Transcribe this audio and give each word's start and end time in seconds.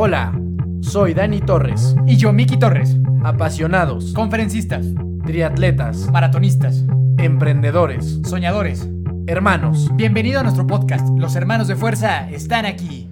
Hola, 0.00 0.32
soy 0.80 1.12
Dani 1.12 1.40
Torres. 1.40 1.96
Y 2.06 2.16
yo, 2.16 2.32
Miki 2.32 2.56
Torres. 2.56 2.94
Apasionados, 3.24 4.12
Conferencistas, 4.12 4.86
triatletas, 5.26 6.08
maratonistas, 6.12 6.84
emprendedores, 7.18 8.20
soñadores. 8.24 8.86
hermanos. 9.26 9.88
Bienvenido 9.94 10.38
a 10.38 10.44
nuestro 10.44 10.68
podcast. 10.68 11.04
Los 11.16 11.34
hermanos 11.34 11.66
de 11.66 11.74
fuerza 11.74 12.30
están 12.30 12.64
aquí. 12.64 13.10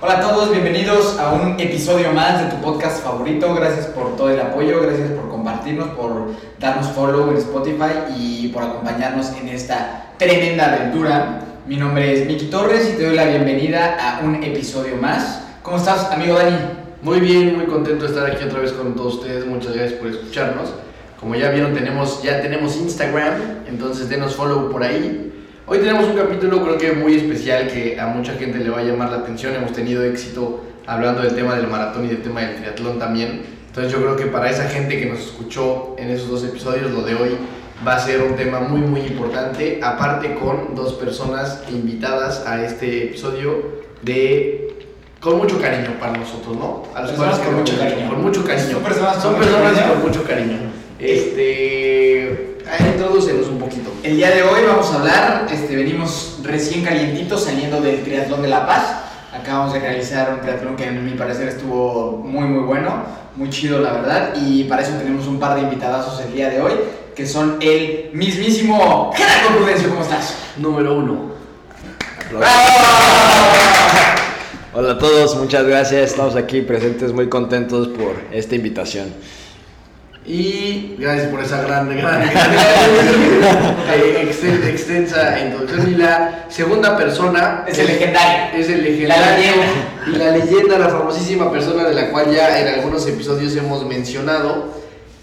Hola 0.00 0.14
a 0.16 0.20
todos, 0.22 0.50
bienvenidos 0.50 1.18
a 1.18 1.34
un 1.34 1.60
episodio 1.60 2.14
más 2.14 2.44
de 2.44 2.56
tu 2.56 2.62
podcast 2.62 3.04
favorito. 3.04 3.54
Gracias 3.54 3.84
por 3.88 4.16
todo 4.16 4.30
el 4.30 4.40
apoyo, 4.40 4.80
gracias 4.80 5.10
por 5.10 5.28
compartirnos, 5.28 5.88
por 5.90 6.30
darnos 6.58 6.86
follow 6.92 7.30
en 7.30 7.36
Spotify 7.36 8.10
y 8.16 8.48
por 8.48 8.62
acompañarnos 8.62 9.32
en 9.38 9.50
esta 9.50 10.14
tremenda 10.16 10.72
aventura. 10.72 11.40
Mi 11.66 11.76
nombre 11.76 12.22
es 12.22 12.26
Miki 12.26 12.46
Torres 12.46 12.90
y 12.94 12.96
te 12.96 13.04
doy 13.04 13.16
la 13.16 13.26
bienvenida 13.26 13.98
a 14.00 14.24
un 14.24 14.42
episodio 14.42 14.96
más. 14.96 15.49
¿Cómo 15.62 15.76
estás, 15.76 16.10
amigo 16.10 16.36
Dani? 16.36 16.56
Muy 17.02 17.20
bien, 17.20 17.54
muy 17.54 17.66
contento 17.66 18.04
de 18.04 18.10
estar 18.10 18.24
aquí 18.24 18.42
otra 18.42 18.60
vez 18.60 18.72
con 18.72 18.94
todos 18.94 19.16
ustedes. 19.16 19.44
Muchas 19.44 19.74
gracias 19.74 20.00
por 20.00 20.08
escucharnos. 20.08 20.72
Como 21.20 21.34
ya 21.34 21.50
vieron, 21.50 21.74
tenemos, 21.74 22.22
ya 22.22 22.40
tenemos 22.40 22.78
Instagram, 22.78 23.66
entonces 23.68 24.08
denos 24.08 24.34
follow 24.34 24.70
por 24.70 24.82
ahí. 24.82 25.30
Hoy 25.66 25.78
tenemos 25.80 26.06
un 26.06 26.16
capítulo 26.16 26.62
creo 26.62 26.78
que 26.78 26.92
muy 26.92 27.14
especial 27.14 27.66
que 27.66 28.00
a 28.00 28.06
mucha 28.06 28.32
gente 28.36 28.56
le 28.56 28.70
va 28.70 28.78
a 28.78 28.84
llamar 28.84 29.10
la 29.10 29.18
atención. 29.18 29.54
Hemos 29.54 29.72
tenido 29.72 30.02
éxito 30.02 30.64
hablando 30.86 31.20
del 31.20 31.34
tema 31.34 31.54
del 31.54 31.66
maratón 31.66 32.06
y 32.06 32.08
del 32.08 32.22
tema 32.22 32.40
del 32.40 32.56
triatlón 32.56 32.98
también. 32.98 33.42
Entonces 33.66 33.92
yo 33.92 33.98
creo 33.98 34.16
que 34.16 34.26
para 34.26 34.48
esa 34.48 34.66
gente 34.66 34.98
que 34.98 35.04
nos 35.04 35.18
escuchó 35.18 35.94
en 35.98 36.08
esos 36.08 36.30
dos 36.30 36.42
episodios, 36.42 36.90
lo 36.90 37.02
de 37.02 37.16
hoy 37.16 37.36
va 37.86 37.96
a 37.96 38.00
ser 38.00 38.22
un 38.22 38.34
tema 38.34 38.60
muy 38.60 38.80
muy 38.80 39.02
importante. 39.02 39.78
Aparte 39.82 40.36
con 40.36 40.74
dos 40.74 40.94
personas 40.94 41.64
invitadas 41.68 42.46
a 42.46 42.64
este 42.64 43.04
episodio 43.04 43.90
de 44.00 44.69
con 45.20 45.36
mucho 45.36 45.60
cariño 45.60 45.90
para 46.00 46.14
nosotros, 46.16 46.56
¿no? 46.56 46.82
A 46.94 47.00
las 47.02 47.10
Personas 47.10 47.38
cuales 47.38 47.46
con 47.46 47.60
mucho 47.60 47.78
cariño. 47.78 48.08
Con 48.08 48.22
mucho 48.22 48.44
cariño. 48.44 48.70
Son 48.72 48.82
personas 48.82 49.12
con 49.14 49.22
Son 49.22 49.32
mucho 49.34 49.44
personas 49.44 49.72
cariño. 49.74 49.92
con 49.94 50.02
mucho 50.02 50.24
cariño. 50.24 50.58
Este. 50.98 52.58
ah, 52.66 52.86
Introdúcenos 52.86 53.48
un 53.48 53.58
poquito. 53.58 53.90
El 54.02 54.16
día 54.16 54.30
de 54.30 54.42
hoy 54.42 54.62
vamos 54.66 54.90
a 54.92 54.96
hablar, 54.98 55.46
este, 55.52 55.76
venimos 55.76 56.38
recién 56.42 56.82
calientitos 56.84 57.44
saliendo 57.44 57.80
del 57.82 58.02
triatlón 58.02 58.42
de 58.42 58.48
La 58.48 58.66
Paz. 58.66 58.96
Acabamos 59.38 59.74
de 59.74 59.80
realizar 59.80 60.32
un 60.34 60.40
triatlón 60.40 60.76
que 60.76 60.86
a 60.86 60.90
mi 60.90 61.12
parecer 61.12 61.48
estuvo 61.48 62.12
muy 62.24 62.46
muy 62.46 62.64
bueno, 62.64 63.04
muy 63.36 63.50
chido 63.50 63.78
la 63.78 63.92
verdad. 63.92 64.32
Y 64.36 64.64
para 64.64 64.82
eso 64.82 64.92
tenemos 64.92 65.26
un 65.26 65.38
par 65.38 65.54
de 65.56 65.62
invitadazos 65.62 66.20
el 66.24 66.32
día 66.32 66.48
de 66.48 66.62
hoy, 66.62 66.72
que 67.14 67.26
son 67.26 67.58
el 67.60 68.10
mismísimo 68.14 69.12
Gerardo 69.14 69.58
Prudencio, 69.58 69.90
¿cómo 69.90 70.00
estás? 70.02 70.34
Número 70.56 70.94
uno. 70.94 71.30
Hola 74.72 74.92
a 74.92 74.98
todos, 74.98 75.34
muchas 75.36 75.64
gracias. 75.66 76.10
Estamos 76.12 76.36
aquí 76.36 76.60
presentes, 76.62 77.12
muy 77.12 77.28
contentos 77.28 77.88
por 77.88 78.14
esta 78.32 78.54
invitación. 78.54 79.08
Y 80.24 80.94
gracias 80.98 81.28
por 81.28 81.40
esa 81.42 81.62
gran, 81.62 81.88
gran, 81.96 82.22
exten- 84.22 84.64
extensa 84.68 85.40
introducción. 85.40 85.90
Y 85.90 85.94
la 85.96 86.44
segunda 86.48 86.96
persona 86.96 87.64
Es 87.66 87.78
el 87.78 87.86
legendario. 87.88 88.60
es 88.60 88.68
el 88.68 88.78
La 88.78 88.84
legendario 88.84 89.52
leyenda. 89.56 89.66
y 90.06 90.10
la 90.16 90.30
leyenda, 90.36 90.78
la 90.78 90.88
famosísima 90.90 91.50
persona 91.50 91.84
de 91.88 91.94
la 91.94 92.10
cual 92.10 92.30
ya 92.32 92.60
en 92.60 92.68
algunos 92.68 93.04
episodios 93.08 93.56
hemos 93.56 93.84
mencionado, 93.86 94.68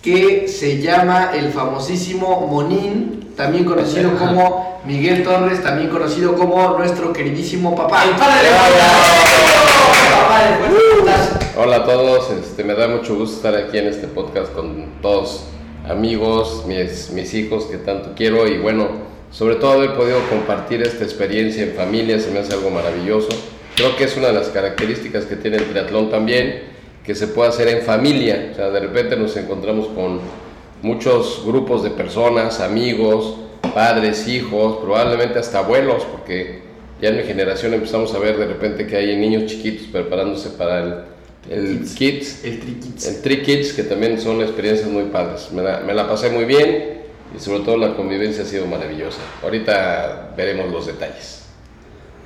que 0.08 0.48
se 0.48 0.82
llama 0.82 1.32
el 1.36 1.52
famosísimo 1.52 2.48
Monín, 2.48 3.34
también 3.36 3.66
conocido 3.66 4.18
como 4.18 4.80
Miguel 4.86 5.22
Torres, 5.22 5.62
también 5.62 5.90
conocido 5.90 6.34
como 6.34 6.78
nuestro 6.78 7.12
queridísimo 7.12 7.76
papá. 7.76 8.06
El 8.06 8.12
padre 8.12 8.48
de 8.48 8.56
Papá 10.16 10.44
de 10.46 10.56
fuerza, 10.56 10.78
¿cómo 10.90 11.10
estás? 11.10 11.56
Hola 11.58 11.76
a 11.76 11.84
todos, 11.84 12.32
este, 12.32 12.64
me 12.64 12.74
da 12.74 12.88
mucho 12.88 13.18
gusto 13.18 13.36
estar 13.36 13.54
aquí 13.54 13.80
en 13.80 13.88
este 13.88 14.08
podcast 14.08 14.54
con 14.54 14.94
todos 15.02 15.44
amigos, 15.90 16.64
mis, 16.66 17.10
mis 17.10 17.34
hijos 17.34 17.66
que 17.66 17.76
tanto 17.76 18.12
quiero 18.16 18.48
y 18.48 18.60
bueno, 18.60 18.88
sobre 19.32 19.56
todo 19.56 19.74
haber 19.74 19.94
podido 19.96 20.20
compartir 20.30 20.84
esta 20.84 21.04
experiencia 21.04 21.64
en 21.64 21.74
familia 21.74 22.18
se 22.22 22.32
me 22.32 22.40
hace 22.40 22.54
algo 22.54 22.70
maravilloso. 22.70 23.28
Creo 23.76 23.98
que 23.98 24.06
es 24.06 24.16
una 24.16 24.28
de 24.28 24.34
las 24.34 24.48
características 24.48 25.26
que 25.26 25.36
tiene 25.36 25.58
el 25.58 25.66
triatlón 25.66 26.10
también, 26.10 26.77
que 27.08 27.16
se 27.16 27.28
puede 27.28 27.48
hacer 27.48 27.70
en 27.70 27.84
familia, 27.84 28.50
o 28.52 28.56
sea, 28.56 28.70
de 28.70 28.82
repente 28.82 29.16
nos 29.16 29.38
encontramos 29.38 29.88
con 29.88 30.20
muchos 30.82 31.42
grupos 31.46 31.82
de 31.82 31.90
personas, 31.90 32.60
amigos, 32.60 33.38
padres, 33.74 34.28
hijos, 34.28 34.80
probablemente 34.84 35.40
hasta 35.40 35.60
abuelos, 35.60 36.04
porque 36.04 36.64
ya 37.02 37.08
en 37.08 37.18
mi 37.18 37.24
generación 37.24 37.74
empezamos 37.74 38.14
a 38.14 38.20
ver 38.20 38.38
de 38.38 38.46
repente 38.46 38.86
que 38.86 38.98
hay 38.98 39.16
niños 39.16 39.46
chiquitos 39.46 39.88
preparándose 39.88 40.50
para 40.50 40.84
el, 41.50 41.80
el 41.80 41.86
Kids, 41.96 42.44
El 42.44 42.60
Triquits. 42.60 43.08
el 43.08 43.22
Tri 43.22 43.42
Kids, 43.42 43.72
que 43.72 43.84
también 43.84 44.20
son 44.20 44.42
experiencias 44.42 44.90
muy 44.90 45.04
padres. 45.04 45.50
Me 45.54 45.62
la, 45.62 45.80
me 45.80 45.94
la 45.94 46.10
pasé 46.10 46.30
muy 46.30 46.44
bien 46.44 47.04
y 47.34 47.40
sobre 47.40 47.62
todo 47.62 47.78
la 47.78 47.96
convivencia 47.96 48.44
ha 48.44 48.46
sido 48.46 48.66
maravillosa. 48.66 49.20
Ahorita 49.42 50.34
veremos 50.36 50.74
los 50.74 50.88
detalles. 50.88 51.44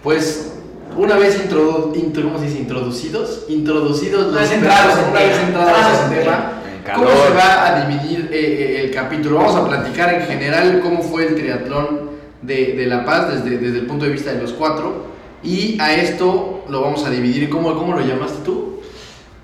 Pues 0.02 0.54
una 0.98 1.16
vez 1.18 1.40
introdu 1.42 1.94
intro- 1.96 2.24
¿cómo 2.24 2.40
se 2.40 2.46
dice? 2.46 2.60
introducidos, 2.60 3.46
introducidos 3.50 4.34
los 4.34 4.52
entrados 4.52 4.98
en 5.00 5.10
una 5.12 5.20
vez 5.20 5.40
entrados 5.40 6.00
en 6.08 6.14
en 6.14 6.20
tema. 6.20 6.52
¿cómo 6.96 7.08
se 7.10 7.34
va 7.34 7.68
a 7.68 7.86
dividir 7.88 8.30
eh, 8.32 8.38
eh, 8.40 8.82
el 8.86 8.92
capítulo? 8.92 9.38
Vamos 9.38 9.56
a 9.56 9.68
platicar 9.68 10.14
en 10.14 10.22
general 10.28 10.80
cómo 10.84 11.02
fue 11.02 11.28
el 11.28 11.36
triatlón 11.36 12.12
de, 12.42 12.74
de 12.74 12.86
La 12.88 13.06
Paz 13.06 13.44
desde, 13.44 13.58
desde 13.58 13.80
el 13.80 13.86
punto 13.86 14.06
de 14.06 14.12
vista 14.12 14.34
de 14.34 14.42
los 14.42 14.52
cuatro 14.54 15.06
y 15.44 15.80
a 15.80 15.94
esto 15.96 16.64
lo 16.70 16.82
vamos 16.82 17.04
a 17.06 17.10
dividir, 17.10 17.50
¿cómo, 17.50 17.76
cómo 17.76 17.94
lo 17.96 18.02
llamaste 18.06 18.40
tú? 18.46 18.82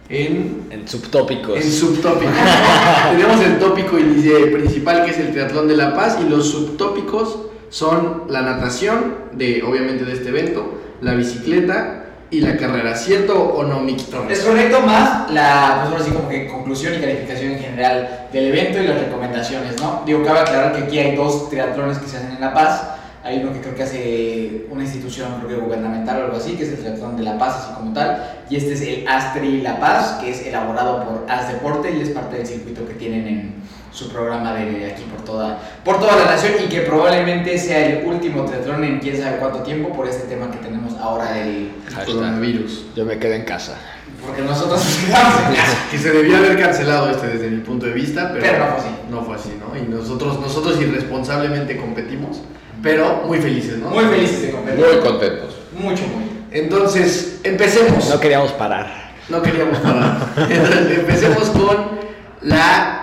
En 0.09 0.67
En 0.71 0.87
subtópicos. 0.87 1.57
en 1.57 1.71
subtópicos. 1.71 2.33
Tenemos 3.11 3.41
el 3.41 3.59
tópico 3.59 3.97
inici- 3.97 4.51
principal 4.53 5.03
que 5.03 5.11
es 5.11 5.17
el 5.19 5.31
triatlón 5.31 5.67
de 5.67 5.75
La 5.75 5.93
Paz 5.95 6.17
y 6.25 6.29
los 6.29 6.49
subtópicos 6.49 7.39
son 7.69 8.23
la 8.29 8.41
natación, 8.41 9.15
de, 9.33 9.61
obviamente 9.63 10.05
de 10.05 10.13
este 10.13 10.29
evento, 10.29 10.76
la 11.01 11.13
bicicleta 11.13 12.03
y 12.29 12.41
la 12.41 12.57
carrera. 12.57 12.95
¿Cierto 12.95 13.41
o 13.41 13.63
no, 13.63 13.85
Torres? 14.11 14.39
Es 14.39 14.45
correcto, 14.45 14.81
más 14.81 15.31
la, 15.31 15.79
pues 15.81 15.91
ahora 15.91 16.03
sí 16.03 16.11
como 16.11 16.29
que 16.29 16.47
conclusión 16.47 16.95
y 16.95 16.99
calificación 16.99 17.53
en 17.53 17.59
general 17.59 18.27
del 18.31 18.47
evento 18.47 18.79
y 18.81 18.87
las 18.87 18.99
recomendaciones, 18.99 19.79
¿no? 19.81 20.03
Digo, 20.05 20.23
cabe 20.23 20.39
aclarar 20.39 20.73
que 20.73 20.83
aquí 20.83 20.99
hay 20.99 21.15
dos 21.15 21.49
triatlones 21.49 21.97
que 21.99 22.07
se 22.07 22.17
hacen 22.17 22.31
en 22.31 22.41
La 22.41 22.53
Paz. 22.53 22.83
Hay 23.23 23.39
uno 23.39 23.51
que 23.51 23.59
creo 23.59 23.75
que 23.75 23.83
hace 23.83 24.67
una 24.69 24.83
institución, 24.83 25.41
creo 25.41 25.49
que 25.59 25.65
gubernamental 25.65 26.21
o 26.21 26.25
algo 26.25 26.37
así, 26.37 26.53
que 26.53 26.63
es 26.63 26.69
el 26.69 26.77
Triatlón 26.77 27.17
de 27.17 27.23
La 27.23 27.37
Paz, 27.37 27.57
así 27.57 27.73
como 27.73 27.91
tal. 27.91 28.23
Y 28.49 28.55
este 28.55 28.73
es 28.73 28.81
el 28.81 29.07
Astri 29.07 29.61
La 29.61 29.81
Paz, 29.81 30.19
que 30.21 30.31
es 30.31 30.45
elaborado 30.45 31.03
por 31.03 31.25
As 31.29 31.51
Deporte 31.51 31.91
y 31.91 32.01
es 32.01 32.09
parte 32.11 32.37
del 32.37 32.47
circuito 32.47 32.87
que 32.87 32.93
tienen 32.93 33.27
en 33.27 33.56
su 33.97 34.09
programa 34.09 34.53
de 34.53 34.91
aquí 34.91 35.01
por 35.11 35.25
toda, 35.25 35.57
por 35.83 35.99
toda 35.99 36.15
la 36.17 36.25
nación 36.25 36.53
y 36.63 36.69
que 36.69 36.81
probablemente 36.81 37.57
sea 37.57 37.83
el 37.83 38.05
último 38.05 38.45
triatlón 38.45 38.83
en 38.83 38.99
quién 38.99 39.19
sabe 39.19 39.37
cuánto 39.37 39.63
tiempo 39.63 39.91
por 39.91 40.07
este 40.07 40.27
tema 40.27 40.51
que 40.51 40.59
tenemos 40.59 40.93
ahora 41.01 41.31
del... 41.31 41.71
Coronavirus. 42.05 42.85
Yo 42.95 43.05
me 43.05 43.17
quedé 43.17 43.37
en 43.37 43.45
casa. 43.45 43.75
Porque 44.23 44.43
nosotros 44.43 44.85
nos 44.85 44.97
quedamos 44.97 45.39
en 45.39 45.55
casa. 45.55 45.77
Que 45.91 45.97
se 45.97 46.11
debió 46.11 46.37
haber 46.37 46.59
cancelado 46.59 47.09
este 47.09 47.27
desde 47.27 47.49
mi 47.49 47.61
punto 47.61 47.87
de 47.87 47.93
vista, 47.93 48.29
pero, 48.33 48.45
Pero 48.45 48.59
no 48.59 48.65
fue 48.67 48.77
así. 48.77 48.89
No 49.09 49.21
fue 49.23 49.35
así, 49.35 49.59
¿no? 49.59 49.75
Y 49.75 49.87
nosotros, 49.87 50.39
nosotros 50.41 50.79
irresponsablemente 50.79 51.77
competimos, 51.77 52.41
pero 52.83 53.23
muy 53.25 53.39
felices, 53.39 53.79
¿no? 53.79 53.89
Muy 53.89 54.05
felices 54.05 54.43
de 54.43 54.51
competir. 54.51 54.85
Muy 54.85 54.97
contentos. 54.99 55.55
Mucho, 55.75 56.03
muy. 56.03 56.29
Entonces, 56.51 57.39
empecemos. 57.43 58.07
No 58.09 58.19
queríamos 58.19 58.51
parar. 58.51 59.15
No 59.27 59.41
queríamos 59.41 59.79
parar. 59.79 60.17
Entonces, 60.49 60.99
empecemos 60.99 61.49
con 61.49 61.97
la 62.41 62.96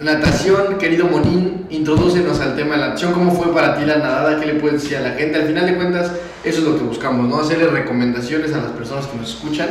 natación, 0.00 0.78
querido 0.78 1.06
Monín. 1.06 1.66
Introdúcenos 1.70 2.40
al 2.40 2.54
tema 2.56 2.74
de 2.74 2.80
la 2.80 2.86
natación. 2.88 3.12
¿Cómo 3.12 3.32
fue 3.32 3.52
para 3.52 3.76
ti 3.76 3.84
la 3.84 3.96
nadada? 3.96 4.38
¿Qué 4.40 4.46
le 4.46 4.54
puedes 4.54 4.82
decir 4.82 4.98
a 4.98 5.00
la 5.00 5.10
gente? 5.10 5.36
Al 5.36 5.46
final 5.46 5.66
de 5.66 5.76
cuentas, 5.76 6.12
eso 6.44 6.58
es 6.58 6.64
lo 6.64 6.76
que 6.76 6.84
buscamos, 6.84 7.28
¿no? 7.28 7.40
Hacerle 7.40 7.66
recomendaciones 7.68 8.52
a 8.52 8.58
las 8.58 8.70
personas 8.72 9.06
que 9.06 9.16
nos 9.16 9.30
escuchan 9.30 9.68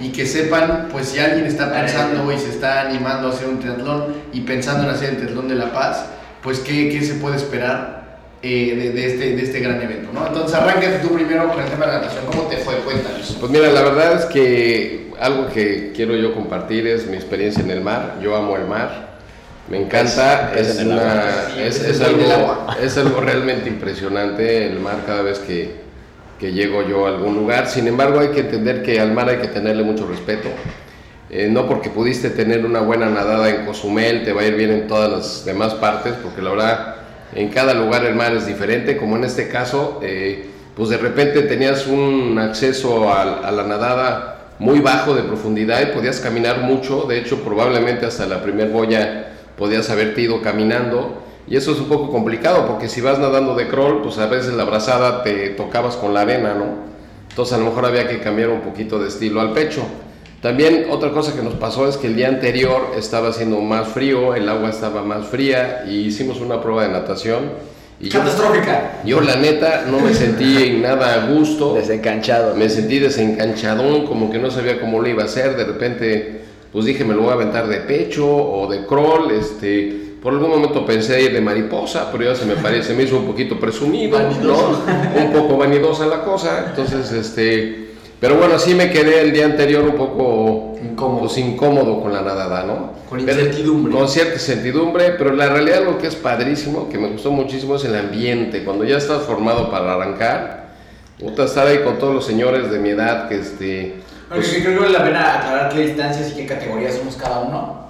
y 0.00 0.10
que 0.10 0.26
sepan, 0.26 0.88
pues, 0.90 1.08
si 1.08 1.18
alguien 1.18 1.46
está 1.46 1.72
pensando 1.72 2.32
y 2.32 2.38
se 2.38 2.50
está 2.50 2.82
animando 2.82 3.28
a 3.28 3.30
hacer 3.30 3.48
un 3.48 3.58
triatlón 3.58 4.14
y 4.32 4.40
pensando 4.40 4.84
en 4.84 4.90
hacer 4.90 5.10
el 5.10 5.16
triatlón 5.18 5.48
de 5.48 5.54
La 5.54 5.72
Paz, 5.72 6.06
pues, 6.42 6.58
¿qué, 6.60 6.90
qué 6.90 7.02
se 7.02 7.14
puede 7.14 7.36
esperar 7.36 8.18
eh, 8.42 8.74
de, 8.76 8.90
de 8.92 9.06
este, 9.06 9.36
de 9.36 9.42
este 9.42 9.60
gran 9.60 9.80
evento, 9.80 10.10
¿no? 10.12 10.26
Entonces, 10.26 10.54
arráncate 10.54 10.98
tú 11.02 11.14
primero 11.14 11.48
con 11.48 11.60
el 11.60 11.68
tema 11.68 11.86
de 11.86 11.92
la 11.92 11.98
natación. 12.00 12.24
¿Cómo 12.26 12.42
te 12.42 12.58
fue? 12.58 12.74
Cuéntanos. 12.76 13.36
Pues 13.40 13.50
mira, 13.50 13.68
la 13.68 13.82
verdad 13.82 14.14
es 14.14 14.26
que 14.26 15.10
algo 15.18 15.48
que 15.48 15.92
quiero 15.94 16.14
yo 16.14 16.34
compartir 16.34 16.86
es 16.86 17.06
mi 17.06 17.16
experiencia 17.16 17.62
en 17.62 17.70
el 17.70 17.80
mar. 17.80 18.18
Yo 18.22 18.36
amo 18.36 18.56
el 18.56 18.66
mar. 18.66 19.07
Me 19.70 19.82
encanta, 19.82 20.52
es, 20.56 20.80
una- 20.82 21.48
es, 21.58 22.00
algo, 22.00 22.66
es 22.82 22.96
algo 22.96 23.20
realmente 23.20 23.68
impresionante 23.68 24.66
el 24.66 24.80
mar 24.80 25.02
cada 25.06 25.22
vez 25.22 25.38
que, 25.40 25.72
que 26.40 26.52
llego 26.52 26.86
yo 26.88 27.06
a 27.06 27.10
algún 27.10 27.34
lugar. 27.34 27.66
Sin 27.68 27.86
embargo, 27.86 28.20
hay 28.20 28.28
que 28.28 28.40
entender 28.40 28.82
que 28.82 28.98
al 28.98 29.12
mar 29.12 29.28
hay 29.28 29.36
que 29.38 29.48
tenerle 29.48 29.82
mucho 29.82 30.06
respeto. 30.06 30.48
Eh, 31.30 31.48
no 31.50 31.68
porque 31.68 31.90
pudiste 31.90 32.30
tener 32.30 32.64
una 32.64 32.80
buena 32.80 33.10
nadada 33.10 33.50
en 33.50 33.66
Cozumel, 33.66 34.24
te 34.24 34.32
va 34.32 34.40
a 34.40 34.44
ir 34.46 34.54
bien 34.54 34.70
en 34.70 34.86
todas 34.86 35.10
las 35.12 35.44
demás 35.44 35.74
partes, 35.74 36.14
porque 36.22 36.40
la 36.40 36.50
verdad, 36.50 36.94
en 37.34 37.48
cada 37.50 37.74
lugar 37.74 38.06
el 38.06 38.14
mar 38.14 38.32
es 38.34 38.46
diferente, 38.46 38.96
como 38.96 39.16
en 39.16 39.24
este 39.24 39.48
caso, 39.48 40.00
eh, 40.02 40.46
pues 40.74 40.88
de 40.88 40.96
repente 40.96 41.42
tenías 41.42 41.86
un 41.86 42.38
acceso 42.38 43.12
a, 43.12 43.46
a 43.46 43.52
la 43.52 43.64
nadada 43.64 44.36
muy 44.58 44.80
bajo 44.80 45.14
de 45.14 45.22
profundidad 45.24 45.82
y 45.82 45.86
podías 45.94 46.20
caminar 46.20 46.60
mucho. 46.60 47.02
De 47.02 47.18
hecho, 47.18 47.42
probablemente 47.44 48.06
hasta 48.06 48.24
la 48.26 48.42
primer 48.42 48.68
boya 48.70 49.32
podías 49.58 49.90
haberte 49.90 50.22
ido 50.22 50.40
caminando. 50.40 51.22
Y 51.46 51.56
eso 51.56 51.72
es 51.72 51.78
un 51.78 51.86
poco 51.86 52.10
complicado 52.10 52.66
porque 52.66 52.88
si 52.88 53.00
vas 53.00 53.18
nadando 53.18 53.54
de 53.54 53.68
crawl, 53.68 54.02
pues 54.02 54.18
a 54.18 54.26
veces 54.26 54.52
la 54.54 54.64
brazada 54.64 55.22
te 55.22 55.50
tocabas 55.50 55.96
con 55.96 56.14
la 56.14 56.20
arena, 56.20 56.54
¿no? 56.54 56.66
Entonces 57.30 57.54
a 57.54 57.58
lo 57.58 57.66
mejor 57.66 57.86
había 57.86 58.06
que 58.06 58.20
cambiar 58.20 58.50
un 58.50 58.60
poquito 58.60 58.98
de 58.98 59.08
estilo 59.08 59.40
al 59.40 59.52
pecho. 59.52 59.82
También 60.42 60.86
otra 60.90 61.10
cosa 61.10 61.34
que 61.34 61.42
nos 61.42 61.54
pasó 61.54 61.88
es 61.88 61.96
que 61.96 62.06
el 62.06 62.16
día 62.16 62.28
anterior 62.28 62.92
estaba 62.96 63.28
haciendo 63.28 63.60
más 63.60 63.88
frío, 63.88 64.34
el 64.34 64.48
agua 64.48 64.70
estaba 64.70 65.02
más 65.02 65.26
fría 65.26 65.84
y 65.88 66.04
hicimos 66.04 66.40
una 66.40 66.60
prueba 66.60 66.82
de 66.82 66.90
natación. 66.90 67.50
Y 68.00 68.10
yo, 68.10 68.20
Catastrófica. 68.20 69.00
yo 69.04 69.20
la 69.20 69.34
neta 69.36 69.86
no 69.90 69.98
me 69.98 70.14
sentí 70.14 70.62
en 70.62 70.82
nada 70.82 71.14
a 71.14 71.26
gusto. 71.26 71.74
Desencanchado. 71.74 72.54
Me 72.54 72.68
sentí 72.68 73.00
desencanchadón, 73.00 74.06
como 74.06 74.30
que 74.30 74.38
no 74.38 74.50
sabía 74.52 74.80
cómo 74.80 75.00
lo 75.00 75.08
iba 75.08 75.22
a 75.22 75.26
hacer. 75.26 75.56
De 75.56 75.64
repente, 75.64 76.42
pues 76.72 76.84
dije, 76.84 77.04
me 77.04 77.14
lo 77.14 77.22
voy 77.22 77.30
a 77.30 77.34
aventar 77.34 77.66
de 77.68 77.78
pecho 77.78 78.26
o 78.26 78.66
de 78.70 78.86
crawl. 78.86 79.30
Este, 79.30 80.08
por 80.22 80.32
algún 80.32 80.50
momento 80.50 80.84
pensé 80.84 81.22
ir 81.22 81.32
de 81.32 81.40
mariposa, 81.40 82.10
pero 82.10 82.24
ya 82.24 82.34
se 82.34 82.44
me 82.44 82.54
parece, 82.56 82.94
me 82.94 83.04
hizo 83.04 83.18
un 83.18 83.26
poquito 83.26 83.58
presumido, 83.58 84.18
¿no? 84.18 84.80
un 85.24 85.32
poco 85.32 85.56
vanidosa 85.56 86.06
la 86.06 86.22
cosa. 86.24 86.66
Entonces, 86.70 87.12
este, 87.12 87.88
pero 88.20 88.36
bueno, 88.36 88.58
sí 88.58 88.74
me 88.74 88.90
quedé 88.90 89.20
el 89.20 89.32
día 89.32 89.44
anterior 89.44 89.84
un 89.84 89.94
poco 89.94 90.74
Incómodo. 90.82 91.20
pues, 91.20 91.38
incómodo 91.38 92.00
con 92.02 92.12
la 92.12 92.22
nadada, 92.22 92.64
¿no? 92.64 92.92
Con 93.08 93.24
Pero- 93.24 93.40
incertidumbre. 93.40 93.92
Con 93.92 94.08
cierta 94.08 94.34
incertidumbre, 94.34 95.10
pero 95.12 95.32
la 95.34 95.48
realidad 95.48 95.84
lo 95.84 95.98
que 95.98 96.08
es 96.08 96.16
padrísimo, 96.16 96.88
que 96.88 96.98
me 96.98 97.08
gustó 97.08 97.30
muchísimo, 97.30 97.76
es 97.76 97.84
el 97.84 97.94
ambiente. 97.96 98.64
Cuando 98.64 98.84
ya 98.84 98.96
estás 98.98 99.22
formado 99.22 99.70
para 99.70 99.94
arrancar, 99.94 100.68
estar 101.38 101.66
ahí 101.66 101.78
con 101.78 101.98
todos 101.98 102.14
los 102.14 102.26
señores 102.26 102.70
de 102.70 102.78
mi 102.78 102.90
edad 102.90 103.28
que 103.28 103.36
este... 103.36 103.94
Pues, 104.28 104.48
creo 104.62 104.74
que 104.74 104.78
vale 104.84 104.98
la 104.98 105.04
pena 105.04 105.38
aclarar 105.38 105.68
qué 105.72 105.80
distancias 105.80 106.30
y 106.30 106.34
qué 106.34 106.46
categorías 106.46 106.94
somos 106.96 107.16
cada 107.16 107.40
uno. 107.40 107.88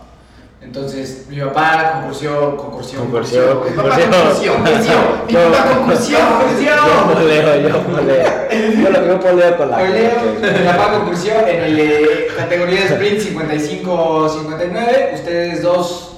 Entonces, 0.61 1.27
mi 1.29 1.41
papá 1.41 1.93
concursió, 2.01 2.57
concursió, 2.57 3.01
Concursió, 3.01 3.63
Mi 3.65 3.77
papá 3.77 3.91
concursió. 3.91 4.53
concursió, 4.55 4.93
mi 5.27 5.33
Yo- 5.33 5.51
papá 5.53 5.65
concursió, 5.77 6.19
Yo 6.19 6.39
concursió. 6.39 6.73
poleo, 7.15 7.69
yo 7.69 7.79
poleo. 7.83 8.83
Yo 8.83 8.91
lo 8.91 9.07
yo 9.07 9.21
poleo 9.21 9.57
con 9.57 9.71
la 9.71 9.77
Oleo, 9.79 10.13
mi 10.41 10.67
papá 10.67 10.93
concursió 10.99 11.33
en 11.47 11.65
el 11.65 12.27
categoría 12.37 12.81
de 12.81 12.87
sprint 12.87 13.21
55-59. 13.21 15.15
Ustedes 15.15 15.63
dos, 15.63 16.18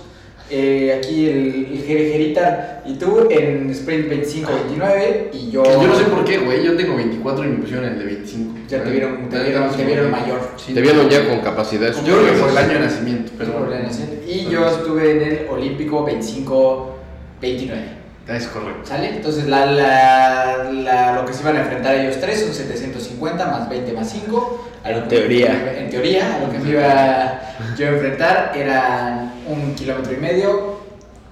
eh, 0.50 0.94
aquí 0.98 1.28
el, 1.28 1.68
el 1.72 1.84
Jere 1.86 2.10
Jerita 2.12 2.82
y 2.86 2.94
tú 2.94 3.28
en 3.30 3.70
sprint 3.70 4.10
25-29. 4.10 5.28
Y 5.32 5.50
yo. 5.50 5.62
Yo 5.64 5.86
no 5.86 5.94
sé 5.94 6.04
por 6.04 6.24
qué, 6.24 6.38
güey. 6.38 6.64
Yo 6.64 6.76
tengo 6.76 6.96
24 6.96 7.44
y 7.44 7.48
me 7.48 7.56
pusieron 7.58 7.84
el 7.86 7.98
de 7.98 8.04
25. 8.04 8.58
Ya 8.68 8.82
te 8.82 8.90
vieron, 8.90 9.28
te 9.28 9.38
vieron, 9.42 9.76
te 9.76 9.84
vieron 9.84 10.10
mayor. 10.10 10.40
Sí, 10.56 10.74
te 10.74 10.80
vieron 10.80 11.08
ya 11.08 11.26
con 11.28 11.40
capacidades 11.40 11.96
Yo 12.04 12.18
creo 12.20 12.32
que 12.34 12.40
por 12.40 12.50
el 12.50 12.58
año 12.58 12.72
de 12.74 12.80
nacimiento, 12.80 13.32
Perdón, 13.36 13.68
perdón. 13.68 13.90
Y 14.26 14.44
yo 14.48 14.68
estuve 14.68 15.10
en 15.10 15.22
el 15.22 15.48
Olímpico 15.48 16.06
25-29. 16.06 18.00
Es 18.28 18.46
correcto. 18.46 18.82
¿Sale? 18.84 19.08
Entonces 19.16 19.46
la, 19.48 19.66
la, 19.66 20.70
la- 20.72 21.14
lo 21.16 21.26
que 21.26 21.32
se 21.32 21.42
iban 21.42 21.56
a 21.56 21.60
enfrentar 21.62 21.96
ellos 21.96 22.18
tres 22.20 22.40
son 22.40 22.52
750 22.54 23.44
más 23.46 23.68
20 23.68 23.92
más 23.92 24.08
5. 24.10 24.66
A 24.84 24.90
lo 24.90 24.96
En 24.98 25.02
que- 25.04 25.16
teoría. 25.16 25.74
En 25.78 25.90
teoría, 25.90 26.36
a 26.36 26.46
lo 26.46 26.52
que 26.52 26.58
me 26.60 26.70
iba 26.70 27.40
yo 27.76 27.86
enfrentar 27.86 28.52
eran 28.54 29.32
un 29.46 29.74
kilómetro 29.74 30.12
y 30.12 30.16
medio, 30.16 30.80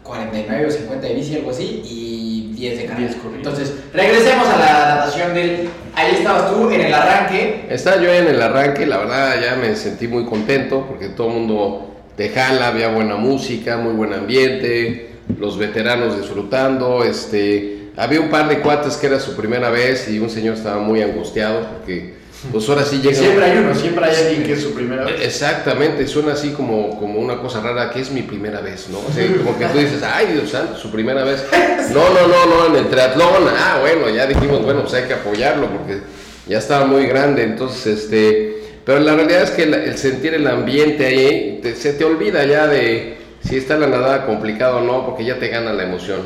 49 0.03 0.67
o 0.67 0.71
50 0.71 1.07
de 1.07 1.15
bici, 1.15 1.37
algo 1.37 1.51
así, 1.51 1.83
y 1.85 2.53
10 2.55 2.79
de 2.79 2.85
carrera. 2.87 3.09
10 3.09 3.21
corridos. 3.23 3.37
Entonces, 3.37 3.75
regresemos 3.93 4.49
a 4.49 4.59
la 4.59 4.95
natación 4.97 5.35
del... 5.35 5.69
Ahí 5.95 6.17
estabas 6.17 6.53
tú 6.53 6.71
en 6.71 6.81
el 6.81 6.95
arranque. 6.95 7.67
Estaba 7.69 8.01
yo 8.03 8.13
en 8.13 8.29
el 8.29 8.41
arranque, 8.41 8.87
la 8.87 8.99
verdad 8.99 9.41
ya 9.43 9.57
me 9.57 9.75
sentí 9.77 10.09
muy 10.09 10.25
contento 10.25 10.87
porque 10.87 11.09
todo 11.09 11.29
el 11.29 11.35
mundo 11.35 11.89
te 12.17 12.31
jala, 12.31 12.69
había 12.69 12.89
buena 12.89 13.17
música, 13.17 13.77
muy 13.77 13.93
buen 13.93 14.13
ambiente, 14.13 15.11
los 15.39 15.57
veteranos 15.57 16.17
disfrutando, 16.19 17.05
este, 17.05 17.91
había 17.97 18.21
un 18.21 18.29
par 18.29 18.49
de 18.49 18.61
cuates 18.61 18.97
que 18.97 19.07
era 19.07 19.21
su 19.21 19.37
primera 19.37 19.71
vez 19.71 20.09
y 20.09 20.19
un 20.19 20.31
señor 20.31 20.55
estaba 20.55 20.81
muy 20.81 21.03
angustiado 21.03 21.67
porque 21.69 22.15
pues 22.53 22.69
ahora 22.69 22.85
sí 22.85 22.99
llega... 23.01 23.17
Siempre 23.17 23.45
hay 23.45 23.59
uno, 23.59 23.75
siempre 23.75 24.05
hay 24.05 24.17
alguien 24.17 24.43
que 24.45 24.53
es 24.53 24.63
su 24.63 24.73
primera 24.75 25.05
vez. 25.05 25.21
Exactamente, 25.23 26.07
suena 26.07 26.33
así 26.33 26.51
como, 26.53 26.99
como 26.99 27.19
una 27.19 27.39
cosa 27.41 27.61
rara 27.61 27.91
que 27.91 28.01
es 28.01 28.11
mi 28.11 28.23
primera 28.23 28.61
vez, 28.61 28.89
¿no? 28.91 28.99
O 28.99 29.13
sea, 29.13 29.27
como 29.39 29.59
que 29.59 29.67
tú 29.67 29.79
dices, 29.79 30.03
ay 30.03 30.27
Dios 30.33 30.51
santo, 30.51 30.77
su 30.77 30.91
primera 30.91 31.25
vez. 31.25 31.45
No, 31.93 32.11
no, 32.11 32.29
no, 32.29 32.47
no, 32.47 32.67
en 32.67 32.85
el 32.85 32.89
triatlón, 32.91 33.45
ah, 33.57 33.79
bueno, 33.81 34.09
ya 34.09 34.27
dijimos, 34.27 34.63
bueno, 34.63 34.83
pues 34.83 34.95
hay 34.95 35.05
que 35.05 35.15
apoyarlo 35.15 35.67
porque 35.69 36.01
ya 36.47 36.59
estaba 36.59 36.87
muy 36.87 37.07
grande, 37.07 37.43
entonces, 37.43 37.87
este, 38.05 38.63
pero 38.85 39.01
la 39.01 39.15
realidad 39.15 39.43
es 39.43 39.51
que 39.51 39.65
el, 39.65 39.75
el 39.75 39.99
sentir 39.99 40.35
el 40.35 40.47
ambiente 40.47 41.07
ahí, 41.07 41.61
te- 41.63 41.75
se 41.75 41.93
te 41.93 42.05
olvida 42.05 42.45
ya 42.45 42.67
de 42.67 43.19
si 43.47 43.57
está 43.57 43.77
la 43.77 43.87
nadada 43.87 44.27
complicada 44.27 44.77
o 44.77 44.81
no, 44.81 45.05
porque 45.07 45.25
ya 45.25 45.39
te 45.39 45.49
gana 45.49 45.73
la 45.73 45.83
emoción. 45.85 46.21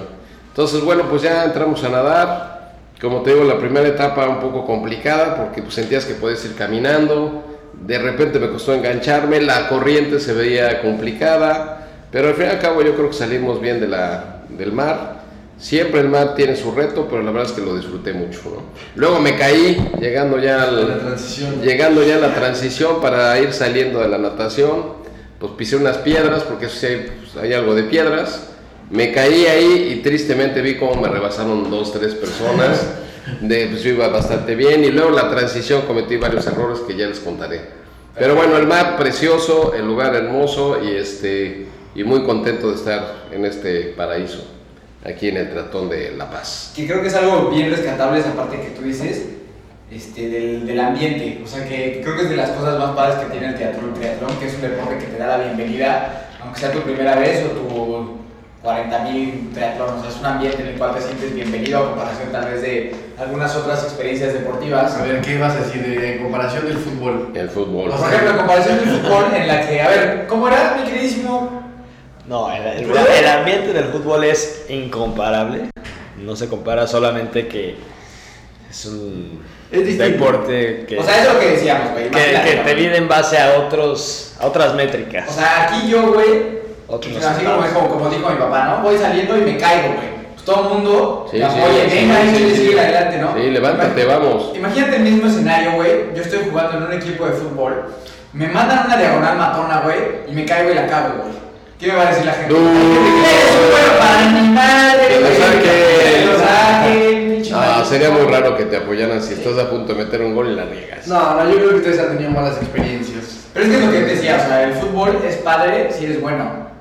Entonces, 0.49 0.81
bueno, 0.83 1.05
pues 1.09 1.23
ya 1.23 1.45
entramos 1.45 1.83
a 1.85 1.89
nadar, 1.89 2.52
como 3.03 3.23
te 3.23 3.33
digo, 3.33 3.45
la 3.45 3.59
primera 3.59 3.89
etapa 3.89 4.29
un 4.29 4.39
poco 4.39 4.65
complicada 4.65 5.37
porque 5.37 5.61
pues, 5.61 5.75
sentías 5.75 6.05
que 6.05 6.15
podías 6.15 6.45
ir 6.45 6.55
caminando, 6.55 7.43
de 7.85 7.99
repente 7.99 8.39
me 8.39 8.49
costó 8.49 8.75
engancharme, 8.75 9.41
la 9.41 9.69
corriente 9.69 10.21
se 10.21 10.33
veía 10.33 10.81
complicada, 10.83 11.89
pero 12.13 12.29
al 12.29 12.35
fin 12.35 12.47
y 12.47 12.49
al 12.51 12.61
cabo 12.61 12.81
yo 12.83 12.95
creo 12.95 13.09
que 13.09 13.17
salimos 13.17 13.61
bien 13.61 13.81
de 13.81 13.89
la, 13.89 14.45
del 14.49 14.73
mar. 14.73 15.21
Siempre 15.59 16.01
el 16.01 16.09
mar 16.09 16.35
tiene 16.35 16.55
su 16.55 16.73
reto, 16.73 17.07
pero 17.09 17.23
la 17.23 17.31
verdad 17.33 17.51
es 17.51 17.57
que 17.57 17.65
lo 17.65 17.77
disfruté 17.77 18.13
mucho. 18.13 18.41
¿no? 18.45 18.63
Luego 18.95 19.21
me 19.21 19.37
caí 19.37 19.91
llegando 20.01 20.39
ya 20.39 20.63
al, 20.63 20.89
La 20.89 20.99
transición. 20.99 21.61
llegando 21.61 22.05
ya 22.05 22.17
a 22.17 22.21
la 22.21 22.35
transición 22.35 23.01
para 23.01 23.39
ir 23.41 23.53
saliendo 23.53 24.01
de 24.01 24.09
la 24.09 24.19
natación, 24.19 25.03
pues 25.41 25.53
pisé 25.53 25.77
unas 25.77 25.99
piedras, 25.99 26.43
porque 26.45 26.69
sí 26.69 26.87
hay, 26.87 27.13
pues, 27.21 27.43
hay 27.43 27.53
algo 27.53 27.75
de 27.75 27.83
piedras. 27.85 28.52
Me 28.93 29.11
caí 29.11 29.47
ahí 29.47 29.95
y 29.95 30.03
tristemente 30.03 30.61
vi 30.61 30.77
cómo 30.77 31.01
me 31.01 31.09
rebasaron 31.09 31.71
dos, 31.71 31.93
tres 31.93 32.15
personas. 32.15 32.87
De, 33.41 33.69
pues 33.69 33.83
yo 33.83 33.91
iba 33.91 34.09
bastante 34.09 34.55
bien 34.55 34.85
y 34.85 34.91
luego 34.91 35.11
la 35.11 35.31
transición 35.31 35.83
cometí 35.83 36.17
varios 36.17 36.47
errores 36.47 36.81
que 36.81 36.95
ya 36.95 37.07
les 37.07 37.21
contaré. 37.21 37.61
Pero 38.15 38.35
bueno, 38.35 38.59
el 38.59 38.67
mar 38.67 38.99
precioso, 38.99 39.73
el 39.75 39.87
lugar 39.87 40.15
hermoso 40.15 40.85
y, 40.85 40.95
este, 40.95 41.67
y 41.95 42.05
muy 42.05 42.25
contento 42.25 42.69
de 42.69 42.75
estar 42.75 43.29
en 43.33 43.47
este 43.47 43.95
paraíso, 43.97 44.45
aquí 45.05 45.29
en 45.29 45.39
el 45.39 45.51
Tratón 45.51 45.89
de 45.89 46.11
La 46.17 46.31
Paz. 46.31 46.73
que 46.77 46.87
creo 46.87 47.01
que 47.01 47.09
es 47.09 47.15
algo 47.15 47.49
bien 47.51 47.71
rescatable 47.71 48.21
esa 48.21 48.35
parte 48.35 48.61
que 48.61 48.71
tú 48.79 48.83
dices 48.83 49.27
este, 49.91 50.29
del, 50.29 50.67
del 50.67 50.81
ambiente. 50.81 51.41
O 51.43 51.49
sea, 51.49 51.67
que 51.67 52.01
creo 52.03 52.17
que 52.17 52.23
es 52.25 52.31
de 52.31 52.37
las 52.37 52.51
cosas 52.51 52.79
más 52.79 52.91
padres 52.91 53.25
que 53.25 53.31
tiene 53.31 53.49
el 53.49 53.55
teatro, 53.55 53.87
el 53.87 53.95
triatlón, 53.95 54.37
que 54.39 54.47
es 54.47 54.55
un 54.55 54.63
deporte 54.63 54.99
que 54.99 55.07
te 55.07 55.19
da 55.19 55.39
la 55.39 55.45
bienvenida, 55.45 56.29
aunque 56.43 56.61
sea 56.61 56.73
tu 56.73 56.81
primera 56.81 57.17
vez 57.17 57.45
o 57.47 57.49
tu 57.49 57.69
40.000 58.63 59.53
triatlón. 59.55 59.99
O 59.99 60.01
sea, 60.01 60.11
es 60.11 60.17
un 60.19 60.27
ambiente 60.27 60.63
en 60.63 60.69
el 60.69 60.75
cual 60.79 60.95
te 60.95 61.01
sientes 61.01 61.35
bienvenido 61.35 61.79
a 61.79 61.89
comparación 61.91 62.31
tal 62.31 62.45
vez 62.45 62.63
de 62.63 62.95
algunas 63.19 63.55
otras 63.57 63.83
experiencias 63.83 64.33
deportivas. 64.35 64.95
A 64.97 65.03
ver, 65.03 65.21
¿qué 65.21 65.39
vas 65.39 65.55
a 65.57 65.61
decir 65.61 65.83
de 65.85 66.17
en 66.17 66.23
comparación 66.23 66.67
del 66.67 66.79
fútbol? 66.79 67.31
El 67.35 67.49
fútbol. 67.51 67.91
Por 67.91 68.09
ejemplo, 68.09 68.31
en 68.31 68.37
comparación 68.37 68.79
del 68.79 68.89
fútbol, 68.89 69.25
en 69.35 69.49
la 69.49 69.67
que, 69.69 69.81
a 69.83 69.89
ver, 69.89 70.27
¿cómo 70.29 70.49
era 70.49 70.77
mi 70.79 70.89
queridísimo? 70.91 71.63
No, 72.29 72.53
el, 72.55 72.63
el- 72.63 72.91
el 72.97 73.27
ambiente 73.29 73.73
del 73.73 73.87
fútbol 73.87 74.25
es 74.25 74.67
incomparable. 74.69 75.71
No 76.19 76.37
se 76.37 76.49
compara 76.49 76.87
solamente 76.87 77.49
que 77.49 77.77
es 78.71 78.85
un 78.87 79.43
Es 79.73 79.85
distinto. 79.85 80.05
deporte 80.05 80.85
que, 80.89 80.99
O 80.99 81.03
sea, 81.03 81.19
eso 81.21 81.29
es 81.31 81.35
lo 81.35 81.41
que 81.41 81.51
decíamos, 81.51 81.91
güey. 81.93 82.11
que, 82.11 82.63
te 82.65 82.75
viene 82.75 82.97
en 82.99 83.09
base 83.09 83.39
a 83.39 83.59
otros 83.59 84.37
a 84.39 84.47
otras 84.47 84.75
métricas. 84.75 85.29
O 85.29 85.33
sea, 85.33 85.65
aquí 85.65 85.89
yo, 85.91 86.13
güey, 86.13 86.62
Otros 86.89 87.13
pues, 87.13 87.25
así 87.25 87.45
como, 87.45 87.67
como, 87.67 87.89
como 87.89 88.11
dijo 88.11 88.29
mi 88.31 88.37
papá, 88.37 88.65
¿no? 88.67 88.83
Voy 88.83 88.97
saliendo 88.99 89.37
y 89.37 89.41
me 89.43 89.57
caigo, 89.57 89.95
güey. 89.95 90.13
Pues 90.35 90.45
todo 90.45 90.69
el 90.69 90.75
mundo 90.75 91.29
Sí, 91.31 91.39
sí, 91.39 91.45
sí, 91.45 91.97
venga, 91.97 92.21
sí, 92.23 92.45
y 92.45 92.51
sí, 92.51 92.57
sigue 92.67 92.81
adelante, 92.81 93.19
¿no? 93.19 93.35
Sí, 93.35 93.51
levántate, 93.51 94.05
vamos. 94.05 94.53
Imagínate 94.55 94.97
el 94.97 95.03
mismo 95.03 95.27
escenario, 95.29 95.73
güey. 95.73 96.15
Yo 96.15 96.23
estoy 96.23 96.41
jugando 96.49 96.79
en 96.79 96.83
un 96.85 96.93
equipo 96.93 97.27
de 97.27 97.33
fútbol. 97.33 97.95
Me 98.33 98.49
mandan 98.49 98.87
una 98.87 98.97
diagonal 98.97 99.37
matona, 99.37 99.81
güey, 99.81 99.99
y 100.29 100.33
me 100.33 100.45
caigo 100.45 100.71
y 100.71 100.75
la 100.75 100.87
cago, 100.87 101.23
güey. 101.23 101.33
¿Qué 101.79 101.89
me 101.89 101.95
va 101.95 102.03
a 102.03 102.11
decir 102.11 102.25
la 102.27 102.33
gente? 102.33 102.53
No. 102.55 102.59
¡Es 102.61 102.65
un 102.65 103.71
juego 103.73 103.99
para 103.99 104.29
mi 104.31 104.49
madre, 104.49 105.09
Que 105.09 106.27
lo 106.27 106.39
saquen. 106.39 107.33
Pinche 107.35 107.53
Ah, 107.55 107.85
sería 107.89 108.11
muy 108.11 108.23
raro 108.23 108.57
que 108.57 108.65
te 108.67 108.77
apoyaran 108.77 109.21
si 109.23 109.35
estás 109.35 109.59
a 109.59 109.69
punto 109.69 109.93
de 109.95 110.05
meter 110.05 110.23
un 110.23 110.35
gol 110.35 110.51
y 110.53 110.55
la 110.55 110.65
riegas. 110.65 111.07
No, 111.09 111.35
no, 111.35 111.51
yo 111.51 111.57
creo 111.57 111.71
que 111.71 111.77
ustedes 111.77 111.99
han 111.99 112.11
tenido 112.17 112.31
malas 112.31 112.57
experiencias. 112.59 113.49
Pero 113.53 113.67
es 113.67 113.71
que 113.71 113.79
es 113.79 113.85
lo 113.85 113.93
que 113.93 113.99
te 113.99 114.07
decía, 114.07 114.41
o 114.43 114.47
sea, 114.49 114.63
el 114.63 114.75
fútbol 114.75 115.19
es 115.27 115.37
padre 115.37 115.91
si 115.93 116.05
eres 116.05 116.21
bueno. 116.21 116.72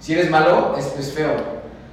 Si 0.00 0.12
eres 0.12 0.30
malo, 0.30 0.74
es, 0.78 0.86
es 0.98 1.12
feo. 1.14 1.30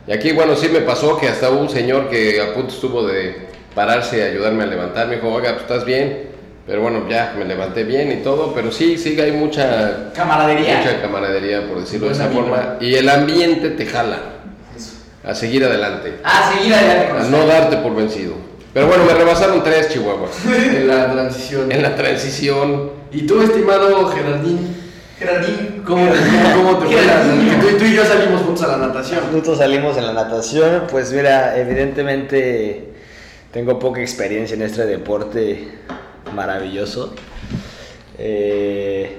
Y 0.07 0.12
aquí, 0.12 0.31
bueno, 0.33 0.55
sí 0.55 0.67
me 0.69 0.81
pasó 0.81 1.17
que 1.17 1.27
hasta 1.29 1.50
hubo 1.50 1.62
un 1.62 1.69
señor 1.69 2.10
que 2.10 2.41
a 2.41 2.53
punto 2.53 2.74
estuvo 2.74 3.05
de 3.07 3.48
pararse 3.74 4.17
y 4.17 4.22
ayudarme 4.22 4.63
a 4.63 4.67
levantar. 4.67 5.07
Me 5.07 5.15
dijo, 5.15 5.29
oiga, 5.29 5.51
pues 5.51 5.62
estás 5.63 5.86
bien. 5.86 6.31
Pero 6.67 6.81
bueno, 6.81 7.05
ya 7.10 7.33
me 7.38 7.43
levanté 7.45 7.83
bien 7.83 8.12
y 8.12 8.24
todo. 8.24 8.53
Pero 8.53 8.72
sí, 8.72 8.98
sí, 8.98 9.19
hay 9.19 9.31
mucha, 9.31 10.12
Camaradería. 10.13 10.77
mucha 10.77 11.01
camaradería, 11.01 11.67
por 11.67 11.79
decirlo 11.79 12.07
de 12.07 12.13
esa 12.13 12.27
forma. 12.29 12.77
Y 12.81 12.95
el 12.95 13.10
ambiente 13.10 13.69
te 13.72 13.86
jala 13.86 14.17
Eso. 14.75 14.91
a 15.25 15.33
seguir 15.36 15.63
adelante, 15.65 16.15
Ah, 16.24 16.51
seguir 16.55 16.74
adelante 16.74 17.10
con 17.10 17.22
a 17.22 17.24
no 17.25 17.45
darte 17.48 17.77
por 17.77 17.95
vencido. 17.95 18.33
Pero 18.74 18.88
bueno, 18.88 19.03
me 19.05 19.13
rebasaron 19.13 19.63
tres 19.63 19.89
chihuahuas 19.89 20.31
En 20.48 20.88
la 20.88 21.12
transición. 21.12 21.72
en 21.72 21.81
la 21.81 21.95
transición. 21.95 22.91
Y 23.12 23.27
tú, 23.27 23.41
estimado 23.41 24.07
Gerardín, 24.07 24.82
Gerardín. 25.17 25.84
¿cómo, 25.86 26.08
cómo, 26.08 26.72
cómo 26.72 26.79
te 26.79 26.86
fue? 26.88 27.01
tú, 27.72 27.77
tú 27.77 27.86
y 27.86 27.96
yo 27.96 28.05
salimos 28.05 28.41
juntos 28.41 28.63
a 28.63 28.77
la 28.77 28.88
natación. 28.88 29.20
Nosotros 29.32 29.58
salimos 29.60 29.98
en 29.98 30.08
la 30.08 30.13
natación, 30.13 30.84
pues 30.89 31.12
mira, 31.13 31.58
evidentemente 31.58 32.93
tengo 33.51 33.79
poca 33.79 34.01
experiencia 34.01 34.55
en 34.55 34.63
este 34.63 34.86
deporte 34.86 35.67
maravilloso. 36.36 37.13
Eh, 38.17 39.17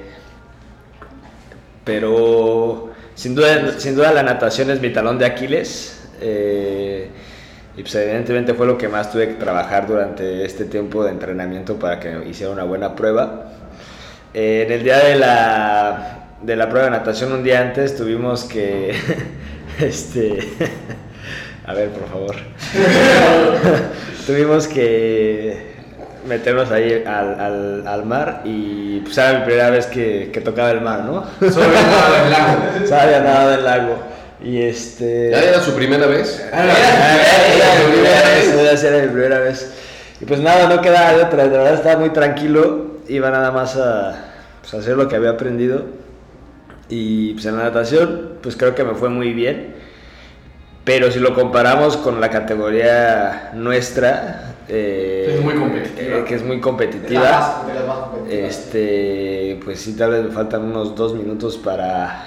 pero 1.84 2.90
sin 3.14 3.34
duda, 3.34 3.78
sin 3.78 3.94
duda 3.94 4.12
la 4.12 4.22
natación 4.22 4.70
es 4.70 4.80
mi 4.80 4.90
talón 4.92 5.18
de 5.18 5.26
Aquiles. 5.26 6.00
eh, 6.20 7.10
y 7.76 7.82
pues 7.82 7.94
evidentemente 7.96 8.54
fue 8.54 8.66
lo 8.66 8.78
que 8.78 8.86
más 8.88 9.10
tuve 9.10 9.26
que 9.28 9.34
trabajar 9.34 9.88
durante 9.88 10.44
este 10.44 10.64
tiempo 10.64 11.02
de 11.02 11.10
entrenamiento 11.10 11.76
para 11.76 11.98
que 11.98 12.24
hiciera 12.28 12.52
una 12.52 12.62
buena 12.62 12.94
prueba. 12.94 13.50
Eh, 14.34 14.64
en 14.66 14.72
el 14.72 14.82
día 14.82 14.98
de 14.98 15.14
la, 15.16 16.18
de 16.42 16.56
la 16.56 16.68
prueba 16.68 16.86
de 16.86 16.90
natación, 16.90 17.32
un 17.32 17.44
día 17.44 17.60
antes, 17.60 17.96
tuvimos 17.96 18.44
que. 18.44 18.94
este. 19.80 20.38
a 21.66 21.72
ver, 21.74 21.90
por 21.90 22.08
favor. 22.08 22.34
tuvimos 24.26 24.66
que 24.68 25.74
meternos 26.26 26.70
ahí 26.70 27.04
al, 27.06 27.38
al, 27.40 27.86
al 27.86 28.04
mar 28.06 28.40
y 28.44 29.00
pues 29.00 29.18
era 29.18 29.38
mi 29.40 29.44
primera 29.44 29.68
vez 29.70 29.84
que, 29.86 30.30
que 30.32 30.40
tocaba 30.40 30.70
el 30.70 30.80
mar, 30.80 31.00
¿no? 31.00 31.24
Solo 31.50 31.66
había 31.66 31.82
nadado 31.82 32.16
en 32.16 32.24
el 32.24 32.30
lago. 32.32 32.86
Solo 32.88 33.00
había 33.00 33.20
nadado 33.20 33.50
del 33.50 33.64
lago. 33.64 33.98
Y 34.42 34.60
este. 34.62 35.30
¿Ya 35.30 35.42
era 35.42 35.60
su 35.60 35.74
primera 35.74 36.06
vez? 36.06 36.44
Ah, 36.52 36.64
Era, 36.64 36.74
era 37.54 37.86
mi 37.86 37.92
primera 37.92 38.70
vez, 38.70 38.84
era- 38.84 39.02
mi 39.02 39.08
primera 39.08 39.38
vez. 39.38 39.72
Y 40.20 40.24
pues 40.26 40.40
nada, 40.40 40.68
no 40.68 40.80
quedaba 40.80 41.12
de 41.14 41.22
otra, 41.24 41.44
de 41.44 41.50
verdad 41.50 41.74
estaba 41.74 41.98
muy 41.98 42.10
tranquilo, 42.10 42.98
iba 43.08 43.30
nada 43.30 43.50
más 43.50 43.76
a 43.76 44.23
pues, 44.70 44.74
hacer 44.74 44.96
lo 44.96 45.08
que 45.08 45.16
había 45.16 45.30
aprendido. 45.30 45.82
Y 46.88 47.32
pues 47.34 47.46
en 47.46 47.56
la 47.56 47.64
natación, 47.64 48.34
pues 48.42 48.56
creo 48.56 48.74
que 48.74 48.84
me 48.84 48.94
fue 48.94 49.08
muy 49.08 49.32
bien. 49.32 49.74
Pero 50.84 51.10
si 51.10 51.18
lo 51.18 51.34
comparamos 51.34 51.96
con 51.96 52.20
la 52.20 52.28
categoría 52.28 53.50
nuestra, 53.54 54.52
eh, 54.68 55.36
Es 55.38 55.42
muy 55.44 55.54
competitiva. 55.54 56.18
eh, 56.18 56.24
que 56.26 56.34
es 56.34 56.42
muy 56.42 56.50
De 56.50 56.56
las 56.56 56.62
competitiva, 56.62 57.22
más- 57.30 57.66
de 57.66 57.74
las 57.74 57.86
más 57.86 57.96
competitivas. 57.98 58.50
este, 58.50 59.60
pues 59.64 59.80
sí, 59.80 59.94
tal 59.96 60.10
vez 60.10 60.24
me 60.24 60.30
faltan 60.30 60.62
unos 60.64 60.94
dos 60.94 61.14
minutos 61.14 61.56
para 61.56 62.22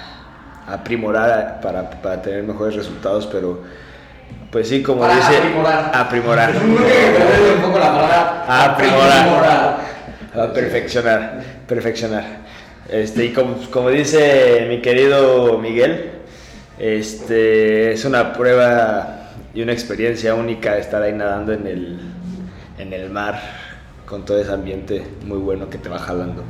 aprimorar, 0.66 1.60
para, 1.62 1.88
para 1.88 2.20
tener 2.20 2.42
mejores 2.42 2.74
resultados, 2.74 3.26
pero 3.28 3.60
pues 4.50 4.68
sí, 4.68 4.82
como 4.82 5.02
Para 5.02 5.14
dice... 5.16 5.36
aprimorar. 5.36 5.90
Aprimorar. 5.94 6.52
Palabra. 7.72 8.44
Aprimorar. 8.72 9.78
A 10.34 10.52
perfeccionar, 10.52 11.42
perfeccionar. 11.66 12.24
Este, 12.88 13.26
y 13.26 13.32
como, 13.32 13.56
como 13.70 13.90
dice 13.90 14.66
mi 14.68 14.80
querido 14.80 15.58
Miguel, 15.58 16.10
este, 16.78 17.92
es 17.92 18.04
una 18.04 18.32
prueba 18.32 19.30
y 19.54 19.62
una 19.62 19.72
experiencia 19.72 20.34
única 20.34 20.78
estar 20.78 21.02
ahí 21.02 21.12
nadando 21.12 21.52
en 21.52 21.66
el, 21.66 22.00
en 22.78 22.92
el 22.92 23.10
mar 23.10 23.40
con 24.06 24.24
todo 24.24 24.40
ese 24.40 24.52
ambiente 24.52 25.04
muy 25.24 25.38
bueno 25.38 25.68
que 25.68 25.78
te 25.78 25.88
va 25.88 25.98
jalando. 25.98 26.44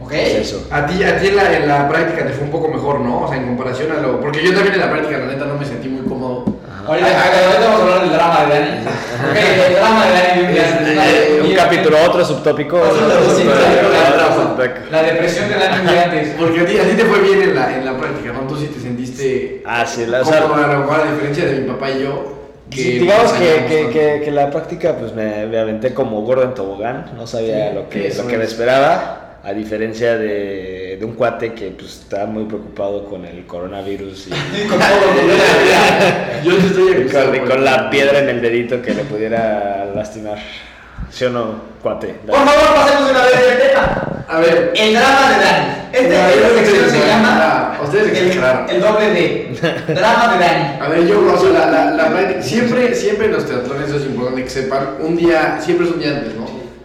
Ok. 0.00 0.12
Es 0.12 0.34
eso. 0.34 0.66
A 0.70 0.86
ti, 0.86 1.02
a 1.02 1.18
ti 1.18 1.28
en, 1.28 1.36
la, 1.36 1.56
en 1.56 1.68
la 1.68 1.88
práctica 1.88 2.26
te 2.26 2.32
fue 2.32 2.44
un 2.44 2.50
poco 2.50 2.68
mejor, 2.68 3.00
¿no? 3.00 3.22
O 3.22 3.28
sea, 3.28 3.38
en 3.38 3.46
comparación 3.46 3.92
a 3.92 4.00
lo... 4.00 4.20
Porque 4.20 4.44
yo 4.44 4.52
también 4.52 4.74
en 4.74 4.80
la 4.80 4.90
práctica, 4.90 5.18
la 5.18 5.26
neta, 5.26 5.46
no 5.46 5.56
me 5.56 5.64
sentí 5.64 5.88
muy 5.88 6.06
cómodo. 6.06 6.53
Ahorita, 6.86 7.06
ahorita 7.08 7.66
vamos 7.66 7.80
a 7.80 7.82
hablar 7.82 8.00
del 8.02 8.12
drama 8.12 8.44
de 8.44 8.60
Dani. 8.60 8.70
Ok, 9.30 9.36
el 9.68 9.74
drama 9.74 10.06
de 10.06 10.12
Dani 10.12 10.40
de 10.40 10.46
un 10.46 10.52
día 10.52 10.78
antes. 10.78 10.98
Eh, 11.14 11.54
capítulo, 11.56 11.96
otro 12.06 12.24
subtópico. 12.24 12.78
La 14.90 15.02
depresión 15.02 15.48
de 15.48 15.54
Dani 15.56 15.80
un 15.80 15.86
día 15.86 16.04
antes. 16.04 16.28
Porque 16.38 16.60
a 16.60 16.66
ti, 16.66 16.78
a 16.78 16.82
ti 16.84 16.96
te 16.96 17.04
fue 17.04 17.20
bien 17.20 17.42
en 17.42 17.54
la, 17.54 17.76
en 17.76 17.84
la 17.84 17.96
práctica, 17.96 18.32
¿no? 18.32 18.40
Tú 18.46 18.56
sí 18.56 18.66
te 18.66 18.80
sentiste 18.80 19.62
Ah, 19.66 19.84
sí, 19.86 20.06
la- 20.06 20.20
o 20.20 20.24
sea- 20.24 20.42
cómodo, 20.42 20.64
a 20.64 20.66
lo 20.72 20.78
mejor 20.80 21.00
a 21.00 21.10
diferencia 21.12 21.46
de 21.46 21.60
mi 21.60 21.68
papá 21.70 21.90
y 21.90 22.02
yo. 22.02 22.34
Que 22.70 22.76
Sí, 22.82 22.98
digamos 22.98 23.32
pues, 23.32 23.40
que, 23.40 23.64
que, 23.66 23.90
que, 23.90 24.22
que 24.24 24.30
la 24.30 24.50
práctica 24.50 24.96
pues 24.96 25.14
me, 25.14 25.46
me 25.46 25.58
aventé 25.58 25.92
como 25.94 26.22
gordo 26.22 26.42
en 26.44 26.54
tobogán, 26.54 27.12
no 27.16 27.26
sabía 27.26 27.68
Sí, 27.70 27.74
lo 27.74 27.88
que, 27.88 28.12
lo 28.16 28.26
que 28.26 28.36
me 28.38 28.44
es. 28.44 28.50
esperaba, 28.50 29.23
a 29.44 29.52
diferencia 29.52 30.16
de, 30.16 30.96
de 30.98 31.04
un 31.04 31.12
cuate 31.12 31.52
que 31.52 31.68
pues 31.70 32.00
estaba 32.00 32.24
muy 32.24 32.44
preocupado 32.44 33.04
con 33.04 33.26
el 33.26 33.44
coronavirus 33.46 34.28
y, 34.28 34.30
Con 34.66 34.78
todo. 34.78 34.88
Yo 36.44 36.52
estoy 36.56 37.50
la 37.60 37.90
piedra 37.90 38.20
en 38.20 38.30
el 38.30 38.40
dedito 38.40 38.80
que 38.80 38.94
le 38.94 39.04
pudiera 39.04 39.84
lastimar. 39.94 40.38
¿Sí 41.10 41.26
o 41.26 41.30
no, 41.30 41.60
cuate? 41.82 42.14
Por 42.26 42.34
favor, 42.34 42.74
pasemos 42.74 43.04
de 43.04 43.10
una 43.10 43.24
vez 43.24 43.46
del 43.46 43.68
tema. 43.68 44.24
A 44.26 44.40
ver, 44.40 44.72
El 44.74 44.94
drama 44.94 45.30
de 45.30 45.44
Dani. 45.44 45.74
Este, 45.92 46.08
No, 46.08 46.28
esta 46.28 46.48
sección 46.48 46.90
se 46.90 47.06
llama 47.06 47.78
ustedes 47.84 48.18
el, 48.18 48.74
el 48.74 48.80
doble 48.80 49.10
de 49.10 49.58
drama 49.94 50.34
de 50.34 50.44
Dani. 50.44 50.80
A 50.80 50.88
ver, 50.88 51.06
yo, 51.06 51.20
o 51.20 51.38
sea, 51.38 51.50
la, 51.50 51.90
la, 51.90 52.10
la 52.10 52.42
siempre, 52.42 52.94
siempre 52.94 53.26
en 53.26 53.32
los 53.32 53.46
teatrones 53.46 53.88
eso 53.88 53.98
es 53.98 54.06
importante 54.06 54.44
que 54.44 54.50
sepan, 54.50 54.96
un 55.00 55.16
día, 55.16 55.60
siempre 55.60 55.86
es 55.86 55.92
un 55.92 56.00
día 56.00 56.16
antes, 56.16 56.34
¿no? 56.34 56.43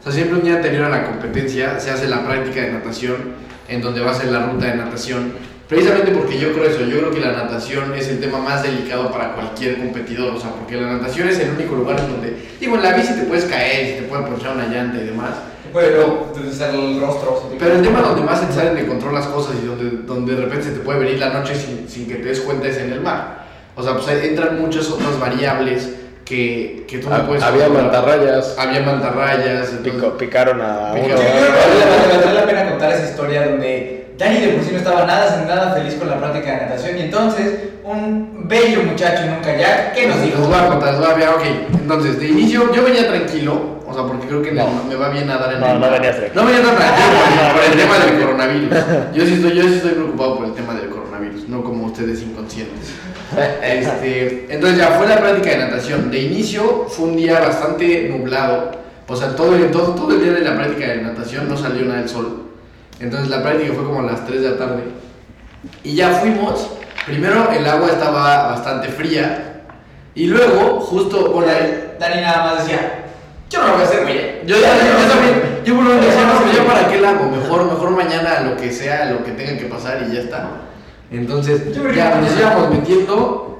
Sea, 0.09 0.15
siempre 0.15 0.39
un 0.39 0.43
día 0.43 0.55
anterior 0.55 0.85
a 0.85 0.89
la 0.89 1.05
competencia 1.05 1.79
se 1.79 1.91
hace 1.91 2.07
la 2.07 2.25
práctica 2.25 2.61
de 2.61 2.71
natación, 2.71 3.15
en 3.67 3.79
donde 3.79 4.01
va 4.01 4.09
a 4.09 4.13
ser 4.15 4.31
la 4.31 4.47
ruta 4.47 4.65
de 4.65 4.75
natación, 4.75 5.33
precisamente 5.67 6.09
porque 6.11 6.39
yo 6.39 6.51
creo 6.51 6.65
eso, 6.65 6.81
yo 6.81 6.97
creo 6.97 7.11
que 7.11 7.19
la 7.19 7.33
natación 7.33 7.93
es 7.93 8.07
el 8.07 8.19
tema 8.19 8.39
más 8.39 8.63
delicado 8.63 9.11
para 9.11 9.33
cualquier 9.33 9.77
competidor, 9.77 10.33
o 10.33 10.39
sea, 10.39 10.49
porque 10.49 10.77
la 10.77 10.93
natación 10.93 11.29
es 11.29 11.37
el 11.37 11.51
único 11.51 11.75
lugar 11.75 11.99
en 11.99 12.07
donde, 12.07 12.35
digo, 12.59 12.75
en 12.75 12.81
la 12.81 12.93
bici 12.93 13.13
te 13.13 13.21
puedes 13.21 13.45
caer, 13.45 13.99
te 13.99 14.07
puede 14.07 14.23
ponchar 14.23 14.55
una 14.55 14.65
llanta 14.65 14.97
y 14.99 15.05
demás, 15.05 15.35
Pero, 15.71 16.33
desde 16.35 16.69
el 16.69 16.99
rostro. 16.99 17.51
pero 17.59 17.75
el 17.75 17.83
tema 17.83 18.01
donde 18.01 18.23
más 18.23 18.39
se 18.39 18.51
salen 18.51 18.77
de 18.77 18.87
control 18.87 19.13
las 19.13 19.27
cosas 19.27 19.57
y 19.63 19.67
donde, 19.67 20.07
donde 20.07 20.33
de 20.33 20.41
repente 20.41 20.65
se 20.65 20.71
te 20.71 20.79
puede 20.79 20.97
venir 20.97 21.19
la 21.19 21.29
noche 21.29 21.53
sin, 21.53 21.87
sin 21.87 22.07
que 22.07 22.15
te 22.15 22.29
des 22.29 22.39
cuenta 22.39 22.67
es 22.67 22.77
en 22.77 22.91
el 22.91 23.01
mar. 23.01 23.45
O 23.75 23.83
sea, 23.83 23.93
pues 23.93 24.07
entran 24.23 24.59
muchas 24.59 24.89
otras 24.89 25.19
variables 25.19 25.98
que, 26.29 26.85
que 26.87 26.99
tú 26.99 27.09
no 27.09 27.15
Ha- 27.15 27.25
puedes 27.25 27.41
había 27.43 27.65
controlar. 27.65 27.91
mantarrayas. 27.91 28.55
Había 28.59 28.81
mantarrayas. 28.81 29.69
entonces- 29.71 29.79
Pico- 29.93 30.15
picaron 30.17 30.61
a 30.61 30.93
Picaron. 30.93 31.15
uno. 31.15 31.17
Que 31.17 32.05
vale, 32.05 32.23
vale 32.25 32.33
la 32.39 32.45
pena 32.45 32.69
contar 32.69 32.91
esa 32.91 33.09
historia 33.09 33.47
donde 33.47 33.95
Dani 34.15 34.39
de 34.41 34.47
por 34.49 34.63
sí 34.63 34.69
no 34.73 34.77
estaba 34.77 35.05
nada, 35.07 35.43
nada 35.47 35.73
feliz 35.73 35.95
con 35.95 36.07
la 36.09 36.17
práctica 36.19 36.51
de 36.51 36.57
natación 36.65 36.97
y 36.97 37.01
entonces 37.01 37.59
un 37.83 38.47
bello 38.47 38.83
muchacho 38.83 39.23
en 39.23 39.33
un 39.33 39.39
kayak, 39.39 39.93
¿qué 39.93 40.07
nos 40.07 40.21
dijo? 40.21 40.41
voy 40.43 40.53
a 40.59 40.67
contar, 40.67 40.91
les 40.93 40.99
voy 41.01 41.09
a 41.11 41.15
ver, 41.15 41.29
ok. 41.29 41.43
Entonces, 41.81 42.19
de 42.19 42.27
inicio 42.27 42.71
yo 42.73 42.83
venía 42.83 43.07
tranquilo, 43.07 43.79
o 43.87 43.93
sea, 43.93 44.03
porque 44.03 44.27
creo 44.27 44.41
que 44.43 44.49
el- 44.49 44.57
No. 44.57 44.67
me 44.87 44.95
va 44.95 45.09
bien 45.09 45.25
nadar 45.25 45.53
en 45.53 45.61
No, 45.61 45.67
el 45.67 45.79
no 45.79 45.87
tranquilo. 45.87 46.27
No 46.35 46.45
venía 46.45 46.61
tan 46.61 46.75
tranquilo 46.75 47.07
por, 47.53 47.55
por 47.55 47.63
el 47.71 47.77
tema 47.79 47.97
del 48.05 48.19
coronavirus. 48.21 48.69
Yo 49.15 49.25
sí, 49.25 49.33
estoy, 49.33 49.55
yo 49.55 49.63
sí 49.63 49.73
estoy 49.75 49.91
preocupado 49.93 50.37
por 50.37 50.45
el 50.47 50.53
tema 50.53 50.73
del 50.75 50.89
coronavirus, 50.89 51.47
no 51.49 51.63
como 51.63 51.85
ustedes 51.87 52.21
inconscientes. 52.21 52.91
Este, 53.63 54.47
entonces 54.49 54.77
ya 54.77 54.87
fue 54.91 55.07
la 55.07 55.19
práctica 55.19 55.51
de 55.51 55.57
natación. 55.57 56.09
De 56.09 56.19
inicio 56.19 56.87
fue 56.89 57.09
un 57.09 57.17
día 57.17 57.39
bastante 57.39 58.09
nublado. 58.09 58.71
O 59.07 59.15
sea, 59.15 59.35
todo 59.35 59.55
el, 59.55 59.71
todo, 59.71 59.95
todo 59.95 60.11
el 60.11 60.23
día 60.23 60.33
de 60.33 60.41
la 60.41 60.55
práctica 60.55 60.87
de 60.87 61.01
natación 61.01 61.49
no 61.49 61.57
salió 61.57 61.85
nada 61.85 61.99
del 61.99 62.09
sol. 62.09 62.43
Entonces 62.99 63.29
la 63.29 63.41
práctica 63.41 63.73
fue 63.73 63.85
como 63.85 64.01
a 64.01 64.11
las 64.11 64.25
3 64.25 64.41
de 64.41 64.49
la 64.51 64.57
tarde. 64.57 64.83
Y 65.83 65.95
ya 65.95 66.11
fuimos. 66.11 66.69
Primero 67.05 67.49
el 67.51 67.65
agua 67.67 67.89
estaba 67.89 68.47
bastante 68.49 68.89
fría. 68.89 69.63
Y 70.15 70.27
luego, 70.27 70.79
justo 70.79 71.31
por 71.31 71.47
ahí. 71.47 71.95
Dani 71.99 72.21
nada 72.21 72.43
más 72.43 72.63
decía, 72.63 73.05
yo 73.49 73.59
no 73.59 73.67
lo 73.67 73.73
voy 73.73 73.81
a 73.81 73.85
hacer, 73.85 74.01
güey. 74.03 74.17
Yo, 74.45 74.55
yo, 74.55 74.61
yo 74.61 75.11
también, 75.11 75.59
yo 75.65 75.75
por 75.75 75.83
un 75.83 75.89
momento 75.89 76.05
decía, 76.05 76.25
no, 76.25 76.39
pero 76.39 76.51
ya 76.51 76.65
para 76.65 76.87
qué 76.87 77.01
la 77.01 77.09
hago, 77.09 77.29
mejor, 77.29 77.65
mejor 77.65 77.91
mañana 77.91 78.41
lo 78.41 78.55
que 78.55 78.71
sea, 78.71 79.11
lo 79.11 79.23
que 79.23 79.31
tenga 79.31 79.57
que 79.57 79.65
pasar 79.65 80.05
y 80.07 80.13
ya 80.13 80.21
está. 80.21 80.49
Entonces, 81.11 81.61
ya 81.95 82.21
nos 82.21 82.37
íbamos 82.37 82.69
metiendo. 82.71 83.59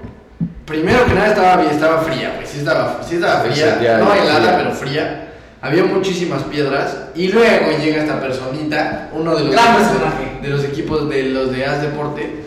Primero 0.66 1.06
que 1.06 1.14
nada 1.16 1.30
estaba 1.30 1.58
bien, 1.58 1.72
estaba 1.74 2.02
fría, 2.02 2.34
güey, 2.36 2.46
sí 2.46 2.60
estaba, 2.60 3.02
sí 3.04 3.16
estaba 3.16 3.40
fría, 3.42 3.78
sí, 3.80 3.84
ya, 3.84 3.98
no 3.98 4.14
ya, 4.16 4.22
helada, 4.24 4.52
ya. 4.52 4.58
pero 4.58 4.72
fría. 4.72 5.26
Había 5.62 5.84
muchísimas 5.84 6.44
piedras 6.44 6.96
y 7.16 7.30
luego 7.30 7.72
llega 7.82 8.04
esta 8.04 8.22
personita, 8.22 9.10
uno 9.14 9.36
de 9.36 9.46
los, 9.46 9.56
personaje. 9.56 10.40
de 10.42 10.48
los 10.48 10.64
equipos 10.64 11.10
de 11.10 11.24
los 11.24 11.52
de 11.52 11.66
As 11.66 11.82
Deporte. 11.82 12.44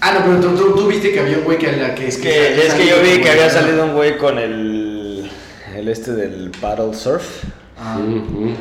Ah, 0.00 0.12
no, 0.12 0.24
pero 0.26 0.40
tú, 0.40 0.56
tú, 0.56 0.74
tú 0.76 0.86
viste 0.88 1.10
que 1.10 1.20
había 1.20 1.38
un 1.38 1.44
güey 1.44 1.58
que, 1.58 1.72
la 1.72 1.94
que 1.94 2.06
Es 2.08 2.18
que, 2.18 2.66
es 2.66 2.74
que 2.74 2.86
yo 2.86 3.00
vi 3.00 3.20
que 3.22 3.30
había 3.30 3.48
salido 3.48 3.84
un 3.86 3.94
güey 3.94 4.18
con 4.18 4.38
el, 4.38 5.30
el 5.74 5.88
este 5.88 6.12
del 6.12 6.52
paddle 6.60 6.92
surf, 6.94 7.44
Ah, 7.84 7.98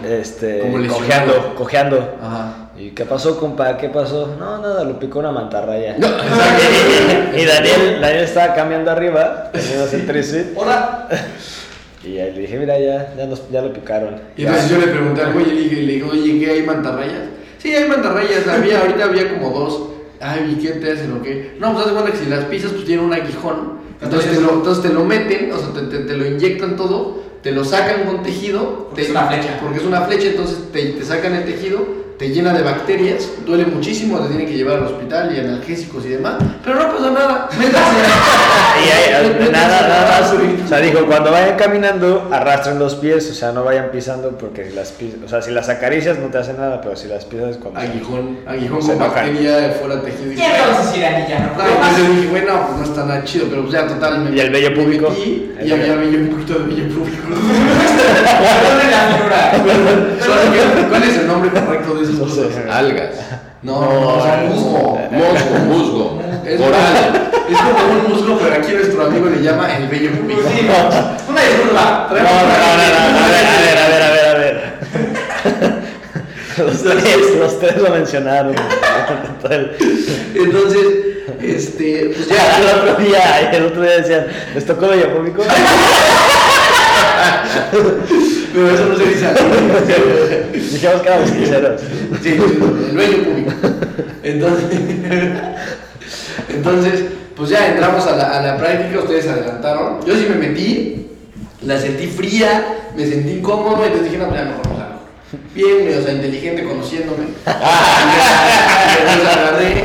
este, 0.07 0.61
cojeando, 0.87 1.53
cojeando. 1.55 2.17
Ajá. 2.23 2.70
¿Y 2.81 2.89
qué 2.91 3.05
pasó, 3.05 3.39
compa? 3.39 3.77
¿Qué 3.77 3.89
pasó? 3.89 4.35
No, 4.39 4.57
nada, 4.57 4.83
lo 4.83 4.97
picó 4.97 5.19
una 5.19 5.31
mantarraya. 5.31 5.95
No, 5.99 6.07
y 7.37 7.45
Daniel, 7.45 8.01
Daniel 8.01 8.23
estaba 8.23 8.55
cambiando 8.55 8.89
arriba, 8.89 9.51
teniendo 9.53 9.85
el 9.85 10.53
Hola. 10.55 11.07
y 12.03 12.17
ahí 12.17 12.33
le 12.33 12.41
dije, 12.41 12.57
mira, 12.57 12.79
ya, 12.79 13.13
ya, 13.15 13.27
nos- 13.27 13.47
ya 13.51 13.61
lo 13.61 13.71
picaron. 13.71 14.15
Y 14.35 14.45
entonces 14.45 14.71
yo 14.71 14.79
le 14.79 14.87
pregunté 14.87 15.21
al 15.21 15.33
güey 15.33 15.45
y 15.47 15.53
le 15.53 15.61
dije, 15.61 15.75
le 15.75 15.93
dije, 15.93 16.05
oye, 16.09 16.39
¿qué 16.39 16.51
hay 16.53 16.63
mantarrayas? 16.63 17.21
Sí, 17.59 17.71
hay 17.75 17.87
mantarrayas, 17.87 18.47
había, 18.47 18.79
ahorita 18.81 19.03
había 19.03 19.29
como 19.31 19.51
dos. 19.59 19.81
Ay, 20.19 20.55
¿y 20.57 20.61
qué 20.63 20.71
te 20.71 20.91
hacen 20.91 21.13
o 21.13 21.21
qué? 21.21 21.55
No, 21.59 21.73
pues 21.73 21.85
haz 21.85 21.91
de 21.93 21.99
cuenta 21.99 22.17
que 22.17 22.23
si 22.23 22.29
las 22.31 22.45
pisas, 22.45 22.71
pues 22.71 22.85
tienen 22.85 23.05
un 23.05 23.13
aguijón. 23.13 23.73
Entonces 24.01 24.31
te 24.31 24.41
lo, 24.41 24.53
entonces 24.53 24.81
te 24.81 24.89
lo 24.89 25.03
meten, 25.05 25.51
o 25.51 25.57
sea, 25.59 25.67
te, 25.71 25.81
te- 25.81 26.03
te 26.05 26.13
lo 26.17 26.25
inyectan 26.25 26.75
todo 26.75 27.29
te 27.43 27.51
lo 27.51 27.65
sacan 27.65 28.03
con 28.05 28.21
tejido. 28.21 28.85
Porque 28.89 29.01
te- 29.01 29.07
es 29.07 29.09
una 29.09 29.25
flecha. 29.27 29.59
Porque 29.61 29.77
es 29.79 29.83
una 29.83 30.01
flecha, 30.01 30.27
entonces 30.27 30.71
te, 30.71 30.85
te 30.91 31.03
sacan 31.03 31.33
el 31.33 31.43
tejido, 31.45 31.83
te 32.21 32.29
llena 32.29 32.53
de 32.53 32.61
bacterias, 32.61 33.27
duele 33.47 33.65
muchísimo, 33.65 34.19
te 34.19 34.27
tienen 34.27 34.45
que 34.45 34.53
llevar 34.53 34.77
al 34.77 34.83
hospital 34.83 35.35
y 35.35 35.39
analgésicos 35.39 36.05
y 36.05 36.09
demás, 36.09 36.35
pero 36.63 36.75
no 36.75 36.95
pasa 36.95 37.09
nada. 37.09 37.49
Métanse. 37.57 37.81
Y 38.81 38.89
ahí, 38.89 39.33
Métanse 39.33 39.51
nada, 39.51 39.87
nada 39.87 40.21
más. 40.21 40.33
O 40.63 40.67
sea, 40.67 40.77
dijo, 40.79 41.05
cuando 41.05 41.31
vayan 41.31 41.57
caminando, 41.57 42.29
arrastren 42.31 42.79
los 42.79 42.95
pies, 42.95 43.29
o 43.29 43.33
sea, 43.33 43.51
no 43.51 43.63
vayan 43.63 43.89
pisando 43.91 44.37
porque 44.37 44.69
si 44.69 44.75
las 44.75 44.93
o 45.25 45.27
sea, 45.27 45.41
si 45.41 45.51
las 45.51 45.67
acaricias 45.69 46.19
no 46.19 46.27
te 46.27 46.37
hacen 46.37 46.57
nada, 46.57 46.79
pero 46.79 46.95
si 46.95 47.07
las 47.07 47.25
pisas 47.25 47.57
cuando... 47.57 47.79
Aguijón, 47.79 48.37
aguijón 48.47 48.79
con 48.81 48.99
bacteria 48.99 49.75
fuera 49.79 50.01
tejido. 50.01 50.31
¿Qué 50.35 50.47
me 50.47 50.59
vas 50.67 50.79
a 50.79 50.85
decir, 50.85 51.05
Anilla? 51.05 51.39
No, 51.39 51.63
No, 51.63 51.69
entonces 51.69 51.97
yo 51.97 52.13
dije, 52.13 52.27
bueno, 52.29 52.67
pues 52.67 52.77
no 52.77 52.83
está 52.83 53.05
nada 53.05 53.23
chido, 53.23 53.47
pero 53.49 53.61
pues 53.63 53.73
ya 53.73 53.87
total. 53.87 54.19
Me, 54.25 54.35
¿Y 54.35 54.39
el 54.39 54.51
vello 54.51 54.69
me 54.69 54.75
público? 54.75 55.09
metí 55.09 55.51
El 55.59 55.67
y 55.67 55.71
había 55.71 55.95
vello, 55.95 56.19
un 56.19 56.29
poquito 56.29 56.59
de 56.59 56.65
vello 56.65 56.95
público. 56.95 57.23
¿Cuál 60.89 61.03
es 61.03 61.17
el 61.17 61.27
nombre 61.27 61.49
correcto 61.51 61.95
de 61.95 62.03
esas 62.03 62.10
No? 62.11 62.25
Algas. 62.73 63.09
No, 63.63 63.79
no, 63.81 64.17
o 64.17 64.21
sea, 64.23 64.43
musgo. 64.49 64.99
Musgo, 65.11 65.55
musgo. 65.67 66.21
Es, 66.45 66.59
Coral. 66.59 67.31
es 67.49 67.57
como 67.57 67.93
un 67.93 68.01
musgo, 68.11 68.31
pero 68.41 68.55
aquí 68.55 68.71
nuestro 68.73 69.05
amigo 69.05 69.27
le 69.29 69.39
llama 69.41 69.75
el 69.77 69.87
vello 69.87 70.11
público. 70.13 70.41
Sí, 70.49 70.65
una 71.29 71.41
disculpa. 71.41 72.07
No, 72.09 72.15
no, 72.15 72.23
no, 72.23 72.25
no, 72.25 73.11
no, 73.11 73.19
a 73.19 73.21
ver, 73.29 73.45
a 73.45 73.47
ver, 73.59 73.77
a 73.77 73.79
ver, 73.87 74.01
a 74.01 74.09
ver, 74.11 74.25
a 74.25 74.33
ver. 74.33 74.55
Los 76.57 76.83
tres, 76.83 77.35
los 77.39 77.59
tres 77.59 77.77
lo 77.77 77.89
mencionaron. 77.89 78.53
Entonces, 80.35 80.85
este, 81.41 82.11
pues 82.13 82.27
Ya, 82.27 82.35
ya, 82.35 82.59
el 82.59 82.65
otro 82.79 82.95
día, 83.03 83.51
el 83.51 83.65
otro 83.65 83.81
día 83.81 83.97
decían, 83.97 84.27
¿les 84.53 84.65
tocó 84.65 84.87
bello 84.89 85.15
público? 85.15 85.43
pero 88.53 88.71
eso 88.71 88.85
no 88.85 88.95
se 88.95 89.05
dice 89.05 89.25
así. 89.27 89.43
Dijimos 90.53 91.01
que 91.01 91.07
éramos 91.07 91.29
sinceros. 91.29 91.81
Sí, 92.21 92.29
el 92.29 92.97
vello 92.97 93.23
público. 93.23 93.51
Entonces, 94.23 94.65
entonces, 96.49 97.05
pues 97.35 97.49
ya 97.49 97.67
entramos 97.67 98.05
a 98.07 98.15
la, 98.15 98.37
a 98.37 98.41
la 98.41 98.57
práctica, 98.57 98.99
ustedes 98.99 99.27
adelantaron. 99.27 100.05
Yo 100.05 100.15
sí 100.15 100.27
me 100.29 100.35
metí, 100.35 101.07
la 101.63 101.79
sentí 101.79 102.07
fría, 102.07 102.91
me 102.95 103.05
sentí 103.05 103.31
incómodo, 103.31 103.83
entonces 103.83 104.03
dije, 104.05 104.17
no, 104.17 104.27
pues 104.29 104.41
ya 104.41 104.45
mejor 104.45 104.67
no 104.67 104.77
salgo. 104.77 105.01
Bien, 105.55 105.97
o 105.97 106.03
sea, 106.03 106.13
inteligente, 106.13 106.63
conociéndome. 106.63 107.23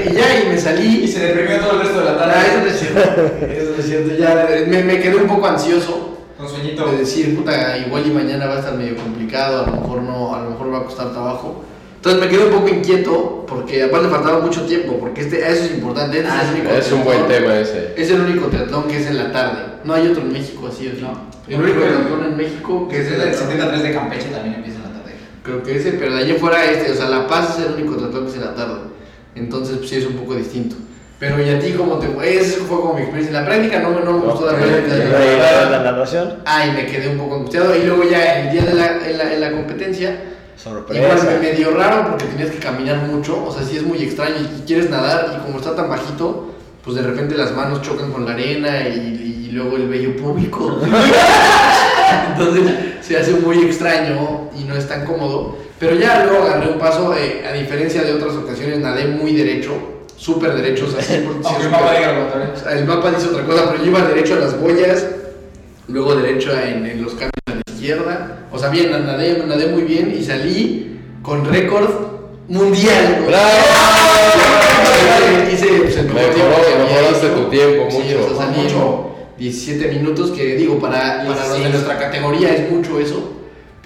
Y 0.08 0.14
ya, 0.14 0.40
y 0.44 0.48
me 0.48 0.58
salí. 0.58 1.04
Y 1.04 1.08
se 1.08 1.20
deprimió 1.20 1.60
todo 1.60 1.72
el 1.72 1.80
resto 1.80 2.00
de 2.00 2.04
la 2.04 2.18
tarde. 2.18 2.32
Ah, 2.36 2.46
eso 2.46 2.58
no 2.60 2.66
es 2.66 2.78
cierto. 2.78 3.00
Eso 3.46 3.70
no 3.72 3.78
es 3.78 3.86
cierto. 3.86 4.16
Ya 4.16 4.48
me, 4.66 4.82
me 4.82 5.00
quedé 5.00 5.16
un 5.16 5.28
poco 5.28 5.46
ansioso 5.46 6.15
sueñito. 6.56 6.90
de 6.90 6.98
decir, 6.98 7.36
puta, 7.36 7.78
igual 7.78 8.06
y 8.06 8.10
mañana 8.10 8.46
va 8.46 8.56
a 8.56 8.58
estar 8.58 8.74
medio 8.74 8.96
complicado, 8.96 9.64
a 9.64 9.70
lo 9.70 9.80
mejor 9.80 10.02
no, 10.02 10.34
a 10.34 10.42
lo 10.42 10.50
mejor 10.50 10.72
va 10.72 10.78
a 10.78 10.84
costar 10.84 11.12
trabajo. 11.12 11.64
Entonces 11.96 12.20
me 12.20 12.28
quedé 12.28 12.44
un 12.44 12.52
poco 12.52 12.68
inquieto 12.68 13.44
porque 13.48 13.82
aparte 13.82 14.08
faltaba 14.08 14.38
mucho 14.38 14.64
tiempo, 14.64 14.96
porque 14.98 15.22
este, 15.22 15.38
eso 15.40 15.64
es 15.64 15.72
importante. 15.72 16.18
este 16.18 16.30
Ah, 16.30 16.42
es, 16.42 16.48
el 16.48 16.60
único 16.60 16.74
Es 16.74 16.92
un 16.92 17.04
buen 17.04 17.26
tema 17.26 17.58
ese. 17.58 17.94
Es 17.96 18.10
el 18.10 18.20
único 18.20 18.46
triatlón 18.46 18.84
que 18.84 18.98
es 18.98 19.06
en 19.08 19.18
la 19.18 19.32
tarde. 19.32 19.62
No 19.84 19.94
hay 19.94 20.06
otro 20.06 20.22
en 20.22 20.32
México 20.32 20.68
así, 20.68 20.88
¿o 20.88 21.00
no? 21.00 21.26
El 21.48 21.60
único 21.60 21.80
triatlón 21.80 22.24
en 22.26 22.36
México 22.36 22.86
que 22.88 22.96
Que 22.96 23.00
es 23.02 23.06
es 23.08 23.12
en 23.12 23.18
la 23.18 23.24
el 23.24 23.30
tarde. 23.32 23.46
73 23.46 23.82
de 23.82 23.92
Campeche 23.92 24.28
también 24.28 24.54
empieza 24.54 24.78
en 24.78 24.84
la 24.84 24.90
tarde. 25.00 25.12
Creo 25.42 25.62
que 25.62 25.76
ese, 25.76 25.92
pero 25.92 26.14
de 26.14 26.22
allí 26.22 26.32
fuera 26.34 26.64
este, 26.70 26.92
o 26.92 26.94
sea, 26.94 27.08
La 27.08 27.26
Paz 27.26 27.58
es 27.58 27.66
el 27.66 27.72
único 27.72 27.96
triatlón 27.96 28.24
que 28.24 28.30
es 28.30 28.36
en 28.36 28.44
la 28.44 28.54
tarde. 28.54 28.80
Entonces, 29.34 29.78
pues 29.78 29.90
sí 29.90 29.96
es 29.96 30.06
un 30.06 30.14
poco 30.14 30.34
distinto. 30.34 30.76
Pero 31.18 31.40
y 31.42 31.48
a 31.48 31.58
ti, 31.58 31.72
¿cómo 31.72 31.94
te 31.98 32.08
fue? 32.08 32.36
Esa 32.36 32.58
fue 32.64 32.78
como 32.78 32.92
mi 32.94 33.00
experiencia. 33.00 33.38
En 33.38 33.42
la 33.44 33.48
práctica 33.50 33.78
no, 33.80 33.90
me- 33.90 34.02
no 34.04 34.12
me 34.12 34.26
gustó 34.26 34.46
la 34.46 34.52
práctica. 34.58 34.96
¿Y 34.96 35.70
la 35.72 35.80
natación? 35.82 36.34
Ay, 36.44 36.72
me 36.72 36.86
quedé 36.86 37.08
un 37.08 37.16
poco 37.18 37.36
angustiado. 37.36 37.74
Y 37.74 37.84
luego 37.84 38.04
ya 38.04 38.40
el 38.40 38.52
día 38.52 38.62
de 38.64 38.74
la, 38.74 38.98
en 39.08 39.16
la, 39.18 39.32
en 39.32 39.40
la 39.40 39.50
competencia, 39.52 40.10
igual 40.10 40.84
Sorpresa. 41.18 41.24
me 41.30 41.38
medio 41.38 41.70
raro 41.70 42.08
porque 42.10 42.24
tenías 42.26 42.50
que 42.50 42.58
caminar 42.58 42.98
mucho. 42.98 43.42
O 43.46 43.50
sea, 43.52 43.62
sí 43.62 43.76
es 43.78 43.82
muy 43.82 44.02
extraño 44.02 44.34
y 44.40 44.66
quieres 44.66 44.90
nadar 44.90 45.38
y 45.38 45.44
como 45.46 45.58
está 45.58 45.74
tan 45.74 45.88
bajito, 45.88 46.50
pues 46.84 46.96
de 46.96 47.02
repente 47.02 47.34
las 47.34 47.52
manos 47.56 47.80
chocan 47.80 48.12
con 48.12 48.26
la 48.26 48.32
arena 48.32 48.86
y, 48.88 49.46
y 49.48 49.52
luego 49.52 49.76
el 49.76 49.88
vello 49.88 50.14
público. 50.16 50.78
Entonces 52.32 52.72
se 53.00 53.16
hace 53.16 53.32
muy 53.32 53.60
extraño 53.64 54.50
y 54.58 54.64
no 54.64 54.76
es 54.76 54.86
tan 54.86 55.04
cómodo. 55.06 55.56
Pero 55.78 55.94
ya 55.96 56.24
luego 56.24 56.44
agarré 56.44 56.68
un 56.72 56.78
paso, 56.78 57.14
eh, 57.16 57.44
a 57.48 57.52
diferencia 57.52 58.02
de 58.02 58.12
otras 58.14 58.34
ocasiones, 58.34 58.78
nadé 58.80 59.06
muy 59.06 59.34
derecho, 59.34 59.72
súper 60.16 60.54
derecho, 60.54 60.86
o 60.88 60.90
sea, 60.90 61.00
100% 61.00 61.40
Aunque 61.44 61.62
el 61.64 61.70
mapa 61.70 61.92
diga 61.94 62.72
el 62.72 62.84
mapa 62.86 63.10
dice 63.10 63.28
otra 63.28 63.44
cosa, 63.44 63.70
pero 63.70 63.84
yo 63.84 63.90
iba 63.90 64.02
derecho 64.02 64.34
a 64.34 64.38
las 64.38 64.58
boyas, 64.60 65.06
luego 65.88 66.14
derecho 66.16 66.52
en, 66.58 66.86
en 66.86 67.02
los 67.02 67.12
cambios 67.12 67.30
a 67.46 67.54
la 67.54 67.62
izquierda. 67.72 68.38
O 68.52 68.58
sea, 68.58 68.70
bien, 68.70 68.90
nadé, 68.90 69.42
nadé 69.46 69.66
muy 69.68 69.82
bien 69.82 70.14
y 70.18 70.24
salí 70.24 71.00
con 71.22 71.44
récord 71.44 71.88
mundial. 72.48 73.22
güey. 73.24 73.36
Hice 75.52 75.66
pues, 75.68 75.96
el 75.96 76.06
mejor 76.06 76.30
mejoraste 76.88 77.28
tu 77.28 77.44
tiempo 77.50 77.86
Sí, 77.90 77.98
mucho. 77.98 78.24
o 78.24 78.28
sea, 78.36 78.46
salí 78.46 78.62
Mucho. 78.62 79.10
en 79.36 79.38
17 79.38 79.88
minutos, 79.88 80.30
que 80.30 80.56
digo, 80.56 80.78
para, 80.78 81.24
para 81.26 81.28
los 81.28 81.36
de 81.52 81.58
16. 81.58 81.70
nuestra 81.70 81.98
categoría 81.98 82.54
es 82.54 82.70
mucho 82.70 82.98
eso, 83.00 83.32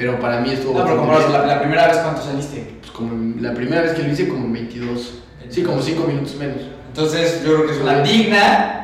pero 0.00 0.18
para 0.18 0.40
mí 0.40 0.50
estuvo 0.50 0.78
No, 0.78 0.84
pero 0.86 0.96
como 0.96 1.12
la, 1.12 1.46
la 1.46 1.60
primera 1.60 1.86
vez 1.88 1.98
cuánto 1.98 2.22
saliste. 2.22 2.76
Pues 2.80 2.90
como 2.90 3.34
la 3.38 3.52
primera 3.52 3.82
vez 3.82 3.92
que 3.92 4.02
lo 4.02 4.10
hice, 4.10 4.26
como 4.28 4.46
en 4.46 4.52
22. 4.54 5.14
Sí, 5.50 5.62
como 5.62 5.82
5 5.82 6.06
minutos 6.06 6.34
menos. 6.36 6.56
Entonces 6.88 7.42
yo 7.44 7.54
creo 7.54 7.66
que 7.66 7.72
es 7.74 7.78
una 7.80 8.02
digna. 8.02 8.76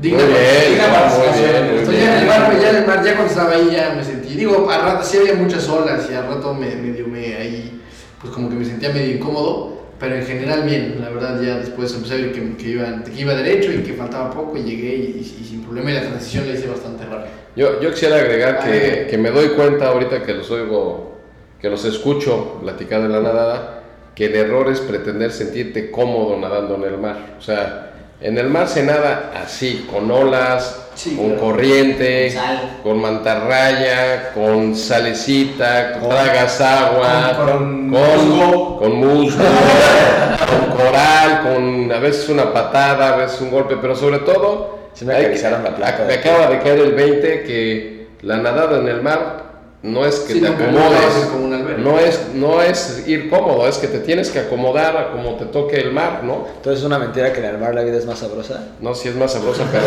Digna 0.00 0.22
Muy 0.24 0.32
bien, 0.32 0.70
digna 0.70 0.86
muy 0.88 0.96
participación. 0.96 1.50
bien, 1.52 1.66
muy 1.70 1.78
Estoy 1.80 1.94
bien. 1.96 2.06
ya 2.06 2.14
en 2.14 2.20
el 2.22 2.26
mar, 2.26 2.58
ya 2.62 2.70
en 2.70 2.76
el 2.76 2.86
mar, 2.86 3.04
ya 3.04 3.12
cuando 3.14 3.26
estaba 3.30 3.52
ahí 3.52 3.68
ya 3.70 3.92
me 3.94 4.02
sentí, 4.02 4.34
digo, 4.34 4.70
a 4.70 4.78
rato 4.78 5.04
sí 5.04 5.18
había 5.18 5.34
muchas 5.34 5.68
olas 5.68 6.08
y 6.10 6.14
a 6.14 6.22
rato 6.22 6.54
me, 6.54 6.74
medio 6.74 7.06
me 7.06 7.36
ahí, 7.36 7.82
pues 8.18 8.32
como 8.32 8.48
que 8.48 8.54
me 8.54 8.64
sentía 8.64 8.88
medio 8.88 9.16
incómodo, 9.16 9.81
pero 10.02 10.16
en 10.16 10.26
general 10.26 10.64
bien, 10.64 10.96
la 11.00 11.10
verdad 11.10 11.40
ya 11.40 11.58
después 11.58 11.94
empecé 11.94 12.14
a 12.14 12.16
ver 12.16 12.32
que, 12.32 12.56
que, 12.56 12.70
iba, 12.70 13.04
que 13.04 13.20
iba 13.20 13.36
derecho 13.36 13.70
y 13.70 13.84
que 13.84 13.92
faltaba 13.92 14.32
poco 14.32 14.56
y 14.56 14.64
llegué 14.64 14.96
y, 14.96 15.20
y 15.20 15.44
sin 15.44 15.62
problema 15.62 15.92
y 15.92 15.94
la 15.94 16.00
transición 16.00 16.48
la 16.48 16.54
hice 16.54 16.66
bastante 16.66 17.04
rápido. 17.04 17.30
Yo, 17.54 17.80
yo 17.80 17.92
quisiera 17.92 18.16
agregar 18.16 18.58
Ah, 18.60 18.64
que, 18.66 19.06
que 19.08 19.16
me 19.16 19.30
doy 19.30 19.50
cuenta 19.50 19.86
ahorita 19.90 20.24
que 20.24 20.34
los 20.34 20.50
oigo, 20.50 21.18
que 21.60 21.70
los 21.70 21.84
escucho 21.84 22.58
platicar 22.60 23.00
de 23.02 23.10
la 23.10 23.20
nadada, 23.20 23.84
que 24.16 24.26
el 24.26 24.34
error 24.34 24.72
es 24.72 24.80
pretender 24.80 25.30
sentirte 25.30 25.92
cómodo 25.92 26.36
nadando 26.36 26.74
en 26.74 26.82
el 26.82 26.98
mar. 26.98 27.36
O 27.38 27.40
sea, 27.40 27.91
en 28.22 28.38
el 28.38 28.48
mar 28.48 28.68
se 28.68 28.82
nada 28.84 29.32
así, 29.44 29.86
con 29.90 30.10
olas, 30.10 30.78
Sí, 30.94 31.16
con 31.16 31.30
claro. 31.30 31.40
corriente, 31.40 32.32
Con 32.34 32.42
sal. 32.42 32.78
con 32.82 33.00
mantarraya, 33.00 34.32
con 34.34 34.76
salecita, 34.76 35.98
con 35.98 36.10
tragas 36.10 36.60
agua, 36.60 37.32
Con- 37.36 37.46
con 37.46 37.90
con 37.90 37.90
musgo. 37.90 38.78
con 38.78 38.92
musgo, 38.96 39.42
con 40.68 40.76
coral, 40.76 41.40
con 41.42 41.92
a 41.92 41.98
veces 41.98 42.28
una 42.28 42.52
patada, 42.52 43.14
a 43.14 43.16
veces 43.16 43.40
un 43.40 43.50
golpe, 43.50 43.76
pero 43.80 43.96
sobre 43.96 44.18
todo 44.18 44.78
Sí 44.92 45.04
me 45.06 45.14
hay 45.14 45.22
que- 45.24 45.30
la 45.62 45.74
placa. 45.74 46.04
me 46.06 46.14
acaba 46.14 46.46
de 46.48 46.58
caer 46.58 46.78
el 46.80 46.92
20 46.92 47.42
que 47.44 48.08
la 48.20 48.36
nadada 48.36 48.78
en 48.78 48.88
el 48.88 49.00
mar 49.02 49.41
no 49.82 50.04
es 50.06 50.20
que 50.20 50.34
Sí, 50.34 50.40
te 50.40 50.48
no, 50.48 50.54
acomodes, 50.54 51.12
ser 51.12 51.28
como 51.30 51.44
un 51.46 51.54
albergue. 51.54 51.82
no 51.82 51.98
es, 51.98 52.20
no 52.34 52.62
es 52.62 53.02
ir 53.08 53.28
cómodo, 53.28 53.66
es 53.68 53.78
que 53.78 53.88
te 53.88 53.98
tienes 53.98 54.30
que 54.30 54.38
acomodar 54.40 54.96
a 54.96 55.10
como 55.12 55.34
te 55.34 55.46
toque 55.46 55.76
el 55.76 55.92
mar, 55.92 56.22
¿no? 56.22 56.46
Entonces 56.56 56.80
es 56.80 56.86
una 56.86 56.98
mentira 57.00 57.32
que 57.32 57.40
en 57.40 57.46
el 57.46 57.58
mar 57.58 57.74
la 57.74 57.82
vida 57.82 57.96
es 57.98 58.06
más 58.06 58.20
sabrosa. 58.20 58.68
No, 58.80 58.94
si 58.94 59.08
es 59.08 59.16
más 59.16 59.32
sabrosa, 59.32 59.64
pero, 59.72 59.84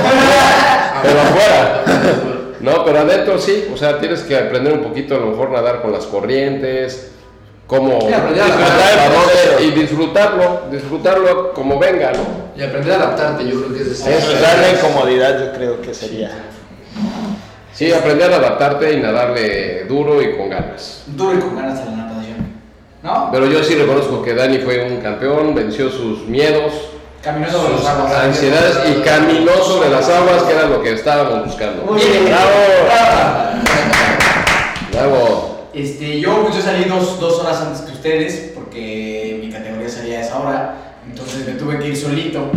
pero 1.01 1.21
afuera. 1.21 1.83
No, 2.59 2.83
pero 2.83 2.99
adentro 2.99 3.39
sí, 3.39 3.67
o 3.73 3.77
sea, 3.77 3.99
tienes 3.99 4.21
que 4.21 4.35
aprender 4.37 4.73
un 4.73 4.81
poquito 4.83 5.15
a 5.15 5.19
lo 5.19 5.27
mejor 5.27 5.51
nadar 5.51 5.81
con 5.81 5.91
las 5.91 6.05
corrientes, 6.05 7.11
cómo 7.67 7.99
Sí, 8.01 8.13
aprender 8.13 8.43
a 8.43 8.45
disfrutar 8.47 9.61
y 9.61 9.71
disfrutarlo, 9.71 10.61
disfrutarlo 10.71 11.53
como 11.53 11.79
venga, 11.79 12.11
¿no? 12.11 12.45
Y 12.59 12.63
aprender 12.65 12.93
a 12.93 12.95
adaptarte, 12.95 13.43
yo 13.47 13.61
creo 13.63 13.73
que 13.73 13.81
es 13.83 14.05
Eso 14.05 14.31
es 14.33 14.41
darle 14.41 14.71
incomodidad, 14.77 15.39
yo 15.39 15.57
creo 15.57 15.81
que 15.81 15.93
sería. 15.93 16.31
Sí, 17.75 17.91
aprender 17.91 18.31
a 18.31 18.37
adaptarte 18.37 18.93
y 18.93 19.01
nadarle 19.01 19.83
duro 19.83 20.21
y 20.21 20.37
con 20.37 20.49
ganas. 20.49 21.03
Duro 21.07 21.37
y 21.37 21.41
con 21.41 21.57
ganas 21.57 21.77
a 21.81 21.85
la 21.85 21.91
natación. 21.91 22.37
¿No? 23.03 23.29
Pero 23.33 23.47
yo 23.47 23.61
sí 23.65 23.75
reconozco 23.75 24.23
que 24.23 24.33
Dani 24.33 24.59
fue 24.59 24.87
un 24.89 25.01
campeón, 25.01 25.53
venció 25.53 25.89
sus 25.91 26.21
miedos, 26.25 26.71
Caminó 27.21 27.49
sobre 27.51 27.77
sus 27.77 27.85
aguas. 27.87 28.13
ansiedades 28.13 28.77
y 28.87 29.01
caminó 29.01 29.51
sobre 29.63 29.89
las 29.89 30.07
aguas, 30.07 30.43
que 30.43 30.53
era 30.53 30.67
lo 30.67 30.81
que 30.81 30.93
estábamos 30.93 31.45
buscando. 31.45 31.83
Muy 31.83 31.99
bien. 31.99 32.25
¡Bravo! 32.25 32.51
Bravo. 34.91 35.67
Este, 35.73 36.19
yo, 36.21 36.43
pues, 36.43 36.55
yo 36.55 36.61
salí 36.61 36.85
dos, 36.85 37.19
dos 37.19 37.39
horas 37.39 37.61
antes 37.61 37.81
que 37.81 37.91
ustedes 37.91 38.51
porque 38.55 39.39
mi 39.43 39.51
categoría 39.51 39.89
salía 39.89 40.19
a 40.19 40.21
esa 40.21 40.39
hora. 40.39 40.75
Entonces 41.09 41.45
me 41.45 41.53
tuve 41.53 41.77
que 41.79 41.89
ir 41.89 41.97
solito. 41.97 42.49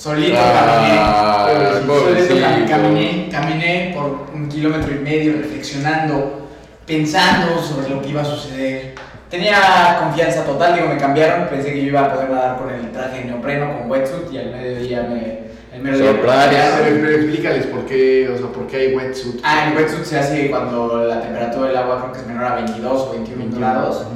Solito 0.00 0.38
Ah, 0.40 1.46
caminé. 1.46 1.74
Solito 1.74 1.92
pobrecito. 1.92 2.34
caminé. 2.70 3.28
Caminé 3.30 3.92
por 3.94 4.28
un 4.34 4.48
kilómetro 4.48 4.94
y 4.94 4.98
medio 5.00 5.34
reflexionando, 5.34 6.48
pensando 6.86 7.60
sobre 7.60 7.90
lo 7.90 8.00
que 8.00 8.08
iba 8.08 8.22
a 8.22 8.24
suceder. 8.24 8.94
Tenía 9.28 9.98
confianza 10.00 10.44
total, 10.44 10.74
digo, 10.74 10.88
me 10.88 10.96
cambiaron, 10.96 11.48
pensé 11.48 11.74
que 11.74 11.82
yo 11.82 11.88
iba 11.88 12.00
a 12.06 12.14
poder 12.14 12.30
nadar 12.30 12.56
con 12.56 12.70
el 12.70 12.90
traje 12.92 13.18
de 13.18 13.24
neopreno, 13.26 13.78
con 13.78 13.90
wetsuit 13.90 14.32
y 14.32 14.38
al 14.38 14.52
mediodía 14.52 15.02
me, 15.02 15.40
el 15.76 15.82
mero. 15.82 15.98
Pero, 15.98 17.10
explícales 17.10 17.66
por 17.66 17.84
qué, 17.84 18.30
o 18.34 18.38
sea, 18.38 18.46
por 18.46 18.66
qué 18.68 18.76
hay 18.78 18.94
wetsuit. 18.94 19.40
Ah, 19.44 19.68
el 19.68 19.76
wetsuit 19.76 20.04
se 20.04 20.18
hace 20.18 20.48
cuando 20.48 21.04
la 21.04 21.20
temperatura 21.20 21.68
del 21.68 21.76
agua 21.76 21.98
creo 22.00 22.12
que 22.12 22.20
es 22.20 22.26
menor 22.26 22.44
a 22.44 22.54
22 22.54 23.02
o 23.02 23.12
21 23.12 23.56
grados. 23.58 24.06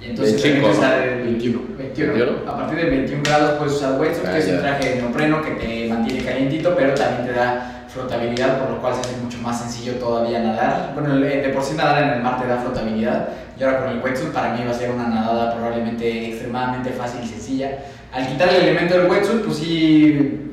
Y 0.00 0.10
entonces 0.10 0.40
25, 0.40 0.62
puedes 0.62 0.78
¿no? 0.78 0.86
usar 0.86 1.02
el 1.02 1.22
21. 1.24 1.60
21. 1.94 2.12
21. 2.14 2.50
A 2.52 2.56
partir 2.56 2.78
de 2.78 2.90
21 2.90 3.22
grados 3.22 3.50
puedes 3.58 3.74
usar 3.74 4.00
wetsuit, 4.00 4.26
Ah, 4.26 4.32
que 4.32 4.38
es 4.38 4.48
un 4.48 4.58
traje 4.60 4.88
de 4.88 4.94
neopreno 5.02 5.42
que 5.42 5.50
te 5.52 5.88
mantiene 5.88 6.24
calientito, 6.24 6.74
pero 6.76 6.94
también 6.94 7.26
te 7.26 7.32
da 7.32 7.84
flotabilidad, 7.88 8.58
por 8.58 8.70
lo 8.70 8.78
cual 8.80 8.94
se 8.94 9.00
hace 9.00 9.16
mucho 9.22 9.38
más 9.38 9.60
sencillo 9.60 9.94
todavía 9.94 10.40
nadar. 10.40 10.92
Bueno, 10.94 11.12
el- 11.14 11.20
de 11.42 11.48
por 11.50 11.62
sí 11.62 11.74
nadar 11.76 12.02
en 12.02 12.08
el 12.10 12.22
mar 12.22 12.40
te 12.40 12.46
da 12.48 12.56
flotabilidad, 12.58 13.28
y 13.58 13.62
ahora 13.62 13.80
con 13.80 13.88
el 13.90 13.98
wetsuit 14.02 14.30
para 14.32 14.54
mí 14.54 14.60
va 14.64 14.70
a 14.70 14.74
ser 14.74 14.90
una 14.90 15.08
nadada 15.08 15.54
probablemente 15.54 16.28
extremadamente 16.28 16.90
fácil 16.90 17.20
y 17.22 17.28
sencilla. 17.28 17.78
Al 18.12 18.26
quitar 18.26 18.48
el 18.48 18.62
elemento 18.62 18.96
del 18.98 19.10
wetsuit, 19.10 19.42
pues 19.44 19.58
sí, 19.58 20.50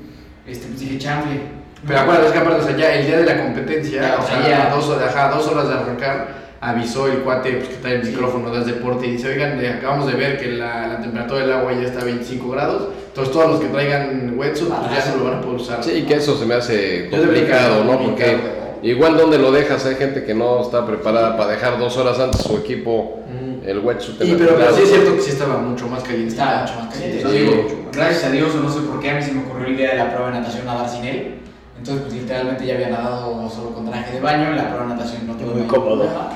este, 0.47 0.67
pues 0.67 0.79
dije 0.81 0.97
chanfle. 0.97 1.41
Pero 1.87 1.99
acuérdate, 2.01 2.27
es 2.27 2.33
que 2.33 2.39
aparte, 2.39 2.61
o 2.61 2.67
sea, 2.67 2.75
ya 2.77 2.93
el 2.95 3.05
día 3.05 3.17
de 3.19 3.25
la 3.25 3.37
competencia, 3.41 4.01
Ya, 4.01 4.15
o 4.17 4.21
o 4.21 4.27
sea, 4.27 4.47
ya- 4.47 4.69
dos, 4.69 4.97
ajá, 5.01 5.29
dos 5.29 5.47
horas 5.47 5.69
de 5.69 5.73
arrancar, 5.75 6.27
avisó 6.61 7.07
el 7.07 7.19
cuate 7.19 7.53
pues, 7.53 7.69
que 7.69 7.75
trae 7.75 7.95
el 7.95 8.05
micrófono 8.05 8.51
de 8.51 8.65
deporte 8.65 9.07
y 9.07 9.11
dice, 9.11 9.29
oigan, 9.29 9.59
eh, 9.63 9.69
acabamos 9.77 10.07
de 10.07 10.13
ver 10.13 10.37
que 10.39 10.47
la, 10.47 10.87
la 10.87 10.99
temperatura 10.99 11.39
del 11.41 11.51
agua 11.53 11.73
ya 11.73 11.83
está 11.87 12.01
a 12.01 12.05
25 12.05 12.49
grados, 12.49 12.89
entonces 13.07 13.33
todos 13.33 13.49
los 13.51 13.59
que 13.61 13.67
traigan 13.67 14.33
wetsuit 14.37 14.69
pues, 14.69 14.91
ya 14.91 15.01
se 15.01 15.17
lo 15.17 15.23
van 15.25 15.35
a 15.35 15.41
poder 15.41 15.55
usar. 15.61 15.83
Sí, 15.83 16.03
que 16.03 16.15
eso 16.15 16.37
se 16.37 16.45
me 16.45 16.55
hace 16.55 17.09
complicado, 17.09 17.83
¿no? 17.85 17.97
Porque 17.99 18.37
igual 18.83 19.17
donde 19.17 19.37
lo 19.37 19.51
dejas 19.51 19.85
hay 19.85 19.95
gente 19.95 20.23
que 20.23 20.33
no 20.33 20.61
está 20.61 20.85
preparada 20.85 21.37
para 21.37 21.51
dejar 21.51 21.79
dos 21.79 21.95
horas 21.97 22.19
antes 22.19 22.41
su 22.41 22.57
equipo 22.57 23.21
Ujú. 23.25 23.61
el 23.65 23.79
wetsuit. 23.79 24.21
Y, 24.21 24.33
pero, 24.35 24.55
pero 24.57 24.75
sí 24.75 24.81
es 24.83 24.89
cierto 24.89 25.15
que 25.15 25.21
sí 25.21 25.29
estaba 25.31 25.57
mucho 25.57 25.87
más 25.87 26.03
caliente. 26.03 26.27
Estaba 26.29 26.61
mucho 26.63 26.73
más 26.75 26.93
caliente. 26.93 27.21
Sí, 27.21 27.27
sí, 27.29 27.37
digo, 27.37 27.55
mucho 27.63 27.75
más. 27.85 27.95
gracias 27.95 28.23
a 28.25 28.31
Dios, 28.31 28.55
o 28.55 28.59
no 28.59 28.69
sé 28.69 28.79
por 28.81 28.99
qué, 28.99 29.11
a 29.11 29.15
mí 29.15 29.21
se 29.23 29.31
me 29.31 29.43
ocurrió 29.43 29.67
el 29.67 29.77
día 29.77 29.91
de 29.91 29.95
la 29.97 30.09
prueba 30.11 30.27
de 30.31 30.39
natación 30.39 30.65
nadar 30.65 30.89
sin 30.89 31.05
él. 31.05 31.35
Entonces, 31.77 32.03
pues 32.03 32.13
literalmente 32.21 32.65
ya 32.65 32.73
había 32.73 32.89
nadado 32.89 33.49
solo 33.49 33.69
con 33.73 33.89
traje 33.89 34.15
de 34.15 34.19
baño, 34.19 34.49
en 34.49 34.57
la 34.57 34.67
prueba 34.67 34.83
de 34.87 34.95
natación 34.95 35.25
no 35.25 35.33
tuve 35.35 35.53
Muy 35.53 35.63
cómodo. 35.67 35.95
problema. 35.99 36.29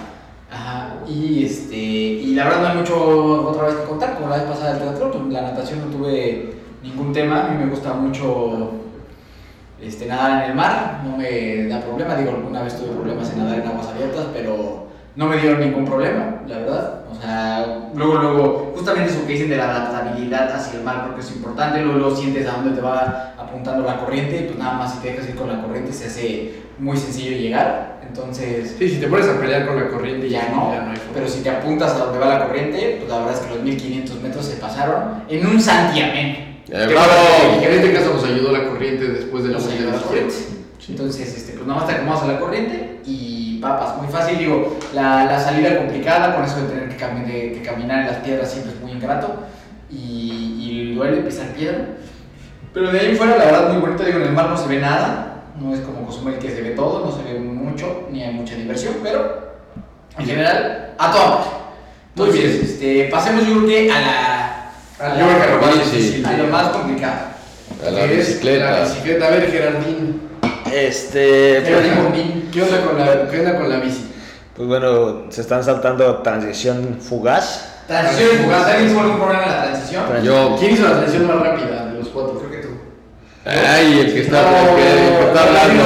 Ajá, 0.54 0.98
y 1.08 1.46
este, 1.46 1.76
y 1.76 2.36
la 2.36 2.44
verdad 2.44 2.62
no 2.62 2.68
hay 2.68 2.78
mucho 2.78 3.48
otra 3.50 3.64
vez 3.64 3.76
que 3.76 3.86
contar, 3.86 4.14
como 4.14 4.30
la 4.30 4.36
vez 4.36 4.46
pasada 4.46 4.74
del 4.74 4.84
teatro, 4.84 5.12
pues 5.12 5.34
la 5.34 5.42
natación 5.42 5.80
no 5.80 5.88
tuve 5.88 6.54
ningún 6.84 7.12
tema, 7.12 7.46
a 7.46 7.50
mí 7.50 7.64
me 7.64 7.72
gusta 7.72 7.94
mucho 7.94 8.70
este, 9.82 10.06
nadar 10.06 10.44
en 10.44 10.52
el 10.52 10.56
mar, 10.56 11.02
no 11.04 11.18
me 11.18 11.68
da 11.68 11.82
problema, 11.82 12.16
digo, 12.16 12.32
alguna 12.32 12.62
vez 12.62 12.78
tuve 12.78 12.94
problemas 12.94 13.32
en 13.32 13.40
nadar 13.40 13.60
en 13.60 13.68
aguas 13.68 13.88
abiertas, 13.88 14.28
pero 14.32 14.86
no 15.16 15.26
me 15.26 15.38
dieron 15.38 15.60
ningún 15.60 15.86
problema, 15.86 16.42
la 16.48 16.58
verdad. 16.60 17.03
O 17.16 17.22
sea, 17.22 17.90
luego, 17.96 18.16
luego, 18.16 18.74
justamente 18.76 19.12
eso 19.12 19.26
que 19.26 19.34
dicen 19.34 19.50
de 19.50 19.58
la 19.58 19.70
adaptabilidad 19.70 20.52
hacia 20.56 20.80
el 20.80 20.84
mar, 20.84 21.04
creo 21.04 21.16
que 21.16 21.22
es 21.22 21.32
importante, 21.32 21.82
luego, 21.82 22.00
luego 22.00 22.16
sientes 22.16 22.48
a 22.48 22.54
dónde 22.54 22.72
te 22.72 22.82
va 22.82 23.34
apuntando 23.38 23.86
la 23.86 23.98
corriente, 23.98 24.38
y 24.42 24.44
pues 24.48 24.58
nada 24.58 24.74
más 24.80 24.94
si 24.94 25.00
te 25.00 25.12
dejas 25.12 25.30
ir 25.30 25.36
con 25.36 25.48
la 25.48 25.62
corriente 25.62 25.94
se 25.94 26.06
hace 26.08 26.54
muy 26.80 26.98
sencillo 26.98 27.38
llegar, 27.38 28.00
entonces 28.08 28.76
Sí, 28.80 28.90
si 28.90 28.96
te 29.00 29.08
pones 29.08 29.28
a 29.30 29.40
pelear 29.40 29.68
con 29.68 29.76
la 29.76 29.90
corriente 29.90 30.28
ya 30.28 30.50
no, 30.50 30.74
ya 30.74 30.82
no 30.82 30.92
hay 30.92 30.98
pero 31.14 31.28
si 31.28 31.42
te 31.42 31.50
apuntas 31.52 31.92
a 31.94 32.06
donde 32.06 32.18
va 32.20 32.40
la 32.40 32.48
corriente, 32.48 32.96
pues 33.00 33.10
la 33.12 33.20
verdad 33.20 33.34
es 33.36 33.40
que 33.42 33.54
los 33.54 33.64
1500 33.64 34.22
metros 34.22 34.46
se 34.46 34.56
pasaron 34.58 35.24
en 35.30 35.46
un 35.46 35.62
santiamén. 35.62 36.54
¡Eh, 36.70 36.88
Que 37.60 37.68
en 37.68 37.74
este 37.74 37.94
caso 37.94 38.14
nos 38.16 38.24
ayudó 38.24 38.52
la 38.52 38.68
corriente 38.70 39.06
después 39.08 39.44
de 39.44 39.50
la 39.52 39.58
Nos 39.60 39.68
de 39.68 39.86
la 39.86 39.92
corriente. 40.00 40.04
corriente. 40.34 40.36
Entonces, 40.90 41.38
este, 41.38 41.54
pues 41.54 41.68
nada 41.68 41.80
más 41.82 41.88
te 41.90 41.96
acomodas 41.96 42.24
a 42.24 42.28
la 42.28 42.40
corriente 42.40 42.93
papas, 43.64 43.98
muy 43.98 44.08
fácil. 44.12 44.38
Digo, 44.38 44.78
la, 44.94 45.26
la 45.26 45.40
salida 45.40 45.78
complicada, 45.78 46.36
con 46.36 46.46
eso 46.46 46.62
de 46.62 46.68
tener 46.68 46.90
que, 46.90 47.04
cami- 47.04 47.26
de- 47.26 47.62
caminar 47.66 48.02
en 48.02 48.08
las 48.08 48.18
piedras 48.18 48.52
siempre 48.52 48.74
es 48.74 48.80
muy 48.82 48.92
ingrato 48.92 49.38
y, 49.90 50.58
y 50.92 50.94
duele 50.96 51.22
pisar 51.22 51.48
piedra. 51.48 51.86
Pero 52.74 52.92
de 52.92 53.00
ahí 53.00 53.10
en 53.12 53.18
fuera, 53.18 53.38
la 53.38 53.46
verdad, 53.46 53.70
muy 53.72 53.82
bonito. 53.82 54.04
Digo, 54.04 54.18
en 54.20 54.26
el 54.26 54.32
mar 54.34 54.50
no 54.50 54.58
se 54.58 54.68
ve 54.68 54.80
nada, 54.80 55.44
no 55.60 55.74
es 55.74 55.80
como 55.82 56.06
Cozumel 56.06 56.38
que 56.40 56.50
se 56.52 56.62
ve 56.62 56.72
todo, 56.72 57.06
no 57.06 57.12
se 57.16 57.24
ve 57.34 57.40
mucho, 57.40 58.08
ni 58.12 58.22
hay 58.24 58.34
mucha 58.34 58.56
diversión, 58.56 58.96
pero 59.04 59.54
en 60.18 60.26
general, 60.26 60.94
a 60.98 61.12
toda 61.12 61.30
madre. 61.30 61.50
Muy 62.16 62.30
bien. 62.30 62.60
Este, 62.64 63.10
pasemos, 63.12 63.46
yo 63.48 63.54
creo 63.58 63.68
que 63.68 63.92
a 63.92 64.00
la. 64.02 64.70
Ah, 65.00 65.16
yo 65.20 65.26
creo 65.26 65.38
que 65.38 65.44
a 65.44 65.56
lo 65.56 65.62
más 65.62 65.74
difícil. 65.92 66.26
a 66.26 66.34
lo 66.34 66.48
más 66.48 66.68
complicado. 66.68 67.16
A 67.86 67.90
la 67.90 68.06
bicicleta. 68.06 68.72
La 68.72 68.80
bicicleta. 68.86 69.28
A 69.28 69.30
ver, 69.32 69.52
Gerardín. 69.52 70.22
Este, 70.74 71.62
pues, 71.62 71.84
digo, 71.84 72.10
bien. 72.12 72.50
¿Qué 72.52 72.64
onda 72.64 72.82
con 72.82 72.98
la, 72.98 73.30
qué 73.30 73.40
onda 73.40 73.58
con 73.58 73.70
la 73.70 73.78
bici? 73.78 74.10
pues 74.56 74.68
bueno, 74.68 75.24
se 75.30 75.42
están 75.42 75.64
saltando 75.64 76.18
transición 76.18 76.98
fugaz. 77.00 77.84
Transición 77.88 78.44
fugaz. 78.44 78.68
¿Alguien 78.68 78.92
tuvo 78.92 79.02
algún 79.02 79.18
problema 79.18 79.44
en 79.44 79.50
la 79.50 79.64
transición? 79.64 80.04
Yo, 80.24 80.56
¿Quién 80.60 80.74
hizo 80.74 80.84
la 80.84 80.98
transición 80.98 81.28
más 81.28 81.40
rápida 81.40 81.86
de 81.88 82.00
los 82.00 82.08
cuatro? 82.10 82.40
Creo 82.40 82.52
que 82.52 82.68
tú. 82.68 82.70
ay, 83.46 84.00
el 84.00 84.14
que 84.14 84.22
está, 84.22 84.42
No, 84.44 84.70
el 84.70 84.76
que, 84.76 85.26
está 85.28 85.44
hablando. 85.44 85.84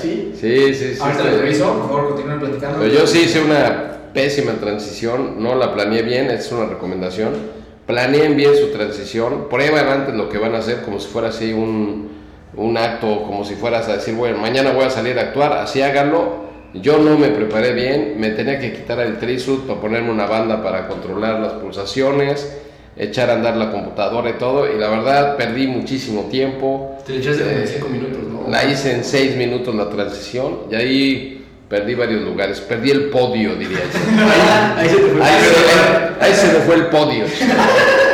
¿Sí? 0.00 0.32
Sí, 0.40 0.74
sí, 0.74 0.94
sí. 0.94 1.00
Ahorita 1.00 1.24
lo 1.24 1.38
reviso, 1.38 1.72
por 1.72 1.88
favor, 1.88 2.08
continúen 2.08 2.40
platicando. 2.40 2.78
Pero 2.80 2.92
yo 2.92 3.06
sí 3.06 3.22
hice 3.22 3.40
una 3.40 3.90
pésima 4.12 4.52
transición, 4.52 5.42
no 5.42 5.54
la 5.54 5.72
planeé 5.72 6.02
bien, 6.02 6.30
es 6.30 6.50
una 6.50 6.66
recomendación. 6.66 7.60
Planeen 7.86 8.36
bien 8.36 8.56
su 8.56 8.68
transición, 8.68 9.48
prueban 9.48 9.88
antes 9.88 10.14
lo 10.14 10.28
que 10.28 10.38
van 10.38 10.54
a 10.54 10.58
hacer 10.58 10.82
como 10.82 11.00
si 11.00 11.08
fuera 11.08 11.28
así 11.28 11.52
un, 11.52 12.19
un 12.56 12.76
acto, 12.76 13.22
como 13.22 13.44
si 13.44 13.54
fueras 13.54 13.88
a 13.88 13.94
decir, 13.94 14.14
bueno, 14.14 14.38
mañana 14.38 14.72
voy 14.72 14.84
a 14.84 14.90
salir 14.90 15.18
a 15.18 15.22
actuar, 15.22 15.52
así 15.54 15.82
háganlo. 15.82 16.50
Yo 16.74 16.98
no 16.98 17.18
me 17.18 17.28
preparé 17.28 17.72
bien, 17.72 18.14
me 18.18 18.30
tenía 18.30 18.58
que 18.58 18.72
quitar 18.72 19.00
el 19.00 19.18
trisuit 19.18 19.62
para 19.66 19.80
ponerme 19.80 20.10
una 20.10 20.26
banda 20.26 20.62
para 20.62 20.86
controlar 20.86 21.40
las 21.40 21.54
pulsaciones, 21.54 22.56
echar 22.96 23.28
a 23.30 23.34
andar 23.34 23.56
la 23.56 23.72
computadora 23.72 24.30
y 24.30 24.34
todo, 24.34 24.72
y 24.72 24.78
la 24.78 24.88
verdad 24.88 25.36
perdí 25.36 25.66
muchísimo 25.66 26.28
tiempo. 26.30 26.96
Te 27.04 27.16
echaste 27.16 27.42
Eh, 27.44 27.80
minutos, 27.90 28.22
¿no? 28.32 28.48
La 28.48 28.64
hice 28.64 28.94
en 28.94 29.04
seis 29.04 29.36
minutos 29.36 29.74
la 29.74 29.88
transición 29.90 30.60
y 30.70 30.74
ahí 30.76 31.46
perdí 31.68 31.94
varios 31.94 32.22
lugares. 32.22 32.60
Perdí 32.60 32.90
el 32.90 33.10
podio, 33.10 33.54
diría 33.56 33.78
yo. 33.78 33.98
Ahí, 34.76 34.88
se. 34.88 34.96
Ahí, 35.22 35.40
se, 35.42 36.24
ahí 36.24 36.34
se 36.34 36.46
me 36.58 36.64
fue 36.64 36.74
el 36.76 36.86
podio. 36.86 37.24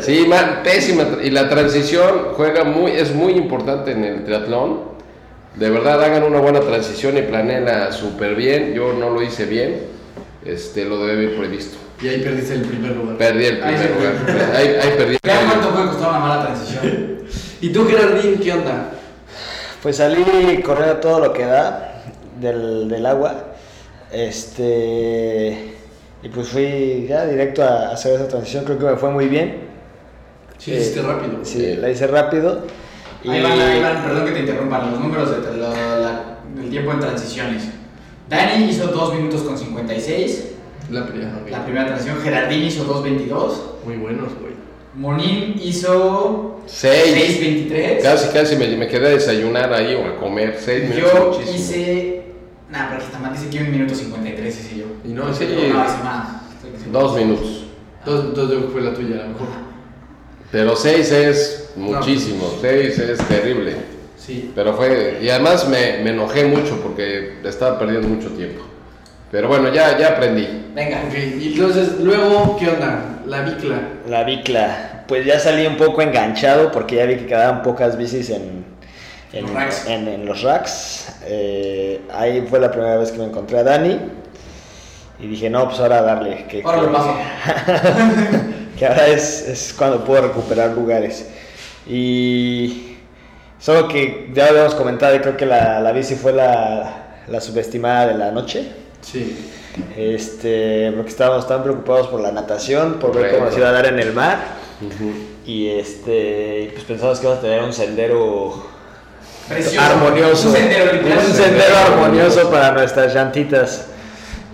Sí, 0.00 0.26
man, 0.26 0.60
pésima. 0.64 1.04
Y 1.22 1.30
la 1.30 1.48
transición 1.48 2.28
juega 2.34 2.64
muy, 2.64 2.92
es 2.92 3.14
muy 3.14 3.32
importante 3.34 3.92
en 3.92 4.04
el 4.04 4.24
triatlón. 4.24 4.92
De 5.56 5.68
verdad, 5.70 6.02
hagan 6.02 6.22
una 6.22 6.40
buena 6.40 6.60
transición 6.60 7.16
y 7.18 7.22
planeenla 7.22 7.92
súper 7.92 8.34
bien. 8.34 8.72
Yo 8.74 8.92
no 8.94 9.10
lo 9.10 9.22
hice 9.22 9.44
bien. 9.44 9.82
Este, 10.44 10.84
lo 10.84 11.04
debe 11.04 11.26
haber 11.26 11.38
previsto. 11.38 11.78
Y 12.00 12.08
ahí 12.08 12.20
perdiste 12.20 12.54
el 12.54 12.62
primer 12.62 12.96
lugar. 12.96 13.16
Perdí 13.16 13.44
el 13.46 13.62
Ahí 13.62 13.74
primer 13.76 13.88
fue. 13.90 14.34
lugar. 14.34 14.56
Ahí, 14.56 14.66
ahí 14.80 14.90
perdí. 14.96 15.18
Cuánto 15.22 15.70
puede 15.70 15.86
costar 15.86 16.08
una 16.10 16.18
mala 16.18 16.42
transición. 16.46 17.18
¿Y 17.60 17.68
tú, 17.70 17.86
Gerardín, 17.86 18.40
qué 18.40 18.52
onda? 18.52 18.90
Pues 19.82 19.96
salí 19.96 20.62
corriendo 20.64 20.96
todo 20.96 21.20
lo 21.20 21.32
que 21.32 21.44
da 21.44 22.02
del, 22.40 22.88
del 22.88 23.06
agua. 23.06 23.44
Este. 24.10 25.71
Y 26.22 26.28
pues 26.28 26.48
fui 26.48 27.06
ya 27.08 27.26
directo 27.26 27.62
a 27.64 27.90
hacer 27.92 28.14
esa 28.14 28.28
transición. 28.28 28.64
Creo 28.64 28.78
que 28.78 28.84
me 28.84 28.96
fue 28.96 29.10
muy 29.10 29.26
bien. 29.26 29.56
Sí, 30.58 30.72
Eh, 30.72 30.78
hiciste 30.78 31.02
rápido. 31.02 31.38
Sí, 31.42 31.76
la 31.76 31.90
hice 31.90 32.06
rápido. 32.06 32.64
Y 33.24 33.30
Ahí 33.30 33.42
van, 33.42 33.52
ahí 33.60 33.80
van, 33.82 34.02
perdón 34.04 34.24
que 34.26 34.32
te 34.32 34.40
interrumpan, 34.40 34.90
los 34.92 35.00
números 35.00 35.30
de, 35.30 35.36
del 36.60 36.70
tiempo 36.70 36.92
en 36.92 37.00
transiciones. 37.00 37.64
Dani 38.28 38.64
hizo 38.68 38.86
2 38.88 39.14
minutos 39.14 39.42
con 39.42 39.58
56, 39.58 40.48
La 40.90 41.06
primera, 41.06 41.32
la 41.50 41.64
primera 41.64 41.86
transición. 41.86 42.20
Gerardín 42.22 42.64
hizo 42.64 42.84
2.22. 42.84 43.52
Muy 43.84 43.96
buenos, 43.96 44.28
güey. 44.40 44.52
Monín 44.94 45.56
hizo 45.62 46.60
Seis. 46.66 47.40
6.23. 47.70 48.02
Casi, 48.02 48.28
casi 48.28 48.56
me, 48.56 48.68
me 48.76 48.86
quedé 48.88 49.06
a 49.08 49.10
desayunar 49.10 49.72
ahí 49.72 49.94
o 49.94 50.06
a 50.06 50.16
comer. 50.20 50.56
Seis 50.60 50.88
minutos. 50.88 51.12
Yo 51.12 51.30
muchísimo. 51.30 51.56
hice. 51.56 52.21
Nah, 52.72 52.88
pero 52.88 53.20
mal, 53.20 53.32
dice 53.34 53.50
que 53.50 53.62
1 53.62 53.70
minuto 53.70 53.94
53 53.94 54.58
hice 54.58 54.76
yo. 54.78 54.86
Y 55.04 55.08
no, 55.08 55.32
Sí. 55.34 55.44
sí. 55.46 55.68
No, 55.70 55.84
hice 55.84 56.02
más. 56.02 56.28
Dos 56.90 57.16
minutos. 57.16 57.64
Dos, 58.06 58.50
que 58.50 58.68
fue 58.72 58.80
la 58.80 58.94
tuya, 58.94 59.16
a 59.16 59.22
lo 59.24 59.28
mejor. 59.28 59.48
Pero 60.50 60.74
seis 60.74 61.12
es 61.12 61.72
muchísimo. 61.76 62.50
Seis 62.62 62.98
es 62.98 63.18
terrible. 63.28 63.76
Sí. 64.16 64.52
Pero 64.54 64.72
fue. 64.74 65.18
Y 65.22 65.28
además 65.28 65.68
me, 65.68 65.98
me 66.02 66.10
enojé 66.10 66.46
mucho 66.46 66.80
porque 66.82 67.38
estaba 67.44 67.78
perdiendo 67.78 68.08
mucho 68.08 68.30
tiempo. 68.30 68.62
Pero 69.30 69.48
bueno, 69.48 69.72
ya, 69.72 69.98
ya 69.98 70.08
aprendí. 70.08 70.46
Venga. 70.74 71.02
Ok, 71.08 71.14
y 71.40 71.52
entonces, 71.52 72.00
luego, 72.00 72.56
¿qué 72.58 72.70
onda? 72.70 73.20
La 73.26 73.42
bicla. 73.42 73.80
La 74.08 74.24
bicla. 74.24 75.04
Pues 75.08 75.26
ya 75.26 75.38
salí 75.38 75.66
un 75.66 75.76
poco 75.76 76.00
enganchado 76.00 76.72
porque 76.72 76.96
ya 76.96 77.04
vi 77.04 77.16
que 77.16 77.26
quedaban 77.26 77.62
pocas 77.62 77.98
bicis 77.98 78.30
en, 78.30 78.64
en, 79.32 79.42
Los 79.46 79.54
racks. 79.54 79.86
en- 79.86 80.08
en 80.08 80.26
los 80.26 80.42
racks. 80.42 81.06
Eh, 81.26 82.00
ahí 82.12 82.46
fue 82.48 82.58
la 82.60 82.70
primera 82.70 82.96
vez 82.96 83.10
que 83.12 83.18
me 83.18 83.24
encontré 83.24 83.58
a 83.58 83.62
Dani. 83.64 83.98
Y 85.20 85.26
dije, 85.28 85.48
no, 85.48 85.66
pues 85.68 85.78
ahora 85.80 86.02
darle. 86.02 86.46
Que, 86.48 86.62
Ahora 86.64 86.82
lo 86.82 86.92
paso. 86.92 87.14
que 88.78 88.86
ahora 88.86 89.06
es, 89.08 89.46
es 89.48 89.74
cuando 89.76 90.04
puedo 90.04 90.22
recuperar 90.22 90.70
lugares. 90.70 91.28
Y 91.86 92.96
solo 93.60 93.86
que 93.88 94.30
ya 94.34 94.46
habíamos 94.48 94.74
comentado 94.74 95.14
y 95.14 95.20
creo 95.20 95.36
que 95.36 95.46
la, 95.46 95.80
la 95.80 95.92
bici 95.92 96.14
fue 96.16 96.32
la, 96.32 97.20
la 97.28 97.40
subestimada 97.40 98.08
de 98.08 98.14
la 98.14 98.30
noche. 98.32 98.66
Sí. 99.00 99.48
Este, 99.96 100.92
porque 100.92 101.10
estábamos 101.10 101.46
tan 101.48 101.62
preocupados 101.62 102.08
por 102.08 102.20
la 102.20 102.30
natación, 102.32 102.94
por 102.94 103.14
ver 103.14 103.32
cómo 103.32 103.46
nos 103.46 103.56
iba 103.56 103.68
a 103.68 103.72
dar 103.72 103.86
en 103.86 103.98
el 103.98 104.12
mar. 104.12 104.38
Y 105.46 105.68
este, 105.68 106.70
pues 106.72 106.84
pensamos 106.84 107.18
que 107.20 107.26
íbamos 107.26 107.38
a 107.38 107.42
tener 107.46 107.62
un 107.62 107.72
sendero 107.72 108.66
Precioso. 109.52 109.80
armonioso. 109.86 110.48
Un 110.48 110.54
sendero. 110.54 110.90
Un 110.92 111.34
sendero 111.34 111.76
armonioso 111.86 112.50
para 112.50 112.72
nuestras 112.72 113.14
llantitas. 113.14 113.86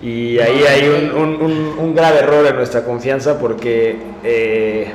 Y 0.01 0.39
ahí 0.39 0.63
hay 0.63 0.87
un, 0.87 1.11
un- 1.11 1.41
un- 1.41 1.75
un 1.77 1.95
grave 1.95 2.19
error 2.19 2.45
en 2.47 2.55
nuestra 2.55 2.83
confianza 2.85 3.37
porque, 3.37 3.97
eh, 4.23 4.91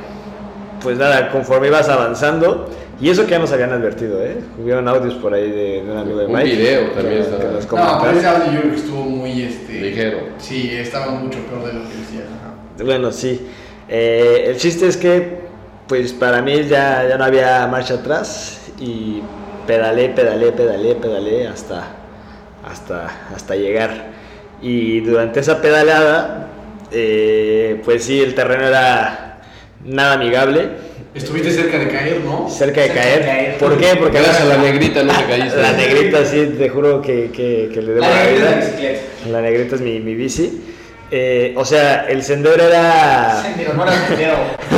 pues 0.81 0.97
nada, 0.97 1.29
conforme 1.31 1.67
ibas 1.67 1.87
avanzando, 1.89 2.69
y 2.99 3.09
eso 3.09 3.25
que 3.25 3.31
ya 3.31 3.39
nos 3.39 3.51
habían 3.51 3.71
advertido, 3.71 4.23
¿eh? 4.25 4.37
Hubieron 4.61 4.87
audios 4.87 5.13
por 5.15 5.33
ahí 5.33 5.51
de, 5.51 5.83
de 5.83 5.91
un 5.91 5.97
amigo 5.97 6.17
de 6.19 6.25
Un 6.25 6.33
Mike. 6.33 6.55
video 6.55 6.81
que- 6.89 6.95
también 6.95 7.15
que 7.17 7.29
estaba. 7.29 7.51
nos 7.51 7.71
No, 7.71 8.01
pero 8.03 8.17
ese 8.17 8.27
audio 8.27 8.51
yo 8.53 8.59
creo 8.61 8.71
que 8.71 8.77
estuvo 8.77 9.01
muy 9.03 9.41
este. 9.43 9.73
Ligero. 9.73 10.17
Sí, 10.39 10.71
estaba 10.73 11.11
mucho 11.11 11.37
peor 11.39 11.65
de 11.67 11.73
lo 11.73 11.79
que 11.81 11.95
decía. 11.97 12.21
ajá. 12.21 12.83
Bueno, 12.83 13.11
sí. 13.11 13.45
Eh, 13.89 14.45
el 14.47 14.57
chiste 14.57 14.87
es 14.87 14.97
que, 14.97 15.39
pues 15.87 16.13
para 16.13 16.41
mí 16.41 16.63
ya, 16.63 17.05
ya 17.07 17.17
no 17.17 17.25
había 17.25 17.67
marcha 17.67 17.95
atrás 17.95 18.71
y 18.79 19.21
pedalé, 19.67 20.09
pedalé, 20.09 20.51
pedalé, 20.51 20.95
pedalé 20.95 21.47
hasta, 21.47 21.83
hasta, 22.69 23.09
hasta 23.35 23.55
llegar. 23.55 24.07
Y 24.61 25.01
durante 25.01 25.39
esa 25.41 25.61
pedaleada, 25.61 26.47
eh, 26.91 27.81
pues 27.83 28.03
sí, 28.05 28.21
el 28.21 28.33
terreno 28.35 28.67
era 28.67 29.39
nada 29.83 30.13
amigable, 30.13 30.69
Estuviste 31.13 31.49
cerca 31.51 31.79
de 31.79 31.87
caer, 31.87 32.19
¿no? 32.25 32.49
cerca 32.49 32.81
de 32.81 32.87
Cerca 32.89 33.05
de 33.05 33.19
caer. 33.21 33.57
¿Por 33.57 33.77
qué? 33.77 33.95
Porque 33.97 34.17
Gracias 34.17 34.41
a 34.41 34.45
la 34.45 34.57
negrita 34.57 35.01
no 35.01 35.13
te 35.13 35.23
caíste. 35.23 35.61
la 35.61 35.71
negrita, 35.71 36.25
sí, 36.25 36.55
te 36.57 36.67
juro 36.67 37.01
que, 37.01 37.31
que, 37.31 37.69
que 37.73 37.81
le 37.81 37.93
debo 37.93 38.01
La 38.01 38.09
la 38.09 38.23
negrita 38.25 38.49
la 38.51 38.57
vida. 38.57 38.99
La 39.31 39.41
negrita 39.41 39.75
es 39.75 39.81
mi, 39.81 39.99
mi 40.01 40.13
bici. 40.13 40.61
Eh, 41.09 41.53
o 41.55 41.63
sea, 41.63 42.05
el 42.09 42.21
sendero 42.21 42.61
era... 42.67 43.41
Sendero, 43.41 43.73
no 43.75 43.83
era 43.83 44.07
sendero. 44.07 44.33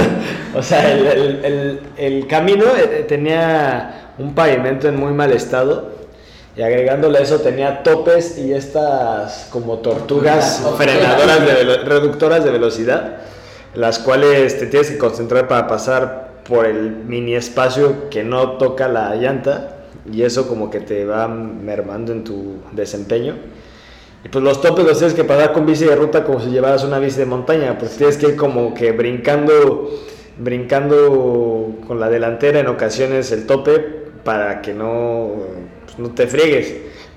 O 0.55 0.61
sea, 0.63 0.91
el, 0.91 1.07
el- 1.07 1.45
el- 1.45 1.79
el 1.97 2.27
camino 2.27 2.65
eh, 2.77 3.05
tenía 3.07 4.06
un 4.17 4.33
pavimento 4.33 4.87
en 4.87 4.95
muy 4.95 5.13
mal 5.13 5.31
estado 5.31 5.97
y 6.55 6.63
agregándole 6.63 7.19
a 7.19 7.21
eso 7.21 7.39
tenía 7.39 7.83
topes 7.83 8.37
y 8.39 8.51
estas 8.51 9.47
como 9.51 9.77
tortugas 9.77 10.63
frenadoras, 10.75 11.45
de 11.45 11.77
reductoras 11.83 12.43
de 12.43 12.49
velocidad, 12.49 13.17
las 13.75 13.99
cuales 13.99 14.57
te 14.57 14.65
tienes 14.65 14.89
que 14.89 14.97
concentrar 14.97 15.47
para 15.47 15.67
pasar 15.67 16.41
por 16.47 16.65
el 16.65 16.89
mini 16.89 17.35
espacio 17.35 18.09
que 18.09 18.23
no 18.23 18.53
toca 18.53 18.87
la 18.87 19.15
llanta 19.15 19.75
y 20.11 20.23
eso 20.23 20.47
como 20.47 20.71
que 20.71 20.79
te 20.79 21.05
va 21.05 21.27
mermando 21.27 22.11
en 22.11 22.23
tu 22.23 22.55
desempeño. 22.71 23.35
Y 24.25 24.29
pues 24.29 24.43
los 24.43 24.59
topes 24.59 24.83
los 24.83 24.97
tienes 24.97 25.13
que 25.13 25.23
pasar 25.23 25.53
con 25.53 25.67
bici 25.67 25.85
de 25.85 25.95
ruta 25.95 26.23
como 26.23 26.39
si 26.39 26.49
llevaras 26.49 26.83
una 26.83 26.97
bici 26.97 27.19
de 27.19 27.27
montaña, 27.27 27.77
pues 27.77 27.97
tienes 27.97 28.17
que 28.17 28.29
ir 28.29 28.35
como 28.35 28.73
que 28.73 28.93
brincando, 28.93 29.91
brincando 30.39 31.75
con 31.85 31.99
la 31.99 32.09
delantera 32.09 32.59
en 32.59 32.67
ocasiones 32.67 33.31
el 33.31 33.45
tope 33.45 34.06
para 34.27 34.61
que 34.61 34.73
no, 34.73 35.31
pues, 35.85 35.97
no 35.97 36.09
te 36.09 36.27
friegues. 36.27 36.73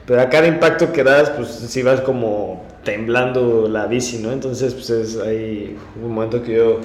Pero 0.06 0.22
a 0.22 0.28
cada 0.28 0.46
impacto 0.46 0.92
que 0.92 1.02
das, 1.02 1.30
pues 1.30 1.48
si 1.48 1.82
vas 1.82 2.02
como 2.02 2.62
temblando 2.84 3.68
la 3.68 3.86
bici, 3.86 4.18
¿no? 4.18 4.30
Entonces, 4.30 4.74
pues 4.74 4.90
es 4.90 5.16
ahí 5.18 5.76
un 6.00 6.14
momento 6.14 6.40
que 6.40 6.54
yo, 6.54 6.78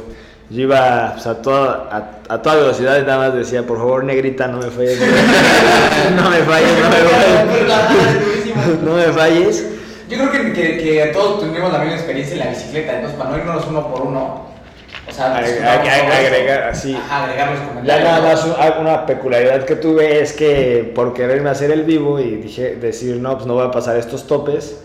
yo 0.50 0.62
iba 0.62 1.12
pues, 1.14 1.28
a, 1.28 1.44
toda, 1.44 1.90
a, 1.92 2.34
a 2.34 2.42
toda 2.42 2.56
velocidad 2.56 2.98
y 2.98 3.02
nada 3.02 3.20
más 3.20 3.36
decía, 3.36 3.68
por 3.68 3.78
favor, 3.78 4.04
negrita, 4.04 4.48
no 4.48 4.58
me 4.58 4.72
falles. 4.72 5.00
no 6.16 6.30
me 6.32 6.38
falles, 6.38 6.72
no 6.82 6.90
me 6.90 6.96
falles. 7.68 8.82
no 8.84 8.96
me 8.96 9.04
falles. 9.04 9.66
Yo 10.10 10.18
creo 10.18 10.32
que, 10.32 10.54
que, 10.54 10.78
que 10.80 11.06
todos 11.14 11.42
tenemos 11.42 11.72
la 11.72 11.80
misma 11.80 11.98
experiencia 11.98 12.34
en 12.34 12.40
la 12.40 12.48
bicicleta, 12.48 12.96
entonces 12.96 13.20
para 13.20 13.30
no 13.30 13.38
irnos 13.38 13.68
uno 13.68 13.92
por 13.92 14.02
uno, 14.02 14.55
sea, 15.16 15.36
agregar, 15.38 16.64
así. 16.70 16.98
Agregar 17.10 17.50
los 17.52 17.60
Ya 17.60 17.68
comentarios. 17.68 18.04
nada 18.10 18.22
más 18.22 18.46
un- 18.46 18.82
una 18.82 19.06
peculiaridad 19.06 19.64
que 19.66 19.76
tuve 19.76 20.22
es 20.22 20.34
que 20.34 20.92
por 20.96 21.14
quererme 21.14 21.50
hacer 21.50 21.72
el 21.72 21.84
vivo 21.84 22.20
y 22.20 22.36
dije 22.36 22.76
decir 22.76 23.18
no 23.18 23.36
pues 23.36 23.46
no 23.46 23.54
voy 23.56 23.66
a 23.68 23.72
pasar 23.72 23.98
estos 23.98 24.28
topes, 24.28 24.82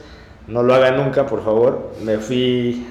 no 0.46 0.62
lo 0.62 0.74
haga 0.74 0.90
nunca 0.92 1.26
por 1.26 1.44
favor, 1.44 1.92
me 2.02 2.18
fui 2.18 2.86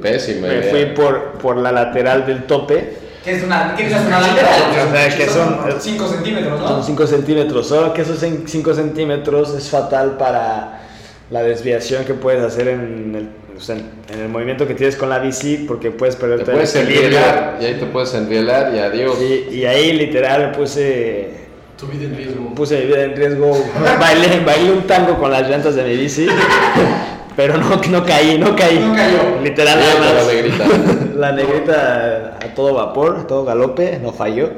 pésima 0.00 0.48
me 0.48 0.54
idea. 0.58 0.70
fui 0.70 0.84
por, 0.86 1.32
por 1.38 1.56
la 1.56 1.72
lateral 1.72 2.26
del 2.26 2.44
tope, 2.44 3.00
¿Qué 3.24 3.36
es 3.36 3.44
una, 3.44 3.74
qué 3.76 3.86
es 3.86 3.92
una 3.92 4.20
lateral? 4.20 4.52
O 4.88 4.90
sea, 4.96 5.16
que 5.16 5.26
son- 5.28 5.58
5 5.78 6.08
centímetros, 6.08 6.60
¿no? 6.60 6.66
son 6.68 6.82
5 6.84 7.06
centímetros, 7.06 7.68
solo 7.68 7.92
que 7.94 8.02
esos 8.02 8.18
5 8.18 8.74
centímetros 8.74 9.54
es 9.54 9.70
fatal 9.70 10.16
para 10.18 10.80
la 11.30 11.42
desviación 11.44 12.04
que 12.04 12.14
puedes 12.14 12.42
hacer 12.42 12.66
en 12.68 13.14
el, 13.14 13.28
sea, 13.62 13.76
en 13.76 14.20
el 14.20 14.28
movimiento 14.28 14.66
que 14.66 14.74
tienes 14.74 14.96
con 14.96 15.08
la 15.08 15.18
bici 15.18 15.64
porque 15.68 15.90
puedes 15.90 16.16
perder 16.16 16.44
Te 16.44 16.50
el 16.50 16.56
puedes 16.56 16.74
enrielar 16.74 17.58
y 17.60 17.64
ahí 17.64 17.74
te 17.74 17.86
puedes 17.86 18.14
enrielar 18.14 18.74
y 18.74 18.78
adiós. 18.78 19.16
Sí, 19.18 19.46
y 19.50 19.64
ahí 19.64 19.92
literal 19.92 20.48
me 20.48 20.56
puse 20.56 21.30
Tu 21.78 21.86
vida 21.86 22.04
en 22.04 22.16
riesgo. 22.16 22.54
puse 22.54 22.80
mi 22.80 22.86
vida 22.86 23.04
en 23.04 23.16
riesgo, 23.16 23.52
bailé, 24.00 24.40
bailé 24.40 24.72
un 24.72 24.86
tango 24.86 25.18
con 25.18 25.30
las 25.30 25.48
llantas 25.48 25.74
de 25.74 25.84
mi 25.84 25.96
bici, 25.96 26.26
pero 27.36 27.56
no, 27.56 27.76
no 27.76 28.04
caí, 28.04 28.38
no 28.38 28.56
caí. 28.56 28.78
No 28.78 28.94
cayó. 28.94 29.40
Literal, 29.42 29.78
nada 29.78 30.00
más. 30.00 30.26
la 30.26 30.32
negrita. 30.32 30.66
La 31.16 31.32
negrita 31.32 32.38
a 32.42 32.54
todo 32.54 32.74
vapor, 32.74 33.18
a 33.20 33.26
todo 33.26 33.44
galope, 33.44 34.00
no 34.02 34.12
falló. 34.12 34.50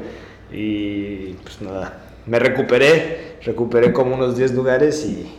Y 0.51 1.33
pues 1.43 1.61
nada, 1.61 1.93
me 2.25 2.39
recuperé, 2.39 3.35
recuperé 3.43 3.93
como 3.93 4.15
unos 4.15 4.35
10 4.35 4.53
lugares 4.53 5.05
y 5.05 5.35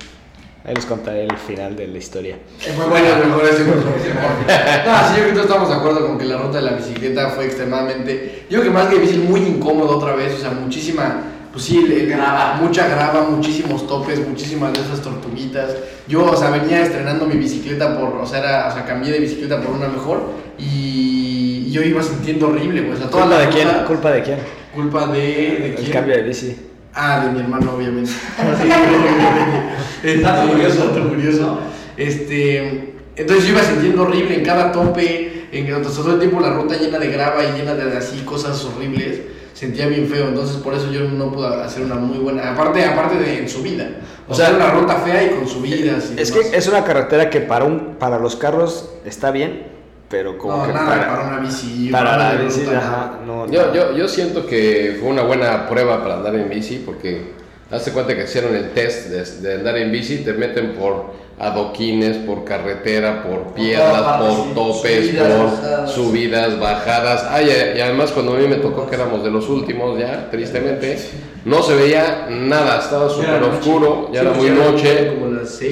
ahí 0.66 0.74
les 0.74 0.84
contaré 0.84 1.24
el 1.24 1.36
final 1.38 1.76
de 1.76 1.86
la 1.86 1.98
historia. 1.98 2.36
Es 2.60 2.76
muy 2.76 2.86
Bueno, 2.86 3.06
mejor 3.24 3.44
ese 3.44 3.64
mejor. 3.64 3.84
No, 3.84 5.08
sí, 5.08 5.14
yo 5.16 5.22
creo 5.22 5.26
que 5.28 5.32
todos 5.32 5.46
estamos 5.46 5.68
de 5.68 5.74
acuerdo 5.76 6.06
con 6.06 6.18
que 6.18 6.24
la 6.24 6.36
ruta 6.38 6.58
de 6.58 6.64
la 6.64 6.72
bicicleta 6.72 7.28
fue 7.30 7.46
extremadamente. 7.46 8.44
Yo 8.50 8.60
creo 8.60 8.72
que 8.72 8.78
más 8.78 8.86
que 8.88 8.98
difícil, 8.98 9.20
muy 9.22 9.40
incómodo 9.40 9.96
otra 9.96 10.14
vez. 10.14 10.34
O 10.34 10.38
sea, 10.38 10.50
muchísima. 10.50 11.22
Pues 11.52 11.64
sí, 11.64 11.86
Grava. 12.06 12.58
mucha 12.60 12.86
grava, 12.86 13.22
muchísimos 13.30 13.86
topes, 13.86 14.18
muchísimas 14.28 14.74
de 14.74 14.80
esas 14.80 15.00
tortuguitas. 15.00 15.70
Yo, 16.06 16.24
o 16.30 16.36
sea, 16.36 16.50
venía 16.50 16.82
estrenando 16.82 17.24
mi 17.24 17.36
bicicleta 17.36 17.98
por. 17.98 18.08
O 18.20 18.26
sea, 18.26 18.40
era, 18.40 18.68
o 18.68 18.72
sea 18.72 18.84
cambié 18.84 19.12
de 19.12 19.20
bicicleta 19.20 19.60
por 19.62 19.74
una 19.74 19.88
mejor. 19.88 20.20
Y 20.58 21.70
yo 21.70 21.82
iba 21.82 22.02
sintiendo 22.02 22.48
horrible, 22.48 22.82
pues. 22.82 23.00
A 23.00 23.08
toda 23.08 23.22
¿Culpa 23.22 23.38
la 23.38 23.46
de 23.46 23.48
quién? 23.52 23.68
¿Culpa 23.86 24.10
de 24.12 24.22
quién? 24.22 24.38
Culpa 24.74 25.06
de. 25.06 25.18
¿De 25.20 25.66
El 25.70 25.74
quién? 25.76 25.92
cambio 25.92 26.16
de 26.16 26.22
bici. 26.24 26.56
Ah, 26.98 27.24
de 27.26 27.32
mi 27.32 27.40
hermano, 27.40 27.74
obviamente. 27.76 28.10
Este, 30.02 30.20
Dato 30.22 30.48
curioso. 30.48 31.08
curioso. 31.08 31.58
Este, 31.96 32.94
entonces 33.16 33.46
yo 33.46 33.52
iba 33.54 33.62
sintiendo 33.62 34.02
horrible 34.02 34.36
en 34.36 34.44
cada 34.44 34.70
tope, 34.72 35.48
en 35.52 35.66
entonces, 35.66 35.96
todo 35.96 36.12
el 36.14 36.18
tiempo 36.18 36.38
la 36.40 36.50
ruta 36.50 36.76
llena 36.76 36.98
de 36.98 37.08
grava 37.10 37.42
y 37.44 37.52
llena 37.58 37.74
de 37.74 37.96
así 37.96 38.20
cosas 38.20 38.62
horribles. 38.64 39.20
Sentía 39.54 39.86
bien 39.86 40.06
feo, 40.06 40.28
entonces 40.28 40.56
por 40.58 40.74
eso 40.74 40.90
yo 40.92 41.00
no 41.08 41.32
pude 41.32 41.46
hacer 41.62 41.82
una 41.82 41.94
muy 41.94 42.18
buena. 42.18 42.52
Aparte, 42.52 42.84
aparte 42.84 43.16
de 43.18 43.38
en 43.38 43.48
subida. 43.48 43.88
O, 44.28 44.32
O 44.32 44.34
sea, 44.34 44.48
sea, 44.48 44.56
una 44.56 44.70
ruta 44.70 44.96
fea 44.96 45.24
y 45.24 45.30
con 45.30 45.48
subidas. 45.48 46.12
Y 46.16 46.20
Es 46.20 46.30
demás. 46.32 46.50
que 46.50 46.56
es 46.58 46.68
una 46.68 46.84
carretera 46.84 47.30
que 47.30 47.40
para, 47.40 47.64
un, 47.64 47.96
para 47.98 48.18
los 48.18 48.36
carros 48.36 48.90
está 49.06 49.30
bien, 49.30 49.66
pero 50.08 50.38
como 50.38 50.56
No, 50.58 50.66
que 50.66 50.72
nada 50.72 50.86
para, 50.88 51.08
para, 51.08 51.28
una 51.28 51.38
bici. 51.38 51.88
para 51.90 52.16
la 52.16 52.30
una 52.34 52.42
bici, 52.44 52.64
ruta, 52.64 52.78
ajá, 52.78 53.18
no, 53.26 53.46
Yo, 53.50 53.72
yo, 53.74 53.96
yo 53.96 54.08
siento 54.08 54.46
que 54.46 54.96
fue 55.00 55.08
una 55.10 55.22
buena 55.22 55.68
prueba 55.68 56.02
para 56.02 56.16
andar 56.16 56.34
en 56.36 56.48
bici 56.48 56.82
porque 56.84 57.32
hazte 57.70 57.90
cuenta 57.92 58.14
que 58.14 58.24
hicieron 58.24 58.54
el 58.54 58.70
test 58.70 59.08
de, 59.08 59.24
de 59.48 59.54
andar 59.56 59.76
en 59.78 59.90
bici, 59.90 60.18
te 60.18 60.32
meten 60.32 60.74
por 60.74 61.12
adoquines, 61.38 62.16
por 62.18 62.44
carretera, 62.44 63.22
por 63.22 63.52
piedras, 63.54 64.02
por 64.18 64.30
sí. 64.32 64.52
topes, 64.54 65.06
Subidas, 65.06 65.32
por 65.32 65.44
bajadas. 65.44 65.90
subidas, 65.92 66.58
bajadas. 66.58 67.26
Ah, 67.28 67.42
y, 67.42 67.78
y 67.78 67.80
además 67.80 68.12
cuando 68.12 68.34
a 68.34 68.36
mí 68.38 68.46
me 68.48 68.56
tocó 68.56 68.88
que 68.88 68.94
éramos 68.94 69.22
de 69.22 69.30
los 69.30 69.48
últimos 69.48 69.98
ya, 69.98 70.30
tristemente, 70.30 70.98
no 71.44 71.62
se 71.62 71.74
veía 71.74 72.26
nada, 72.30 72.78
estaba 72.80 73.08
súper 73.10 73.42
oscuro, 73.42 74.10
ya 74.12 74.22
Sí, 74.22 74.26
era 74.26 74.32
pues 74.32 74.50
muy 74.50 74.58
ya 74.58 74.64
noche. 74.64 75.12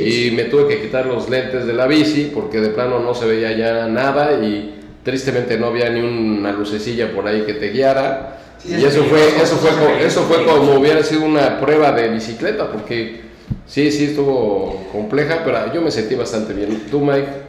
Y 0.05 0.31
me 0.33 0.45
tuve 0.45 0.69
que 0.69 0.83
quitar 0.83 1.07
los 1.07 1.29
lentes 1.31 1.67
de 1.67 1.73
la 1.73 1.87
bici 1.87 2.31
porque 2.35 2.61
de 2.61 2.69
plano 2.69 3.01
no 3.01 3.15
se 3.15 3.27
veía 3.27 3.53
ya 3.57 3.87
nada 3.89 4.35
y 4.45 4.75
tristemente 5.03 5.59
no 5.59 5.67
había 5.69 5.89
ni 5.91 6.01
una 6.01 6.53
lucecilla 6.53 7.13
por 7.13 7.27
ahí 7.27 7.43
que 7.43 7.55
te 7.55 7.71
guiara. 7.71 8.39
Sí, 8.59 8.77
y 8.79 8.85
eso 8.85 9.03
fue, 9.05 9.27
eso 9.43 9.57
fue, 9.57 10.05
eso 10.05 10.23
fue 10.23 10.45
como 10.45 10.75
hubiera 10.75 11.03
sido 11.03 11.25
una 11.25 11.59
prueba 11.61 11.93
de 11.93 12.09
bicicleta 12.09 12.71
porque 12.71 13.24
sí, 13.67 13.91
sí 13.91 14.07
estuvo 14.07 14.87
compleja, 14.93 15.41
pero 15.45 15.73
yo 15.73 15.83
me 15.83 15.91
sentí 15.91 16.15
bastante 16.15 16.53
bien. 16.53 16.87
¿Tú, 16.91 17.01
Mike? 17.01 17.45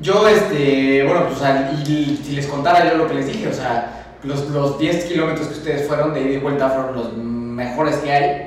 Yo, 0.00 0.26
este, 0.26 1.04
bueno, 1.04 1.26
pues, 1.26 1.36
o 1.36 1.40
sea, 1.40 1.72
y 1.72 2.20
si 2.24 2.32
les 2.32 2.46
contara 2.46 2.90
yo 2.90 2.96
lo 2.96 3.06
que 3.06 3.14
les 3.14 3.26
dije, 3.26 3.48
o 3.48 3.52
sea, 3.52 4.16
los, 4.22 4.48
los 4.48 4.78
10 4.78 5.04
kilómetros 5.04 5.48
que 5.48 5.54
ustedes 5.54 5.86
fueron 5.86 6.14
de 6.14 6.22
ida 6.22 6.30
y 6.34 6.38
vuelta 6.38 6.70
fueron 6.70 6.94
los 6.94 7.16
mejores 7.16 7.96
que 7.96 8.12
hay. 8.12 8.46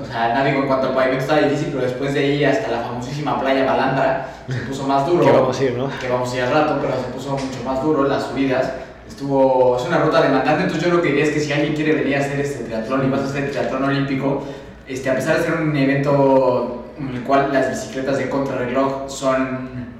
O 0.00 0.04
sea, 0.04 0.30
nada 0.30 0.44
digo 0.44 0.60
en 0.60 0.66
cuanto 0.66 0.88
al 0.88 0.94
pavimento 0.94 1.22
estaba 1.22 1.42
difícil, 1.42 1.68
pero 1.72 1.84
después 1.84 2.14
de 2.14 2.20
ahí 2.20 2.44
hasta 2.44 2.68
la 2.68 2.80
famosísima 2.80 3.40
playa 3.40 3.64
Balandra 3.64 4.28
se 4.48 4.58
puso 4.60 4.84
más 4.84 5.06
duro. 5.06 5.24
Que 5.24 5.30
vamos 5.30 5.60
a 5.60 5.64
ir, 5.64 5.72
¿no? 5.74 5.90
Que 6.00 6.08
vamos 6.08 6.32
a 6.32 6.36
ir 6.36 6.42
al 6.42 6.52
rato, 6.52 6.78
pero 6.80 6.94
se 6.94 7.08
puso 7.12 7.30
mucho 7.32 7.62
más 7.64 7.82
duro 7.82 8.04
las 8.04 8.24
subidas. 8.24 8.72
Estuvo, 9.06 9.76
es 9.76 9.86
una 9.86 9.98
ruta 9.98 10.22
demandante, 10.22 10.64
entonces 10.64 10.88
yo 10.88 10.96
lo 10.96 11.02
que 11.02 11.08
diría 11.08 11.24
es 11.24 11.30
que 11.30 11.38
si 11.38 11.52
alguien 11.52 11.74
quiere 11.74 11.92
venir 11.92 12.16
a 12.16 12.20
hacer 12.20 12.40
este 12.40 12.64
triatlón 12.64 13.06
y 13.06 13.10
vas 13.10 13.20
a 13.20 13.24
hacer 13.26 13.44
el 13.44 13.50
triatlón 13.50 13.84
olímpico, 13.84 14.42
este, 14.86 15.10
a 15.10 15.14
pesar 15.14 15.38
de 15.38 15.44
ser 15.44 15.54
un 15.54 15.76
evento 15.76 16.92
en 16.98 17.08
el 17.08 17.22
cual 17.22 17.52
las 17.52 17.70
bicicletas 17.70 18.18
de 18.18 18.28
contrarreloj 18.28 19.08
son 19.08 19.92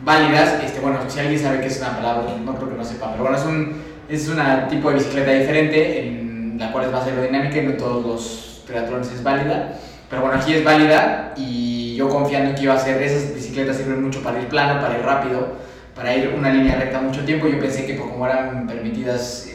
válidas, 0.00 0.62
este, 0.64 0.80
bueno, 0.80 0.98
si 1.08 1.18
alguien 1.20 1.40
sabe 1.40 1.60
que 1.60 1.66
es 1.66 1.78
una 1.78 1.96
palabra, 1.96 2.36
no 2.44 2.54
creo 2.56 2.70
que 2.70 2.76
no 2.76 2.84
sepa, 2.84 3.12
pero 3.12 3.24
bueno, 3.24 3.38
es 3.38 3.44
un 3.44 3.88
es 4.08 4.28
un 4.28 4.38
tipo 4.70 4.88
de 4.88 4.96
bicicleta 4.96 5.32
diferente 5.32 6.06
en 6.06 6.56
la 6.58 6.72
cual 6.72 6.86
es 6.86 6.92
más 6.92 7.06
aerodinámica 7.06 7.58
y 7.58 7.66
no 7.66 7.72
todos 7.74 8.04
los 8.04 8.64
triatlones 8.66 9.12
es 9.12 9.22
válida. 9.22 9.74
Pero 10.08 10.22
bueno, 10.22 10.38
aquí 10.38 10.54
es 10.54 10.64
válida 10.64 11.34
y 11.36 11.94
yo 11.96 12.08
confiando 12.08 12.50
en 12.50 12.56
que 12.56 12.62
iba 12.62 12.74
a 12.74 12.78
ser, 12.78 13.02
esas 13.02 13.34
bicicletas 13.34 13.76
sirven 13.76 14.02
mucho 14.02 14.22
para 14.22 14.40
ir 14.40 14.48
plano, 14.48 14.80
para 14.80 14.98
ir 14.98 15.04
rápido, 15.04 15.56
para 15.94 16.16
ir 16.16 16.34
una 16.36 16.50
línea 16.50 16.76
recta 16.76 17.00
mucho 17.00 17.24
tiempo. 17.24 17.46
Yo 17.48 17.60
pensé 17.60 17.84
que 17.86 17.96
como 17.96 18.24
eran 18.24 18.66
permitidas, 18.66 19.47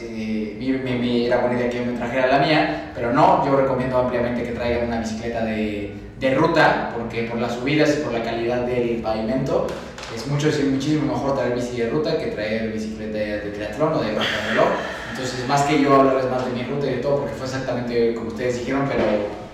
mi- 0.72 0.78
mi- 0.78 0.98
mi- 0.98 1.26
era 1.26 1.38
buena 1.38 1.56
idea 1.58 1.70
que 1.70 1.80
me 1.80 1.96
trajera 1.96 2.26
la 2.26 2.38
mía, 2.38 2.90
pero 2.94 3.12
no, 3.12 3.44
yo 3.46 3.56
recomiendo 3.56 3.98
ampliamente 3.98 4.42
que 4.42 4.52
traigan 4.52 4.86
una 4.88 5.00
bicicleta 5.00 5.44
de, 5.44 5.94
de 6.18 6.34
ruta, 6.34 6.92
porque 6.96 7.24
por 7.24 7.38
las 7.40 7.52
subidas 7.54 7.96
y 7.98 8.02
por 8.02 8.12
la 8.12 8.22
calidad 8.22 8.62
del 8.66 8.96
pavimento 9.02 9.66
es 10.14 10.26
mucho, 10.28 10.48
es 10.48 10.64
muchísimo 10.64 11.12
mejor 11.14 11.34
traer 11.36 11.54
bici 11.54 11.76
de 11.78 11.90
ruta 11.90 12.16
que 12.18 12.26
traer 12.28 12.72
bicicleta 12.72 13.18
de 13.18 13.50
triatlón 13.54 13.94
o 13.94 14.00
de 14.00 14.08
reloj. 14.10 14.68
Entonces, 15.10 15.46
más 15.48 15.62
que 15.62 15.80
yo 15.80 15.94
hablarles 15.94 16.30
más 16.30 16.44
de 16.44 16.52
mi 16.52 16.62
ruta 16.64 16.86
y 16.86 16.90
de 16.90 16.96
todo, 16.96 17.18
porque 17.20 17.34
fue 17.34 17.46
exactamente 17.46 18.14
como 18.14 18.28
ustedes 18.28 18.58
dijeron, 18.60 18.84
pero 18.88 19.02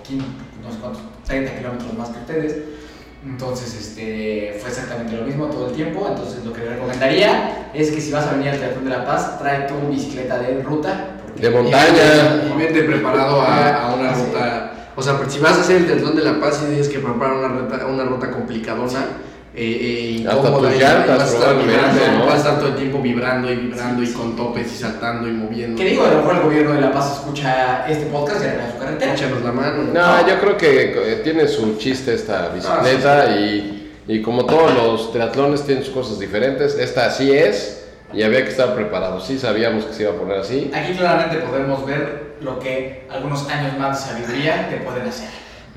quin- 0.07 0.23
no 0.63 0.71
sé 0.71 0.77
cuántos, 0.79 1.01
30 1.25 1.55
kilómetros 1.55 1.93
más 1.93 2.09
que 2.09 2.19
ustedes. 2.19 2.57
Entonces, 3.25 3.75
este, 3.75 4.57
fue 4.59 4.69
exactamente 4.69 5.15
lo 5.15 5.23
mismo 5.23 5.45
todo 5.45 5.69
el 5.69 5.75
tiempo. 5.75 6.07
Entonces, 6.09 6.43
lo 6.43 6.51
que 6.53 6.61
les 6.61 6.69
recomendaría 6.71 7.69
es 7.73 7.91
que 7.91 8.01
si 8.01 8.11
vas 8.11 8.25
a 8.25 8.33
venir 8.33 8.49
al 8.49 8.57
Triatlón 8.57 8.85
de 8.85 8.89
la 8.89 9.05
Paz, 9.05 9.37
trae 9.37 9.67
tu 9.67 9.75
bicicleta 9.89 10.39
de 10.39 10.63
ruta. 10.63 11.17
De 11.35 11.49
montaña. 11.49 12.43
Y 12.49 12.57
vete 12.57 12.83
preparado 12.83 13.41
a, 13.41 13.89
a 13.89 13.95
una 13.95 14.13
ruta. 14.13 14.73
O 14.95 15.01
sea, 15.01 15.19
si 15.27 15.39
vas 15.39 15.57
a 15.57 15.61
hacer 15.61 15.77
el 15.77 15.85
Triatlón 15.85 16.15
de 16.15 16.23
la 16.23 16.39
Paz 16.39 16.61
y 16.63 16.67
tienes 16.67 16.89
que 16.89 16.99
preparar 16.99 17.37
una 17.37 17.47
ruta, 17.47 17.85
una 17.85 18.03
ruta 18.05 18.31
complicadona. 18.31 19.05
Eh, 19.53 20.21
eh, 20.21 20.25
Hasta 20.29 20.39
incómoda, 20.47 20.73
y 20.73 20.79
llantas, 20.79 21.17
vas 21.17 21.55
¿no? 21.57 22.25
Vas 22.25 22.33
a 22.33 22.37
estar 22.37 22.59
todo 22.59 22.69
el 22.69 22.75
tiempo 22.75 23.01
vibrando 23.01 23.51
y 23.51 23.55
vibrando 23.57 24.01
Sí, 24.01 24.09
y 24.09 24.11
sí. 24.13 24.17
con 24.17 24.35
topes 24.37 24.71
y 24.71 24.77
saltando 24.77 25.27
y 25.27 25.31
moviendo. 25.33 25.77
Que 25.77 25.89
digo, 25.89 26.05
a 26.05 26.11
lo 26.11 26.17
mejor 26.19 26.35
el 26.35 26.41
gobierno 26.43 26.73
de 26.73 26.81
La 26.81 26.91
Paz 26.93 27.17
escucha 27.17 27.85
este 27.89 28.05
podcast 28.05 28.41
y 28.43 28.47
arregla 28.47 28.71
su 28.71 28.77
carretera. 28.79 29.13
Échanos 29.13 29.41
la 29.41 29.51
mano. 29.51 29.83
No, 29.93 30.27
yo 30.27 30.39
creo 30.39 30.57
que 30.57 30.93
eh, 30.95 31.15
tiene 31.23 31.49
su 31.49 31.77
chiste 31.77 32.13
esta 32.13 32.47
bicicleta 32.49 33.35
y, 33.35 33.91
y 34.07 34.21
como 34.21 34.45
todos 34.45 34.73
los 34.73 35.11
triatlones 35.11 35.63
tienen 35.63 35.83
sus 35.83 35.93
cosas 35.93 36.17
diferentes, 36.17 36.75
esta 36.79 37.07
así 37.07 37.33
es 37.33 37.83
y 38.13 38.23
había 38.23 38.43
que 38.45 38.51
estar 38.51 38.73
preparado. 38.73 39.19
Sí 39.19 39.37
sabíamos 39.37 39.83
que 39.83 39.93
se 39.93 40.03
iba 40.03 40.13
a 40.13 40.15
poner 40.15 40.37
así. 40.39 40.71
Aquí 40.73 40.93
claramente 40.93 41.37
podemos 41.39 41.85
ver 41.85 42.35
lo 42.39 42.57
que 42.57 43.05
algunos 43.11 43.49
años 43.49 43.77
más 43.77 43.99
de 44.05 44.11
sabiduría 44.13 44.69
te 44.69 44.77
pueden 44.77 45.07
hacer. 45.09 45.27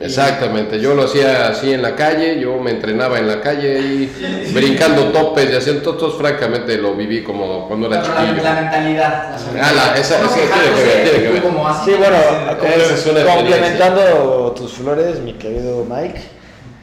Exactamente, 0.01 0.81
yo 0.81 0.95
lo 0.95 1.05
hacía 1.05 1.49
así 1.49 1.73
en 1.73 1.81
la 1.81 1.95
calle, 1.95 2.41
yo 2.41 2.59
me 2.59 2.73
entrenaba 2.73 3.19
en 3.21 3.29
la 3.29 3.41
calle 3.41 3.79
y 3.79 4.51
brincando 4.53 5.05
topes 5.13 5.49
y 5.53 5.57
haciendo 5.57 5.95
todos, 5.95 6.19
francamente 6.19 6.77
lo 6.79 6.95
viví 6.95 7.23
como 7.23 7.69
cuando 7.69 7.87
era 7.87 8.03
Pero 8.03 8.15
la, 8.15 8.21
chiquillo. 8.23 8.43
la 8.43 8.53
mentalidad. 8.55 9.37
Ah, 9.63 9.73
la- 9.73 9.97
esa- 10.01 10.19
No 10.19 10.27
esa 10.27 10.35
tiene 10.35 10.51
que 10.51 10.83
ver, 10.83 11.05
tiene 11.11 11.23
que 11.27 11.33
ver. 11.35 11.43
como 11.43 11.69
así, 11.69 11.91
Sí, 11.93 11.97
bueno, 11.97 12.17
Esa 12.17 13.35
complementando 13.37 14.53
tus 14.57 14.73
flores, 14.73 15.21
mi 15.21 15.35
querido 15.35 15.85
Mike, 15.89 16.21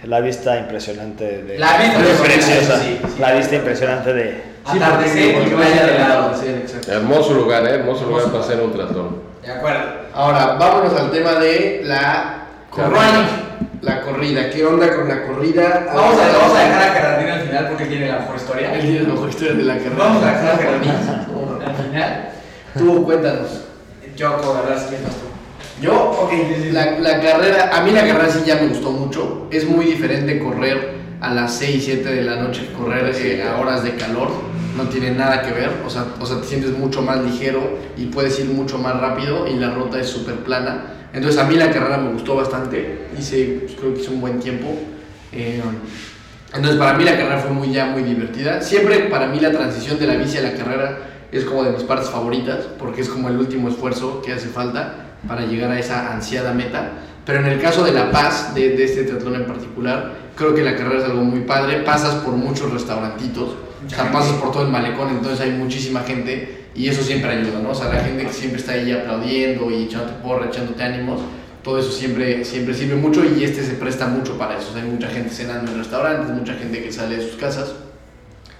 la 0.05 0.19
vista 0.21 0.57
impresionante 0.57 1.41
de... 1.43 1.59
La 1.59 1.77
vista 1.77 2.23
preciosa, 2.23 2.79
sí, 2.79 2.97
sí. 3.03 3.19
la 3.19 3.33
vista 3.33 3.55
impresionante 3.55 4.13
de... 4.13 4.43
atardecer 4.65 5.35
y 5.47 5.49
playa 5.49 5.85
de 5.85 5.99
lado. 5.99 6.31
Hermoso 6.87 7.33
lugar, 7.33 7.65
¿eh? 7.67 7.71
hermoso 7.75 8.05
lugar 8.05 8.25
para 8.27 8.39
hacer 8.43 8.59
un 8.61 8.71
triatlón. 8.71 9.21
De 9.45 9.51
acuerdo. 9.51 9.81
Ahora, 10.13 10.55
vámonos 10.59 10.93
al 10.99 11.11
tema 11.11 11.33
de 11.33 11.81
la. 11.83 12.37
La 13.81 14.01
corrida. 14.01 14.49
¿Qué 14.49 14.65
onda 14.65 14.95
con 14.95 15.07
la 15.07 15.25
corrida? 15.25 15.87
Vamos 15.93 16.19
a, 16.19 16.37
vamos 16.37 16.57
a 16.57 16.59
dejar 16.63 16.81
a 16.89 16.93
Gerardino 16.93 17.33
al 17.33 17.41
final 17.41 17.67
porque 17.67 17.83
él 17.83 17.89
tiene 17.89 18.07
la 18.07 18.19
mejor 18.19 18.35
historia. 18.37 18.75
Él 18.75 18.81
tiene 18.81 18.99
la 19.01 19.09
mejor 19.09 19.29
historia 19.29 19.53
de 19.53 19.63
la 19.63 19.73
carrera. 19.77 19.95
Vamos 19.97 20.23
a 20.23 20.25
dejar 20.27 20.51
a 20.51 20.57
Gerardino 20.57 20.93
al 21.65 21.75
final. 21.75 22.29
Tú, 22.77 23.03
cuéntanos. 23.03 23.49
Yo 24.15 24.27
acabo 24.29 24.53
de 24.53 24.59
hablar, 24.59 24.79
si 24.79 24.85
quieres 24.85 25.07
más 25.07 25.15
tú. 25.15 25.25
Yo, 25.81 26.11
ok, 26.11 26.31
la, 26.71 26.99
la 26.99 27.21
carrera, 27.21 27.71
a 27.73 27.81
mí 27.81 27.91
la 27.91 28.07
carrera 28.07 28.29
sí 28.29 28.43
ya 28.45 28.55
me 28.55 28.67
gustó 28.67 28.91
mucho. 28.91 29.47
Es 29.51 29.65
muy 29.65 29.85
diferente 29.85 30.39
correr 30.39 31.01
a 31.19 31.33
las 31.33 31.53
6, 31.55 31.83
7 31.83 32.09
de 32.09 32.21
la 32.21 32.37
noche 32.37 32.67
que 32.67 32.73
correr 32.73 33.13
eh, 33.15 33.43
a 33.43 33.59
horas 33.59 33.83
de 33.83 33.95
calor. 33.95 34.29
No 34.77 34.83
tiene 34.85 35.11
nada 35.11 35.41
que 35.41 35.51
ver, 35.51 35.69
o 35.85 35.89
sea, 35.89 36.05
o 36.19 36.25
sea, 36.25 36.39
te 36.39 36.47
sientes 36.47 36.77
mucho 36.77 37.01
más 37.01 37.21
ligero 37.23 37.77
y 37.97 38.05
puedes 38.05 38.39
ir 38.39 38.45
mucho 38.45 38.77
más 38.77 38.99
rápido 38.99 39.47
y 39.47 39.55
la 39.55 39.71
ruta 39.71 39.99
es 39.99 40.07
súper 40.07 40.35
plana. 40.35 41.09
Entonces 41.13 41.41
a 41.41 41.45
mí 41.45 41.55
la 41.55 41.71
carrera 41.71 41.97
me 41.97 42.13
gustó 42.13 42.35
bastante, 42.35 43.09
hice, 43.19 43.59
pues, 43.61 43.75
creo 43.77 43.93
que 43.93 44.01
hice 44.01 44.11
un 44.11 44.21
buen 44.21 44.39
tiempo. 44.39 44.73
Eh, 45.33 45.61
entonces 46.53 46.77
para 46.77 46.97
mí 46.97 47.03
la 47.03 47.17
carrera 47.17 47.39
fue 47.39 47.51
muy 47.51 47.71
ya 47.71 47.87
muy 47.87 48.03
divertida. 48.03 48.61
Siempre 48.61 48.99
para 49.09 49.27
mí 49.27 49.39
la 49.39 49.51
transición 49.51 49.99
de 49.99 50.07
la 50.07 50.15
bici 50.15 50.37
a 50.37 50.41
la 50.41 50.53
carrera 50.53 50.99
es 51.31 51.43
como 51.45 51.63
de 51.63 51.71
mis 51.71 51.83
partes 51.83 52.09
favoritas 52.09 52.59
porque 52.77 53.01
es 53.01 53.09
como 53.09 53.29
el 53.29 53.37
último 53.37 53.69
esfuerzo 53.69 54.21
que 54.21 54.33
hace 54.33 54.47
falta 54.47 55.15
para 55.27 55.45
llegar 55.45 55.71
a 55.71 55.79
esa 55.79 56.13
ansiada 56.13 56.53
meta. 56.53 56.91
Pero 57.25 57.39
en 57.39 57.45
el 57.45 57.61
caso 57.61 57.83
de 57.83 57.91
La 57.91 58.09
Paz, 58.09 58.55
de, 58.55 58.69
de 58.69 58.83
este 58.83 59.03
teatrón 59.03 59.35
en 59.35 59.45
particular, 59.45 60.13
creo 60.35 60.55
que 60.55 60.63
la 60.63 60.75
carrera 60.75 60.99
es 60.99 61.05
algo 61.05 61.23
muy 61.23 61.41
padre. 61.41 61.83
Pasas 61.83 62.15
por 62.15 62.33
muchos 62.33 62.71
restaurantitos, 62.71 63.55
o 63.85 63.89
sea, 63.89 64.11
pasas 64.11 64.33
por 64.33 64.51
todo 64.51 64.63
el 64.63 64.69
malecón, 64.69 65.09
entonces 65.09 65.39
hay 65.41 65.51
muchísima 65.51 66.01
gente 66.01 66.65
y 66.75 66.87
eso 66.87 67.01
siempre 67.03 67.31
ayuda, 67.31 67.59
¿no? 67.59 67.71
O 67.71 67.75
sea, 67.75 67.89
la 67.93 68.01
gente 68.03 68.25
que 68.25 68.33
siempre 68.33 68.59
está 68.59 68.73
ahí 68.73 68.91
aplaudiendo 68.91 69.69
y 69.71 69.83
echándote 69.83 70.13
porra, 70.23 70.45
echándote 70.47 70.81
ánimos, 70.83 71.21
todo 71.63 71.77
eso 71.79 71.91
siempre, 71.91 72.43
siempre 72.45 72.73
sirve 72.73 72.95
mucho 72.95 73.23
y 73.25 73.43
este 73.43 73.63
se 73.63 73.73
presta 73.73 74.07
mucho 74.07 74.37
para 74.37 74.57
eso. 74.57 74.69
O 74.69 74.73
sea, 74.73 74.83
hay 74.83 74.89
mucha 74.89 75.07
gente 75.09 75.29
cenando 75.33 75.71
en 75.71 75.77
restaurantes, 75.79 76.31
mucha 76.35 76.53
gente 76.55 76.81
que 76.83 76.91
sale 76.91 77.17
de 77.17 77.23
sus 77.23 77.35
casas 77.39 77.73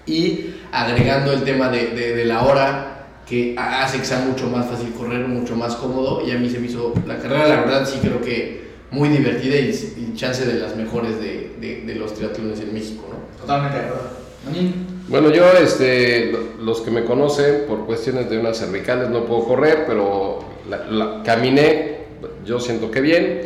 y 0.06 0.56
agregando 0.72 1.32
el 1.32 1.44
tema 1.44 1.70
de, 1.70 1.88
de- 1.88 2.16
de 2.16 2.26
la 2.26 2.44
hora 2.44 2.88
que 3.28 3.56
ha- 3.58 3.84
hace 3.84 4.00
que 4.00 4.06
sea 4.06 4.20
mucho 4.20 4.48
más 4.50 4.66
fácil 4.68 4.92
correr, 4.94 5.28
mucho 5.28 5.56
más 5.56 5.76
cómodo 5.76 6.22
y 6.28 6.32
a 6.32 6.38
mí 6.38 6.50
se 6.50 6.60
me 6.60 6.68
hizo 6.68 6.94
la 7.08 7.18
carrera, 7.18 7.48
la 7.48 7.62
verdad 7.62 7.88
sí 7.88 8.00
creo 8.02 8.22
que 8.22 8.62
muy 8.92 9.10
divertida 9.10 9.56
y, 9.56 9.70
y 9.70 10.14
chance 10.16 10.46
de 10.46 10.60
las 10.60 10.76
mejores 10.76 11.20
de, 11.20 11.56
de- 11.62 11.84
de 11.86 11.96
los 11.96 12.14
triatlones 12.14 12.60
en 12.60 12.74
México, 12.74 13.06
¿no? 13.10 13.40
Totalmente 13.40 13.78
de 13.78 13.86
acuerdo. 13.86 14.10
Bueno, 15.12 15.30
yo, 15.30 15.44
este, 15.62 16.32
lo- 16.32 16.64
los 16.64 16.82
que 16.82 16.90
me 16.90 17.04
conocen 17.04 17.66
por 17.68 17.86
cuestiones 17.86 18.30
de 18.30 18.38
unas 18.40 18.58
cervicales 18.58 19.10
no 19.10 19.26
puedo 19.26 19.44
correr, 19.46 19.84
pero 19.86 20.40
la- 20.70 20.86
la- 20.90 21.24
caminé, 21.24 21.98
yo 22.46 22.60
siento 22.60 22.90
que 22.90 23.02
bien. 23.02 23.42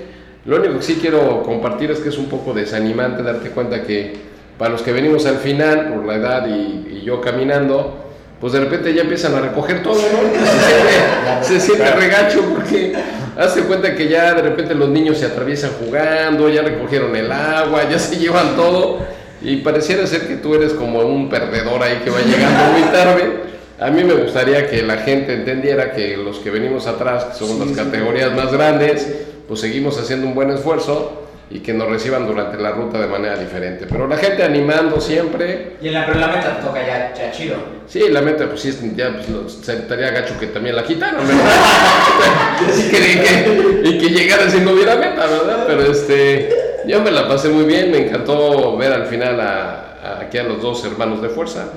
Lo 0.45 0.58
único 0.58 0.75
que 0.78 0.84
sí 0.84 0.99
quiero 1.01 1.41
compartir 1.41 1.89
es 1.89 1.99
que 1.99 2.10
es 2.10 2.17
un 2.19 2.28
poco 2.28 2.54
desanimante 2.54 3.23
darte 3.23 3.49
cuenta 3.49 3.82
que 3.82 4.13
para 4.60 4.71
los 4.71 4.84
que 4.84 4.91
venimos 4.93 5.25
al 5.25 5.38
final, 5.38 5.91
por 5.91 6.06
la 6.06 6.15
edad 6.15 6.47
y, 6.47 6.97
y 6.97 7.01
yo 7.04 7.19
caminando, 7.19 7.95
pues 8.39 8.54
de 8.54 8.60
repente 8.60 8.93
ya 8.93 9.01
empiezan 9.01 9.34
a 9.34 9.41
recoger 9.41 9.82
todo, 9.82 9.95
¿no? 9.95 10.01
Se 10.39 10.60
siente, 10.69 11.43
se 11.43 11.60
siente 11.60 11.91
regacho 11.95 12.41
porque 12.54 12.93
hazte 13.38 13.62
cuenta 13.63 13.95
que 13.95 14.08
ya 14.08 14.36
de 14.36 14.43
repente 14.43 14.75
los 14.75 14.89
niños 14.89 15.17
se 15.17 15.25
atraviesan 15.25 15.71
jugando, 15.84 16.47
ya 16.47 16.62
recogieron 16.62 17.15
el 17.15 17.32
agua, 17.32 17.89
ya 17.89 17.97
se 17.97 18.17
llevan 18.17 18.56
todo 18.56 18.99
y 19.45 19.58
pareciera 19.58 20.05
ser 20.08 20.27
que 20.27 20.36
tú 20.38 20.55
eres 20.55 20.73
como 20.73 20.99
un 21.01 21.29
perdedor 21.29 21.81
ahí 21.84 22.01
que 22.03 22.10
va 22.10 22.19
llegando 22.21 22.63
muy 22.77 22.81
tarde. 22.91 23.45
A 23.79 23.89
mí 23.91 24.03
me 24.03 24.13
gustaría 24.13 24.69
que 24.69 24.81
la 24.84 24.97
gente 24.97 25.34
entendiera 25.34 25.91
que 25.91 26.17
los 26.17 26.38
que 26.39 26.49
venimos 26.49 26.88
atrás, 26.88 27.25
que 27.25 27.34
somos 27.36 27.67
las 27.67 27.75
categorías 27.77 28.34
más 28.34 28.51
grandes, 28.51 29.08
pues 29.47 29.60
seguimos 29.60 29.99
haciendo 29.99 30.27
un 30.27 30.34
buen 30.34 30.49
esfuerzo 30.51 31.21
y 31.51 31.60
que 31.60 31.73
nos 31.73 31.88
reciban 31.89 32.25
durante 32.25 32.58
la 32.58 32.71
ruta 32.71 32.99
de 32.99 33.05
manera 33.05 33.38
diferente. 33.38 33.86
Pero 33.88 34.08
la 34.08 34.17
gente 34.17 34.43
animando 34.43 34.99
siempre, 34.99 35.73
Y 35.81 35.89
en 35.89 35.93
la, 35.93 36.05
pero 36.08 36.19
la 36.19 36.27
meta 36.27 36.58
te 36.58 36.63
toca 36.65 36.81
ya, 36.88 37.13
ya 37.13 37.31
chido. 37.31 37.58
Sí, 37.88 38.01
la 38.10 38.21
meta, 38.21 38.47
pues 38.47 38.62
sí, 38.62 38.93
ya 38.95 39.12
pues, 39.13 39.53
se 39.62 39.73
estaría 39.73 40.10
gacho 40.10 40.39
que 40.39 40.47
también 40.47 40.75
la 40.75 40.84
quitaran, 40.84 41.17
¿verdad? 41.27 41.45
y, 42.79 42.89
que, 42.89 42.97
y 42.97 43.17
que- 43.19 43.89
y 43.89 43.97
que 43.99 44.10
llegara 44.10 44.49
si 44.49 44.60
no 44.62 44.71
hubiera 44.71 44.95
meta, 44.95 45.27
¿verdad? 45.27 45.65
Pero 45.67 45.91
este, 45.91 46.49
yo 46.88 47.02
me 47.02 47.12
la 47.12 47.28
pasé 47.28 47.50
muy 47.50 47.65
bien, 47.65 47.91
me 47.91 48.06
encantó 48.08 48.76
ver 48.78 48.91
al 48.93 49.06
final 49.06 49.39
a, 49.39 49.98
a- 50.04 50.19
aquí 50.21 50.38
a 50.38 50.43
los 50.43 50.62
dos 50.62 50.84
hermanos 50.86 51.21
de 51.21 51.30
fuerza, 51.30 51.69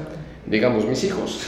digamos 0.47 0.85
mis 0.85 1.03
hijos, 1.05 1.41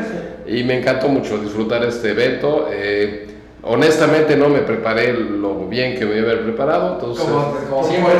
y 0.46 0.62
me 0.64 0.78
encantó 0.78 1.08
mucho 1.08 1.38
disfrutar 1.38 1.84
este 1.84 2.10
evento. 2.10 2.68
eh, 2.72 3.24
honestamente 3.62 4.36
no 4.36 4.48
me 4.48 4.60
preparé 4.60 5.12
lo 5.12 5.66
bien 5.66 5.98
que 5.98 6.06
me 6.06 6.16
iba 6.18 6.28
a 6.28 6.30
haber 6.32 6.44
preparado, 6.44 6.94
entonces... 6.94 7.24
Como, 7.24 7.56
siempre, 7.84 8.12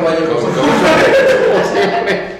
siempre. 1.72 2.38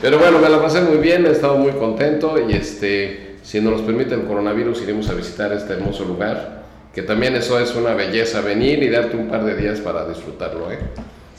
Pero 0.00 0.18
bueno, 0.18 0.38
me 0.38 0.48
la 0.48 0.60
pasé 0.60 0.80
muy 0.80 0.96
bien, 0.98 1.26
he 1.26 1.30
estado 1.30 1.56
muy 1.56 1.72
contento 1.72 2.36
y 2.38 2.54
este, 2.54 3.36
si 3.42 3.60
nos 3.60 3.82
permite 3.82 4.14
el 4.14 4.22
coronavirus, 4.24 4.82
iremos 4.82 5.08
a 5.10 5.14
visitar 5.14 5.52
este 5.52 5.74
hermoso 5.74 6.04
lugar, 6.04 6.62
que 6.94 7.02
también 7.02 7.34
eso 7.36 7.58
es 7.58 7.74
una 7.74 7.94
belleza, 7.94 8.40
venir 8.40 8.82
y 8.82 8.88
darte 8.90 9.16
un 9.16 9.28
par 9.28 9.44
de 9.44 9.54
días 9.56 9.80
para 9.80 10.06
disfrutarlo. 10.06 10.70
¿eh? 10.72 10.78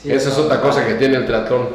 Sí, 0.06 0.12
Esa 0.12 0.28
es 0.30 0.38
no, 0.38 0.44
otra 0.44 0.56
no, 0.56 0.62
cosa 0.62 0.80
no. 0.82 0.86
que 0.88 0.94
tiene 0.94 1.16
el 1.16 1.26
triatlón, 1.26 1.68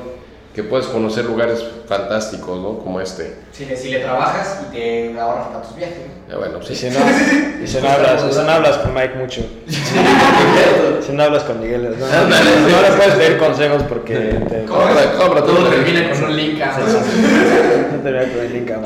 que 0.56 0.64
puedes 0.64 0.88
conocer 0.88 1.26
lugares 1.26 1.64
fantásticos, 1.88 2.60
¿no? 2.60 2.80
Como 2.80 3.00
este. 3.02 3.36
Si 3.52 3.66
le, 3.66 3.76
si 3.78 3.90
le 3.90 4.00
trabajas 4.00 4.62
y 4.70 4.76
te 4.76 5.20
ahorras 5.20 5.48
para 5.48 5.62
tus 5.64 5.76
viajes. 5.76 5.98
Ya 6.30 6.38
bueno, 6.38 6.60
Y 6.62 6.66
sí. 6.66 6.76
si 6.76 6.90
no, 6.90 7.00
y 7.64 7.68
si 7.68 7.82
no 7.82 7.90
hablas, 7.90 8.24
y 8.30 8.34
si 8.34 8.40
no 8.40 8.52
hablas 8.52 8.78
con 8.78 8.94
Mike 8.94 9.16
mucho. 9.16 9.42
Si 11.06 11.12
no 11.14 11.24
hablas 11.24 11.44
con 11.44 11.60
Miguel, 11.60 11.84
no, 11.84 11.90
no, 12.06 12.30
no 12.30 12.82
le 12.82 12.92
puedes 12.96 13.16
pedir 13.16 13.38
consejos 13.40 13.82
porque 13.90 14.14
te... 14.16 14.66
Cobra, 14.68 15.14
cobra 15.18 15.42
Todo 15.44 15.56
todo. 15.58 15.70
termina 15.70 16.10
con 16.12 16.24
un 16.26 16.38
link 16.38 16.62
a 16.62 16.78
No. 16.78 16.86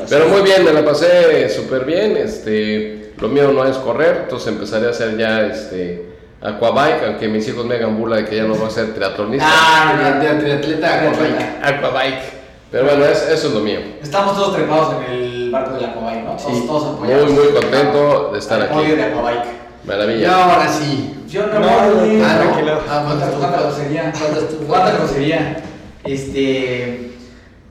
Pero 0.08 0.28
muy 0.28 0.42
bien, 0.42 0.64
me 0.64 0.72
la 0.72 0.84
pasé 0.84 1.48
súper 1.50 1.84
bien. 1.84 2.16
Este, 2.16 3.12
lo 3.18 3.28
mío 3.28 3.50
no 3.52 3.64
es 3.66 3.76
correr, 3.78 4.20
entonces 4.24 4.48
empezaré 4.48 4.86
a 4.86 4.90
hacer 4.90 5.16
ya 5.16 5.46
este, 5.46 6.04
Aquabike, 6.42 7.04
aunque 7.06 7.28
mis 7.28 7.46
hijos 7.48 7.64
me 7.64 7.74
hagan 7.76 7.96
burla 7.98 8.16
de 8.16 8.24
que 8.26 8.36
ya 8.36 8.44
no 8.44 8.54
voy 8.54 8.66
a 8.66 8.70
ser 8.70 8.94
triatlonista. 8.94 9.46
Ah, 9.48 10.18
De, 10.20 10.34
de, 10.34 10.42
de 10.44 10.52
atleta 10.52 10.94
aquabike. 11.00 11.44
Aquabike. 11.62 12.36
Pero 12.70 12.84
bueno, 12.84 13.04
es- 13.06 13.28
eso 13.30 13.48
es 13.48 13.54
lo 13.54 13.60
mío. 13.60 13.78
Estamos 14.02 14.34
todos 14.34 14.54
trepados 14.56 14.96
en 14.96 15.12
el 15.12 15.50
barco 15.50 15.74
de 15.76 15.80
la 15.82 15.88
Aquabike, 15.88 16.22
¿no? 16.24 16.36
Todos, 16.36 16.42
Sí. 16.58 16.64
todos 16.66 16.94
apoyados. 16.94 17.30
Muy, 17.30 17.44
muy 17.44 17.52
contento 17.52 18.30
de 18.32 18.38
estar 18.38 18.60
aquí. 18.62 18.74
podio 18.74 18.96
de 18.96 19.02
Aquabike. 19.04 19.48
Maravilla. 19.84 20.44
ahora 20.54 20.68
sí. 20.68 21.12
Yo 21.28 21.46
no, 21.46 21.54
No, 21.60 21.66
voy. 21.68 22.22
ah, 22.24 22.42
no. 22.44 22.72
Ah, 22.88 23.04
¿Cuánta, 23.38 23.60
grosería? 23.62 24.12
¿Cuánta 24.68 24.92
grosería? 24.92 25.56
Este. 26.04 27.10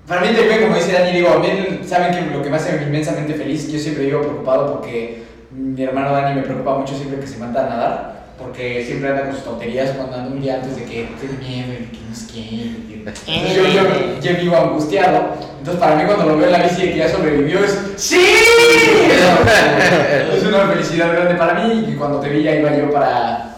Para 0.08 0.22
mí 0.22 0.28
también, 0.36 0.62
como 0.64 0.76
dice 0.76 0.92
Dani, 0.94 1.12
digo, 1.12 1.30
a 1.30 1.40
mí, 1.40 1.80
saben 1.86 2.12
que 2.14 2.36
lo 2.36 2.42
que 2.44 2.50
me 2.50 2.58
hace 2.58 2.76
inmensamente 2.86 3.34
feliz, 3.34 3.72
yo 3.72 3.80
siempre 3.80 4.06
vivo 4.06 4.22
preocupado 4.22 4.74
porque 4.74 5.24
mi 5.52 5.82
hermano 5.84 6.12
Dani 6.12 6.36
me 6.36 6.42
preocupa 6.44 6.78
mucho 6.78 6.96
siempre 6.96 7.20
que 7.20 7.28
se 7.28 7.38
manda 7.40 7.66
a 7.66 7.70
nadar, 7.70 8.15
porque 8.38 8.84
siempre 8.86 9.10
anda 9.10 9.24
con 9.26 9.34
sus 9.36 9.44
tonterías 9.46 9.92
cuando 9.92 10.16
anda 10.18 10.32
un 10.32 10.42
día 10.42 10.56
antes 10.56 10.76
de 10.76 10.84
que 10.84 11.08
tiene 11.20 11.38
miedo 11.40 11.74
y 11.74 11.96
que 11.96 12.00
no 12.10 12.16
sé 12.16 12.28
qué. 12.34 12.40
y 12.40 12.86
que- 12.90 12.96
Entonces 13.28 13.56
yo, 13.56 13.68
yo, 13.68 14.20
yo 14.22 14.42
vivo 14.42 14.58
angustiado, 14.58 15.36
entonces 15.60 15.80
para 15.82 15.96
mí 15.96 16.04
cuando 16.06 16.26
lo 16.26 16.38
veo 16.38 16.48
en 16.48 16.52
la 16.54 16.64
bici 16.64 16.82
de 16.82 16.92
que 16.94 16.98
ya 16.98 17.10
sobrevivió 17.10 17.64
es 17.64 17.80
¡Sí! 17.98 18.20
es 20.36 20.44
una 20.44 20.68
felicidad 20.68 21.12
grande 21.14 21.36
para 21.36 21.54
mí 21.66 21.86
y 21.90 21.96
cuando 21.96 22.20
te 22.20 22.30
vi 22.30 22.44
ya 22.44 22.56
iba 22.56 22.76
yo 22.76 22.92
para 22.92 23.52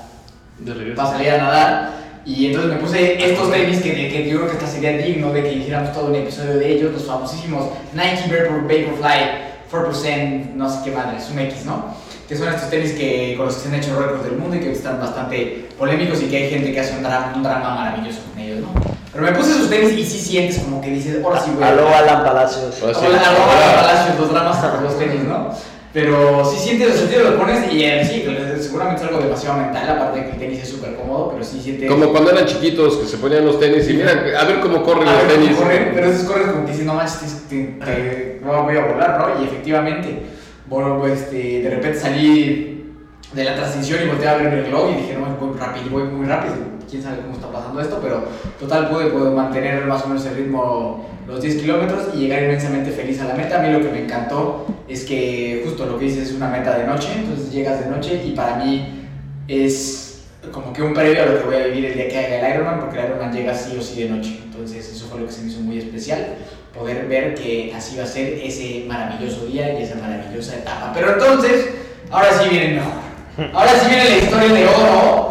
para 0.95 1.09
salir 1.11 1.29
a 1.31 1.37
nadar. 1.37 1.97
Y 2.25 2.47
entonces 2.47 2.73
me 2.73 2.77
puse 2.79 3.23
estos 3.25 3.49
tenis 3.51 3.79
que, 3.81 3.93
que 3.93 4.27
yo 4.29 4.37
creo 4.39 4.49
que 4.51 4.57
hasta 4.57 4.67
sería 4.67 4.97
digno 4.97 5.31
de 5.31 5.43
que 5.43 5.53
hiciéramos 5.53 5.93
todo 5.93 6.07
un 6.07 6.15
episodio 6.15 6.57
de 6.57 6.73
ellos, 6.73 6.91
los 6.91 7.05
famosísimos 7.05 7.69
Nike 7.93 8.23
Vapor, 8.29 8.63
Vaporfly 8.63 9.47
4%, 9.71 10.53
no 10.55 10.69
sé 10.69 10.79
qué 10.83 10.91
madre, 10.91 11.17
es 11.19 11.29
un 11.29 11.39
X, 11.39 11.65
¿no? 11.65 11.95
Que 12.27 12.35
son 12.35 12.49
estos 12.49 12.69
tenis 12.69 12.91
que, 12.93 13.35
con 13.37 13.45
los 13.45 13.55
que 13.55 13.61
se 13.61 13.67
han 13.69 13.75
hecho 13.75 13.97
récords 13.97 14.23
del 14.25 14.33
mundo 14.37 14.57
y 14.57 14.59
que 14.59 14.71
están 14.73 14.99
bastante 14.99 15.69
polémicos 15.77 16.21
y 16.21 16.25
que 16.25 16.37
hay 16.37 16.49
gente 16.49 16.73
que 16.73 16.79
hace 16.81 16.95
un 16.97 17.03
drama, 17.03 17.31
un 17.35 17.41
drama 17.43 17.73
maravilloso 17.75 18.19
con 18.29 18.39
ellos, 18.41 18.59
¿no? 18.59 18.73
Pero 19.13 19.23
me 19.23 19.31
puse 19.31 19.51
esos 19.51 19.69
tenis 19.69 19.93
y 19.93 20.03
sí 20.05 20.19
sientes 20.19 20.59
como 20.59 20.81
que 20.81 20.89
dices, 20.89 21.23
ahora 21.23 21.39
sí 21.41 21.51
a... 21.61 21.67
Aló, 21.69 21.87
Alan 21.87 22.23
Palacios. 22.23 22.75
Ahora 22.81 22.93
sí. 22.93 22.99
Como 22.99 23.09
la 23.11 23.19
ropa 23.31 23.67
de 23.69 23.75
Palacios, 23.75 24.19
los 24.19 24.29
dramas 24.31 24.57
con 24.57 24.83
los 24.83 24.99
tenis, 24.99 25.23
¿no? 25.23 25.49
Pero 25.93 26.43
sí 26.45 26.57
sientes, 26.59 26.93
sea, 26.95 27.07
te 27.09 27.23
lo 27.23 27.37
pones 27.39 27.73
y 27.73 27.83
eh, 27.83 28.05
sí, 28.05 28.23
seguramente 28.61 29.01
es 29.01 29.07
algo 29.07 29.21
demasiado 29.23 29.57
mental, 29.57 29.89
aparte 29.89 30.19
de 30.19 30.25
que 30.25 30.31
el 30.33 30.37
tenis 30.37 30.61
es 30.63 30.69
súper 30.69 30.95
cómodo, 30.95 31.31
pero 31.31 31.43
sí 31.43 31.59
sientes... 31.61 31.89
Como 31.89 32.11
cuando 32.11 32.31
eran 32.31 32.45
chiquitos 32.45 32.97
que 32.97 33.07
se 33.07 33.17
ponían 33.17 33.45
los 33.45 33.57
tenis 33.59 33.89
y 33.89 33.93
mira, 33.93 34.11
a 34.11 34.43
ver 34.43 34.59
cómo 34.59 34.83
corren 34.83 35.07
A 35.07 35.13
los 35.13 35.23
ver, 35.27 35.31
tenis. 35.39 35.55
corren, 35.57 35.91
pero 35.95 36.11
esos 36.11 36.25
corres 36.29 36.47
como 36.51 36.65
que 36.65 36.71
dicen, 36.73 36.85
no 36.87 36.93
manches, 36.93 37.21
te, 37.49 37.55
te- 37.55 37.85
te- 37.85 38.41
no 38.43 38.63
voy 38.63 38.77
a 38.77 38.85
volar, 38.85 39.17
¿no? 39.17 39.41
Y 39.41 39.45
efectivamente, 39.47 40.21
bueno, 40.69 40.97
pues, 40.99 41.21
este, 41.21 41.61
de 41.61 41.69
repente 41.69 41.99
salí 41.99 42.95
de 43.33 43.43
la 43.43 43.55
transición 43.55 43.99
y 44.03 44.07
volteé 44.07 44.27
a 44.27 44.37
ver 44.37 44.51
mi 44.51 44.61
reloj 44.61 44.91
y 44.91 45.01
dije, 45.01 45.15
no, 45.15 45.27
voy 45.39 45.57
rápido, 45.57 45.89
voy 45.91 46.03
muy 46.03 46.25
rápido. 46.25 46.55
Quién 46.89 47.03
sabe 47.03 47.17
cómo 47.17 47.33
está 47.33 47.51
pasando 47.51 47.81
esto, 47.81 47.99
pero 48.01 48.23
total 48.59 48.89
pude, 48.89 49.07
pude 49.07 49.29
mantener 49.31 49.85
más 49.85 50.03
o 50.03 50.07
menos 50.07 50.25
el 50.25 50.35
ritmo 50.35 51.05
los 51.27 51.41
10 51.41 51.57
kilómetros 51.57 52.09
y 52.15 52.19
llegar 52.19 52.43
inmensamente 52.43 52.91
feliz 52.91 53.19
a 53.19 53.25
la 53.25 53.33
meta. 53.33 53.59
A 53.59 53.63
mí 53.63 53.71
lo 53.71 53.81
que 53.81 53.89
me 53.89 54.03
encantó 54.03 54.65
es 54.87 55.03
que 55.03 55.61
justo 55.65 55.85
lo 55.85 55.99
que 55.99 56.05
dices 56.05 56.29
es 56.29 56.35
una 56.35 56.47
meta 56.47 56.77
de 56.77 56.85
noche, 56.85 57.09
entonces 57.17 57.51
llegas 57.51 57.83
de 57.83 57.91
noche 57.91 58.23
y 58.25 58.31
para 58.31 58.55
mí 58.63 59.09
es 59.47 60.23
como 60.51 60.71
que 60.71 60.81
un 60.81 60.93
previo 60.93 61.23
a 61.23 61.25
lo 61.25 61.39
que 61.39 61.45
voy 61.45 61.55
a 61.55 61.67
vivir 61.67 61.85
el 61.85 61.93
día 61.95 62.07
que 62.07 62.17
haga 62.17 62.47
el 62.47 62.55
Ironman, 62.55 62.79
porque 62.79 62.99
el 62.99 63.05
Ironman 63.07 63.33
llega 63.33 63.53
sí 63.53 63.75
o 63.77 63.81
sí 63.81 64.03
de 64.03 64.09
noche. 64.09 64.39
Entonces 64.45 64.89
eso 64.89 65.07
fue 65.07 65.19
lo 65.19 65.25
que 65.25 65.33
se 65.33 65.41
me 65.41 65.51
hizo 65.51 65.59
muy 65.59 65.77
especial, 65.77 66.35
poder 66.77 67.07
ver 67.07 67.35
que 67.35 67.73
así 67.75 67.97
va 67.97 68.03
a 68.03 68.07
ser 68.07 68.33
ese 68.43 68.85
maravilloso 68.87 69.45
día 69.45 69.77
y 69.77 69.83
esa 69.83 69.95
maravillosa 69.95 70.55
etapa. 70.55 70.91
Pero 70.93 71.13
entonces, 71.13 71.69
ahora 72.11 72.29
sí 72.39 72.49
viene 72.49 72.75
mejor. 72.75 73.07
Ahora 73.53 73.71
sí 73.79 73.87
viene 73.87 74.09
la 74.09 74.17
historia 74.17 74.53
de 74.53 74.67
oro 74.67 75.29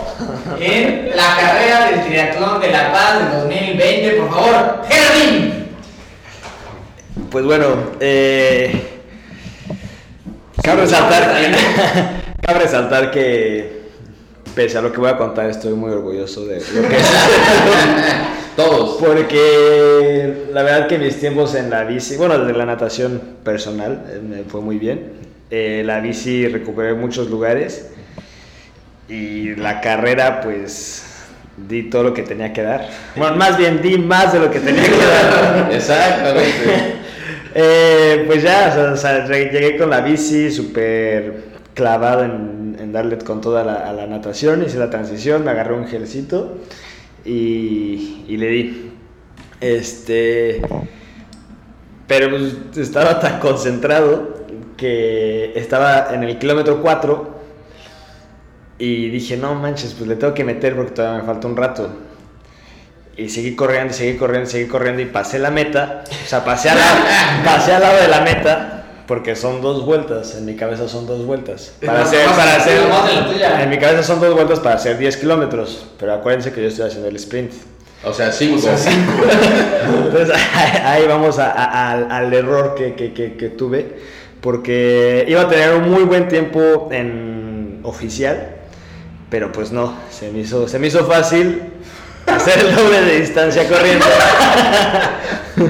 en 0.61 1.11
la 1.11 1.37
carrera 1.41 1.91
del 1.91 2.05
triatlón 2.05 2.61
de 2.61 2.71
La 2.71 2.93
Paz 2.93 3.19
del 3.19 3.41
2020. 3.41 4.11
Por 4.13 4.31
favor, 4.31 4.83
Gerardín. 4.89 5.67
Pues 7.31 7.45
bueno, 7.45 7.67
eh, 7.99 9.01
cabe 10.63 10.83
resaltar, 10.83 11.37
cabe 12.41 12.59
resaltar 12.61 13.11
que 13.11 13.87
pese 14.55 14.79
a 14.79 14.83
lo 14.83 14.93
que 14.93 15.01
voy 15.01 15.11
a 15.11 15.17
contar 15.17 15.51
estoy 15.51 15.75
muy 15.75 15.91
orgulloso 15.91 16.47
de 16.47 16.61
lo 16.61 16.89
que 16.89 16.97
es. 16.97 17.03
Todos. 18.57 18.97
Porque 18.99 20.47
la 20.53 20.63
verdad 20.63 20.89
que 20.89 20.99
mis 20.99 21.21
tiempos 21.21 21.55
en 21.55 21.69
la 21.69 21.85
bici, 21.85 22.17
bueno, 22.17 22.39
desde 22.39 22.57
la 22.57 22.65
natación 22.65 23.21
personal 23.45 24.05
eh, 24.09 24.21
me 24.27 24.45
fue 24.45 24.63
muy 24.63 24.79
bien. 24.79 25.13
Eh, 25.51 25.83
la 25.85 26.01
bici 26.01 26.49
recuperé 26.49 26.95
muchos 26.95 27.31
lugares 27.31 27.91
y 29.09 29.55
la 29.55 29.81
carrera 29.81 30.41
pues 30.41 31.05
di 31.69 31.85
todo 31.85 32.05
lo 32.05 32.15
que 32.15 32.23
tenía 32.23 32.53
que 32.53 32.63
dar. 32.63 32.89
Bueno, 33.15 33.37
más 33.37 33.59
bien 33.59 33.83
di 33.83 33.99
más 33.99 34.33
de 34.33 34.41
lo 34.41 34.51
que 34.51 34.61
tenía 34.61 34.83
que 34.83 35.07
dar. 35.07 35.69
Exactamente. 35.73 36.97
Eh, 37.59 38.25
pues 38.27 38.43
ya, 38.43 38.69
o 38.69 38.75
sea, 38.75 38.93
o 38.93 38.97
sea, 38.99 39.27
llegué 39.27 39.79
con 39.79 39.89
la 39.89 40.03
bici 40.03 40.51
súper 40.51 41.45
clavado 41.73 42.23
en, 42.23 42.77
en 42.79 42.93
darle 42.93 43.17
con 43.17 43.41
toda 43.41 43.65
la, 43.65 43.89
a 43.89 43.95
la 43.95 44.07
natación, 44.07 44.63
hice 44.63 44.77
la 44.77 44.91
transición, 44.91 45.43
me 45.43 45.53
agarré 45.53 45.73
un 45.73 45.87
gelcito 45.87 46.59
y, 47.27 48.25
y 48.29 48.37
le 48.37 48.47
di. 48.49 48.93
Este. 49.61 50.63
Pero 52.07 52.31
pues, 52.31 52.55
estaba 52.77 53.19
tan 53.21 53.41
concentrado 53.41 54.47
que 54.77 55.53
estaba 55.57 56.15
en 56.15 56.23
el 56.23 56.39
kilómetro 56.39 56.81
4 56.83 57.37
y 58.79 59.09
dije, 59.09 59.37
no 59.37 59.55
manches, 59.55 59.95
pues 59.95 60.09
le 60.09 60.17
tengo 60.17 60.35
que 60.35 60.45
meter 60.45 60.77
porque 60.77 60.93
todavía 60.93 61.21
me 61.23 61.27
falta 61.27 61.49
un 61.49 61.57
rato. 61.57 61.91
Y 63.17 63.31
seguí 63.31 63.57
corriendo, 63.57 63.95
seguí 63.95 64.19
corriendo, 64.19 64.49
seguí 64.49 64.67
corriendo 64.67 65.01
y 65.01 65.07
pasé 65.07 65.39
la 65.39 65.51
meta. 65.51 66.05
O 66.25 66.29
sea, 66.29 66.45
pasé, 66.45 66.69
a 66.69 66.75
la- 66.75 67.43
pasé 67.45 67.73
al 67.73 67.83
lado 67.83 68.03
de 68.03 68.09
la 68.09 68.21
meta 68.21 68.76
porque 69.07 69.37
son 69.37 69.61
dos 69.63 69.85
vueltas. 69.85 70.35
En 70.37 70.45
mi 70.47 70.57
cabeza 70.57 70.89
son 70.89 71.07
dos 71.07 71.25
vueltas. 71.25 71.73
Para 71.85 72.03
hacer, 72.03 72.27
para 72.31 72.57
hacer, 72.57 72.81
en 73.63 73.71
mi 73.71 73.79
cabeza 73.79 74.03
son 74.03 74.21
dos 74.21 74.35
vueltas 74.35 74.61
para 74.61 74.77
hacer 74.77 74.99
10 74.99 75.17
kilómetros. 75.19 75.87
Pero 75.99 76.15
acuérdense 76.15 76.53
que 76.53 76.63
yo 76.63 76.69
estoy 76.69 76.87
haciendo 76.87 77.09
el 77.09 77.17
sprint. 77.17 77.53
O 78.05 78.13
sea, 78.13 78.31
cinco. 78.33 78.69
Entonces 80.07 80.35
ahí 80.85 81.07
vamos 81.07 81.39
a- 81.39 81.93
al 81.93 82.33
error 82.33 82.75
que, 82.77 82.95
que- 82.95 83.13
que- 83.13 83.37
que 83.37 83.49
tuve, 83.49 83.97
porque 84.41 85.25
iba 85.29 85.43
a 85.43 85.49
tener 85.49 85.75
un 85.75 85.91
muy 85.91 86.03
buen 86.05 86.29
tiempo 86.29 86.89
en 86.93 87.81
oficial, 87.83 88.51
pero 89.31 89.51
pues 89.53 89.73
no, 89.73 89.95
se 90.11 90.31
me 90.31 90.41
hizo, 90.41 90.69
se 90.69 90.79
me 90.79 90.87
hizo 90.89 91.05
fácil 91.07 91.63
hacer 92.27 92.59
el 92.59 92.75
doble 92.77 93.01
de 93.03 93.21
distancia 93.21 93.67
corriendo. 93.69 94.05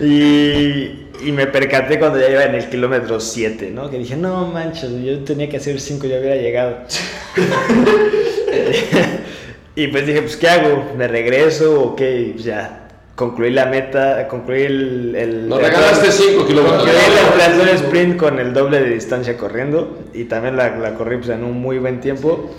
y, 0.00 1.01
y 1.24 1.32
me 1.32 1.46
percaté 1.46 1.98
cuando 1.98 2.18
ya 2.20 2.28
iba 2.30 2.44
en 2.44 2.54
el 2.54 2.68
kilómetro 2.68 3.20
7, 3.20 3.70
¿no? 3.70 3.90
Que 3.90 3.98
dije, 3.98 4.16
no 4.16 4.46
manches, 4.46 4.90
yo 5.02 5.20
tenía 5.24 5.48
que 5.48 5.56
hacer 5.58 5.80
5, 5.80 6.06
ya 6.06 6.18
hubiera 6.18 6.36
llegado. 6.36 6.78
Y 9.74 9.86
pues 9.88 10.06
dije, 10.06 10.20
pues 10.20 10.36
¿qué 10.36 10.48
hago? 10.48 10.92
¿Me 10.98 11.08
regreso 11.08 11.80
o 11.82 11.96
qué? 11.96 12.32
Pues 12.34 12.44
ya 12.44 12.88
concluí 13.14 13.50
la 13.50 13.64
meta, 13.66 14.28
concluí 14.28 14.62
el... 14.64 15.14
el 15.16 15.48
Nos 15.48 15.62
regalaste 15.62 16.12
cinco 16.12 16.46
kilómetros. 16.46 16.82
Concluí 16.82 17.70
el 17.70 17.76
sprint 17.76 18.16
con 18.18 18.38
el 18.38 18.52
doble 18.52 18.80
de 18.80 18.90
distancia 18.90 19.36
corriendo 19.38 19.98
y 20.12 20.24
también 20.24 20.56
la, 20.58 20.76
la 20.76 20.92
corrí 20.94 21.16
pues, 21.16 21.30
en 21.30 21.42
un 21.42 21.58
muy 21.58 21.78
buen 21.78 22.00
tiempo. 22.00 22.54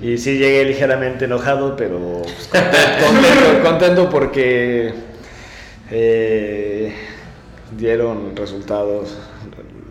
Y 0.00 0.18
sí 0.18 0.38
llegué 0.38 0.64
ligeramente 0.64 1.24
enojado, 1.24 1.74
pero 1.76 2.22
pues, 2.22 2.46
contento, 2.48 3.06
contento- 3.08 3.68
contento 3.68 4.08
porque 4.10 4.92
eh, 5.90 6.92
dieron 7.82 8.36
resultados 8.36 9.08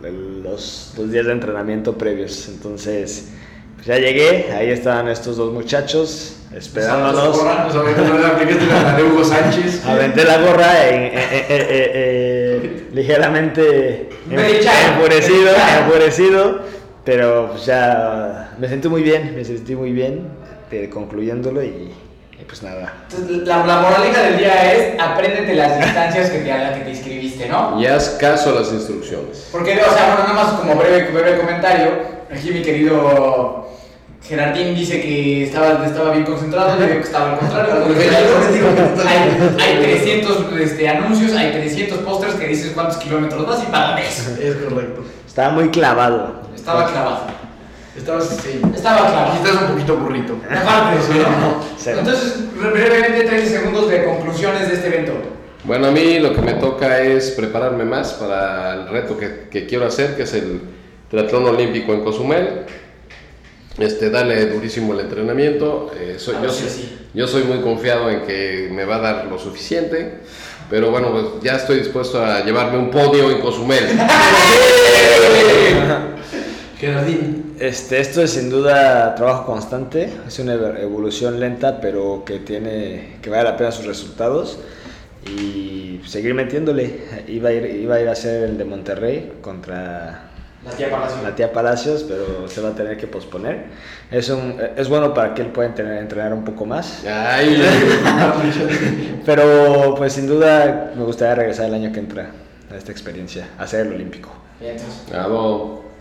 los, 0.02 0.94
los 0.96 1.12
días 1.12 1.26
de 1.26 1.32
entrenamiento 1.32 1.96
previos. 1.98 2.48
Entonces, 2.48 3.28
pues 3.74 3.86
ya 3.86 3.98
llegué, 3.98 4.50
ahí 4.52 4.70
estaban 4.70 5.08
estos 5.08 5.36
dos 5.36 5.52
muchachos 5.52 6.38
esperándonos. 6.56 7.36
Hugo 9.02 9.24
Sánchez. 9.24 9.84
Aventé 9.86 10.24
la 10.24 10.38
gorra 10.40 10.88
en- 10.88 11.02
eh, 11.04 11.46
eh, 11.48 12.88
ligeramente 12.94 14.08
enfurecido, 14.96 15.50
enfurecido, 15.84 16.58
pero 17.04 17.48
pues 17.52 17.66
ya 17.66 18.54
me 18.58 18.68
sentí 18.68 18.88
muy 18.88 19.02
bien, 19.02 19.34
me 19.34 19.44
sentí 19.44 19.74
muy 19.76 19.92
bien 19.92 20.28
eh, 20.70 20.88
concluyéndolo 20.90 21.62
y, 21.62 21.90
y 22.42 22.44
pues 22.44 22.62
nada. 22.62 22.92
Entonces, 23.08 23.46
la, 23.46 23.64
la 23.64 23.80
moraleja 23.80 24.20
del 24.22 24.38
día 24.38 24.72
es 24.72 25.00
apréndete 25.00 25.54
las 25.54 25.78
distancias 25.78 26.30
que 26.30 26.38
te, 26.40 26.52
a 26.52 26.58
las 26.58 26.78
que 26.78 26.84
te 26.84 26.90
inscribiste, 26.90 27.48
¿no? 27.48 27.80
Y 27.80 27.86
haz 27.86 28.10
caso 28.20 28.50
a 28.50 28.60
las 28.60 28.72
instrucciones. 28.72 29.48
Porque, 29.52 29.74
o 29.74 29.92
sea, 29.92 30.14
bueno, 30.14 30.32
nada 30.32 30.32
más 30.32 30.52
como 30.54 30.74
breve, 30.74 31.10
breve 31.10 31.38
comentario, 31.38 31.90
aquí 32.32 32.50
mi 32.50 32.62
querido 32.62 33.68
Gerardín 34.26 34.74
dice 34.74 35.00
que 35.00 35.44
estaba, 35.44 35.86
estaba 35.86 36.10
bien 36.10 36.24
concentrado, 36.24 36.76
yo 36.76 36.86
digo 36.86 36.98
que 36.98 37.06
estaba 37.06 37.32
al 37.32 37.38
contrario. 37.38 37.74
hay, 39.08 39.76
hay 39.76 39.82
300 39.82 40.46
este, 40.60 40.88
anuncios, 40.88 41.32
hay 41.34 41.52
300 41.52 41.98
pósters 41.98 42.34
que 42.34 42.48
dices 42.48 42.72
cuántos 42.74 42.96
kilómetros 42.96 43.46
vas 43.46 43.62
y 43.62 43.66
para 43.66 44.00
eso. 44.00 44.30
Es 44.40 44.56
correcto. 44.56 45.04
Estaba 45.26 45.52
muy 45.52 45.68
clavado. 45.70 46.42
Estaba 46.54 46.90
clavado. 46.90 47.41
Estabas, 47.96 48.28
sí. 48.42 48.60
Estaba 48.74 49.06
claro. 49.10 49.30
Aquí 49.32 49.38
estás 49.44 49.62
un 49.62 49.68
poquito 49.74 49.96
burrito. 49.98 50.36
Aparte, 50.50 51.02
sí, 51.06 51.18
¿no? 51.18 51.62
Cero. 51.78 51.98
Entonces, 52.00 52.34
brevemente, 52.58 53.24
30 53.24 53.46
segundos 53.50 53.88
de 53.90 54.04
conclusiones 54.04 54.68
de 54.68 54.74
este 54.74 54.86
evento. 54.88 55.12
Bueno, 55.64 55.88
a 55.88 55.90
mí 55.90 56.18
lo 56.18 56.32
que 56.34 56.40
me 56.40 56.54
toca 56.54 57.00
es 57.00 57.30
prepararme 57.32 57.84
más 57.84 58.14
para 58.14 58.74
el 58.74 58.88
reto 58.88 59.16
que, 59.16 59.46
que 59.50 59.66
quiero 59.66 59.86
hacer, 59.86 60.16
que 60.16 60.22
es 60.24 60.32
el 60.34 60.60
triatlón 61.10 61.44
olímpico 61.44 61.92
en 61.92 62.02
Cozumel. 62.02 62.62
Este, 63.78 64.10
darle 64.10 64.46
durísimo 64.46 64.92
el 64.94 65.00
entrenamiento. 65.00 65.90
eh, 65.98 66.16
soy- 66.18 66.36
yo, 66.42 66.50
sí. 66.50 66.98
yo 67.14 67.26
soy 67.26 67.44
muy 67.44 67.60
confiado 67.60 68.10
en 68.10 68.22
que 68.22 68.68
me 68.72 68.84
va 68.84 68.96
a 68.96 69.00
dar 69.00 69.24
lo 69.26 69.38
suficiente, 69.38 70.18
pero 70.68 70.90
bueno, 70.90 71.10
pues 71.12 71.24
ya 71.42 71.56
estoy 71.56 71.78
dispuesto 71.78 72.22
a 72.24 72.40
llevarme 72.44 72.78
un 72.78 72.90
podio 72.90 73.30
en 73.30 73.40
Cozumel. 73.40 73.84
Gerardín. 76.78 77.41
Este, 77.62 78.00
esto 78.00 78.22
es 78.22 78.32
sin 78.32 78.50
duda 78.50 79.14
trabajo 79.14 79.46
constante, 79.46 80.12
es 80.26 80.36
una 80.40 80.54
ev- 80.56 80.80
evolución 80.80 81.38
lenta, 81.38 81.80
pero 81.80 82.24
que 82.26 82.40
tiene 82.40 83.18
que 83.22 83.30
vale 83.30 83.44
la 83.44 83.56
pena 83.56 83.70
sus 83.70 83.86
resultados 83.86 84.58
y 85.30 86.00
seguir 86.04 86.34
metiéndole. 86.34 86.98
Iba 87.28 87.50
a 87.50 87.52
ir, 87.52 87.64
iba 87.66 87.94
a, 87.94 88.00
ir 88.00 88.08
a 88.08 88.12
hacer 88.12 88.42
el 88.42 88.58
de 88.58 88.64
Monterrey 88.64 89.34
contra 89.40 90.22
La 90.64 90.72
tía 90.72 90.90
Palacio. 90.90 91.22
la 91.22 91.34
tía 91.36 91.52
Palacios, 91.52 92.02
pero 92.02 92.48
se 92.48 92.60
va 92.60 92.70
a 92.70 92.74
tener 92.74 92.96
que 92.96 93.06
posponer. 93.06 93.66
Es, 94.10 94.28
un, 94.28 94.56
es 94.76 94.88
bueno 94.88 95.14
para 95.14 95.32
que 95.32 95.42
él 95.42 95.48
pueda 95.52 95.68
entrenar, 95.68 95.98
entrenar 95.98 96.34
un 96.34 96.42
poco 96.44 96.66
más, 96.66 97.04
Ay, 97.06 97.62
pero 99.24 99.94
pues 99.96 100.14
sin 100.14 100.26
duda 100.26 100.92
me 100.96 101.04
gustaría 101.04 101.36
regresar 101.36 101.66
el 101.66 101.74
año 101.74 101.92
que 101.92 102.00
entra 102.00 102.32
a 102.72 102.76
esta 102.76 102.90
experiencia, 102.90 103.50
a 103.56 103.62
hacer 103.62 103.86
el 103.86 103.92
olímpico. 103.92 104.30
Bien, 104.58 104.72
entonces. 104.72 105.04
bravo. 105.08 105.91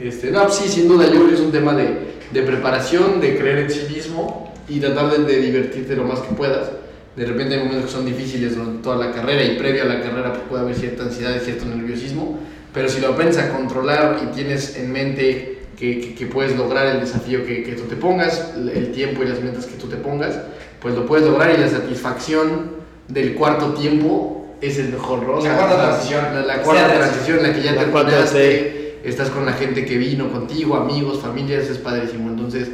Este, 0.00 0.30
no, 0.30 0.48
sí, 0.50 0.68
sin 0.68 0.88
duda, 0.88 1.04
yo 1.06 1.12
creo 1.12 1.28
que 1.28 1.34
es 1.34 1.40
un 1.40 1.52
tema 1.52 1.74
de, 1.74 1.88
de 2.32 2.42
preparación, 2.42 3.20
de 3.20 3.36
creer 3.36 3.58
en 3.60 3.70
sí 3.70 3.86
mismo 3.92 4.52
y 4.68 4.80
tratar 4.80 5.10
de, 5.10 5.24
de 5.24 5.40
divertirte 5.42 5.94
lo 5.96 6.04
más 6.04 6.20
que 6.20 6.34
puedas. 6.34 6.70
De 7.16 7.26
repente 7.26 7.54
hay 7.56 7.60
momentos 7.64 7.86
que 7.86 7.92
son 7.96 8.06
difíciles 8.06 8.56
durante 8.56 8.82
toda 8.82 8.96
la 8.96 9.12
carrera 9.12 9.42
y 9.44 9.58
previo 9.58 9.82
a 9.82 9.86
la 9.86 10.00
carrera 10.00 10.32
pues, 10.32 10.44
puede 10.48 10.62
haber 10.62 10.74
cierta 10.76 11.02
ansiedad 11.02 11.34
y 11.36 11.44
cierto 11.44 11.66
nerviosismo, 11.66 12.38
pero 12.72 12.88
si 12.88 13.00
lo 13.00 13.08
aprendes 13.08 13.36
a 13.38 13.50
controlar 13.50 14.20
y 14.22 14.34
tienes 14.34 14.76
en 14.76 14.92
mente 14.92 15.58
que, 15.76 16.00
que- 16.00 16.14
que 16.14 16.26
puedes 16.26 16.56
lograr 16.56 16.86
el 16.86 17.00
desafío 17.00 17.44
que, 17.44 17.62
que 17.62 17.72
tú 17.72 17.82
te 17.82 17.96
pongas, 17.96 18.52
el 18.56 18.92
tiempo 18.92 19.22
y 19.22 19.26
las 19.26 19.40
metas 19.42 19.66
que 19.66 19.74
tú 19.76 19.88
te 19.88 19.96
pongas, 19.96 20.38
pues 20.80 20.94
lo 20.94 21.04
puedes 21.04 21.26
lograr 21.26 21.52
y 21.54 21.60
la 21.60 21.68
satisfacción 21.68 22.70
del 23.08 23.34
cuarto 23.34 23.74
tiempo 23.74 24.46
es 24.60 24.78
el 24.78 24.90
mejor, 24.90 25.22
¿no? 25.26 25.34
O 25.38 25.44
La 25.44 25.56
cuarta 25.56 25.76
transición. 25.88 26.24
La, 26.34 26.42
la 26.42 26.62
cuarta 26.62 26.86
Sea 26.86 26.98
transición 26.98 27.42
la 27.42 27.52
que 27.54 27.62
ya 27.62 27.72
La 27.72 27.84
te 27.84 27.90
cuarta 27.90 28.10
terminaste, 28.10 28.79
estás 29.04 29.30
con 29.30 29.46
la 29.46 29.52
gente 29.52 29.84
que 29.84 29.98
vino 29.98 30.30
contigo, 30.30 30.76
amigos, 30.76 31.20
familias, 31.20 31.68
es 31.68 31.78
padrísimo. 31.78 32.30
Entonces, 32.30 32.70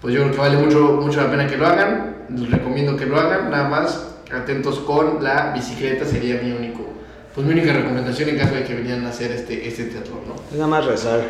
pues 0.00 0.14
yo 0.14 0.22
creo 0.22 0.32
que 0.32 0.38
vale 0.38 0.56
mucho, 0.58 0.98
mucho 1.00 1.20
la 1.20 1.30
pena 1.30 1.46
que 1.46 1.56
lo 1.56 1.66
hagan. 1.66 2.26
Les 2.34 2.50
recomiendo 2.50 2.96
que 2.96 3.06
lo 3.06 3.18
hagan. 3.18 3.50
Nada 3.50 3.68
más 3.68 4.10
atentos 4.32 4.78
con 4.80 5.22
la 5.22 5.52
bicicleta, 5.52 6.04
sería 6.04 6.40
mi 6.42 6.52
único, 6.52 6.86
pues 7.34 7.46
mi 7.46 7.52
única 7.52 7.72
recomendación 7.72 8.28
en 8.28 8.38
caso 8.38 8.54
de 8.54 8.64
que 8.64 8.74
vinieran 8.74 9.04
a 9.06 9.10
hacer 9.10 9.32
este, 9.32 9.66
este 9.66 9.84
teatro, 9.84 10.22
¿no? 10.26 10.34
Es 10.50 10.56
nada 10.56 10.68
más 10.68 10.84
rezar. 10.84 11.20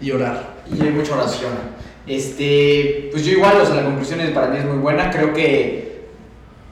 Y 0.00 0.10
orar. 0.10 0.56
Y 0.70 0.82
hay 0.82 0.90
mucha 0.90 1.14
oración. 1.14 1.52
Este, 2.06 3.08
pues 3.12 3.24
yo 3.24 3.32
igual, 3.32 3.60
o 3.60 3.64
sea, 3.66 3.76
la 3.76 3.84
conclusión 3.84 4.20
es, 4.20 4.30
para 4.30 4.48
mí 4.48 4.58
es 4.58 4.64
muy 4.64 4.78
buena. 4.78 5.10
Creo 5.10 5.32
que 5.32 5.84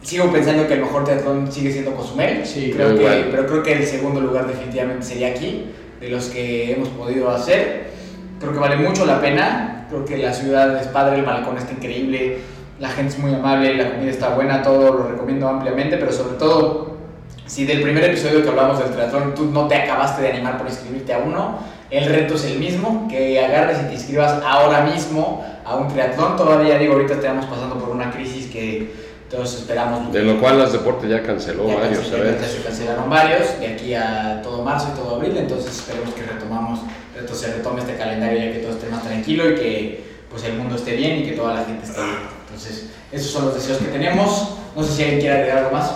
sigo 0.02 0.30
pensando 0.32 0.66
que 0.66 0.74
el 0.74 0.80
mejor 0.80 1.04
teatrón 1.04 1.50
sigue 1.50 1.72
siendo 1.72 1.94
Cozumel. 1.94 2.44
Sí, 2.44 2.72
creo 2.74 2.94
que, 2.94 3.02
igual. 3.02 3.28
pero 3.30 3.46
creo 3.46 3.62
que 3.62 3.72
el 3.74 3.86
segundo 3.86 4.20
lugar 4.20 4.46
definitivamente 4.46 5.06
sería 5.06 5.28
aquí, 5.28 5.66
de 6.02 6.08
los 6.08 6.26
que 6.26 6.72
hemos 6.72 6.88
podido 6.88 7.30
hacer. 7.30 7.92
Creo 8.40 8.52
que 8.52 8.58
vale 8.58 8.76
mucho 8.76 9.06
la 9.06 9.20
pena. 9.20 9.86
Creo 9.88 10.04
que 10.04 10.16
la 10.16 10.32
ciudad 10.32 10.80
es 10.80 10.88
padre, 10.88 11.18
el 11.18 11.24
balcón 11.24 11.58
está 11.58 11.72
increíble, 11.72 12.38
la 12.80 12.88
gente 12.88 13.12
es 13.12 13.18
muy 13.18 13.34
amable, 13.34 13.74
la 13.74 13.90
comida 13.90 14.10
está 14.10 14.30
buena, 14.30 14.62
todo 14.62 14.90
lo 14.90 15.06
recomiendo 15.06 15.46
ampliamente, 15.46 15.98
pero 15.98 16.10
sobre 16.10 16.38
todo, 16.38 16.96
si 17.44 17.66
del 17.66 17.82
primer 17.82 18.04
episodio 18.04 18.42
que 18.42 18.48
hablamos 18.48 18.78
del 18.78 18.90
triatlón 18.90 19.34
tú 19.34 19.50
no 19.50 19.68
te 19.68 19.74
acabaste 19.74 20.22
de 20.22 20.32
animar 20.32 20.56
por 20.56 20.66
inscribirte 20.66 21.12
a 21.12 21.18
uno, 21.18 21.58
el 21.90 22.06
reto 22.06 22.36
es 22.36 22.44
el 22.46 22.58
mismo, 22.58 23.06
que 23.06 23.38
agarres 23.38 23.82
y 23.82 23.88
te 23.88 23.92
inscribas 23.92 24.42
ahora 24.46 24.80
mismo 24.80 25.44
a 25.62 25.76
un 25.76 25.88
triatlón. 25.88 26.38
Todavía 26.38 26.78
digo, 26.78 26.94
ahorita 26.94 27.12
estamos 27.12 27.44
pasando 27.44 27.78
por 27.78 27.90
una 27.90 28.10
crisis 28.10 28.46
que 28.46 29.11
todos 29.32 29.54
esperamos. 29.54 30.12
De 30.12 30.22
lo 30.22 30.38
cual 30.38 30.58
las 30.58 30.72
deportes 30.72 31.08
ya 31.10 31.22
canceló 31.22 31.66
Ya 31.66 31.76
varios, 31.76 32.06
¿sabes? 32.06 32.36
se 32.46 32.62
cancelaron 32.62 33.08
varios, 33.10 33.58
de 33.58 33.66
aquí 33.66 33.94
a 33.94 34.40
todo 34.42 34.62
marzo 34.62 34.90
y 34.92 34.96
todo 35.00 35.16
abril, 35.16 35.34
entonces 35.36 35.72
esperemos 35.74 36.12
que 36.14 36.22
retomamos, 36.22 36.80
reto- 37.18 37.34
se 37.34 37.52
retome 37.54 37.80
este 37.80 37.96
calendario 37.96 38.38
ya 38.38 38.52
que 38.52 38.58
todo 38.58 38.72
esté 38.72 38.88
más 38.90 39.02
tranquilo 39.02 39.50
y 39.50 39.54
que 39.54 40.04
pues 40.30 40.44
el 40.44 40.54
mundo 40.54 40.76
esté 40.76 40.94
bien 40.96 41.18
y 41.20 41.24
que 41.24 41.32
toda 41.32 41.54
la 41.54 41.64
gente 41.64 41.84
esté 41.86 42.00
bien. 42.00 42.16
Entonces, 42.46 42.86
esos 43.10 43.30
son 43.30 43.46
los 43.46 43.54
deseos 43.54 43.78
que 43.78 43.86
tenemos. 43.86 44.50
No 44.76 44.82
sé 44.82 44.92
si 44.92 45.02
alguien 45.02 45.20
quiere 45.20 45.34
agregar 45.36 45.58
algo 45.58 45.70
más. 45.72 45.90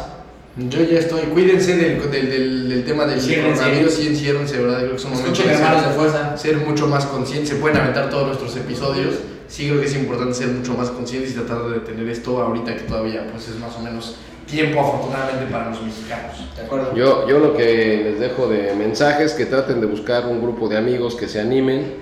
Yo 0.56 0.82
ya 0.82 0.98
estoy, 0.98 1.20
cuídense 1.22 1.76
del, 1.76 2.10
del, 2.10 2.30
del, 2.30 2.68
del 2.70 2.84
tema 2.86 3.04
del 3.04 3.20
coronavirus 3.20 3.98
y 4.00 4.06
enciérrense, 4.08 4.56
¿verdad? 4.58 4.78
Creo 4.78 4.90
que 4.92 4.96
es 4.96 5.04
un 5.04 5.10
momento 5.10 5.32
Escuchen 5.32 5.52
de 5.52 5.56
ser- 5.58 5.66
hermanos 5.66 5.88
de 5.90 5.94
fuerza. 5.94 6.36
ser 6.38 6.56
mucho 6.56 6.86
más 6.86 7.04
conscientes, 7.04 7.50
se 7.50 7.56
pueden 7.56 7.76
aventar 7.78 8.08
todos 8.08 8.26
nuestros 8.28 8.56
episodios. 8.56 9.14
Sí 9.48 9.68
creo 9.68 9.80
que 9.80 9.86
es 9.86 9.94
importante 9.96 10.34
ser 10.34 10.48
mucho 10.48 10.74
más 10.74 10.90
conscientes 10.90 11.30
y 11.32 11.34
tratar 11.34 11.64
de 11.64 11.74
detener 11.80 12.08
esto 12.08 12.40
ahorita 12.42 12.74
que 12.76 12.82
todavía 12.82 13.26
pues 13.30 13.48
es 13.48 13.58
más 13.58 13.74
o 13.76 13.80
menos 13.80 14.16
tiempo 14.46 14.80
afortunadamente 14.80 15.46
para 15.52 15.70
los 15.70 15.82
mexicanos. 15.82 16.36
¿De 16.56 16.62
acuerdo? 16.62 16.94
Yo, 16.94 17.28
yo 17.28 17.38
lo 17.38 17.56
que 17.56 18.02
les 18.04 18.20
dejo 18.20 18.48
de 18.48 18.74
mensajes 18.74 19.32
que 19.34 19.46
traten 19.46 19.80
de 19.80 19.86
buscar 19.86 20.26
un 20.26 20.40
grupo 20.40 20.68
de 20.68 20.76
amigos 20.76 21.14
que 21.16 21.28
se 21.28 21.40
animen, 21.40 21.94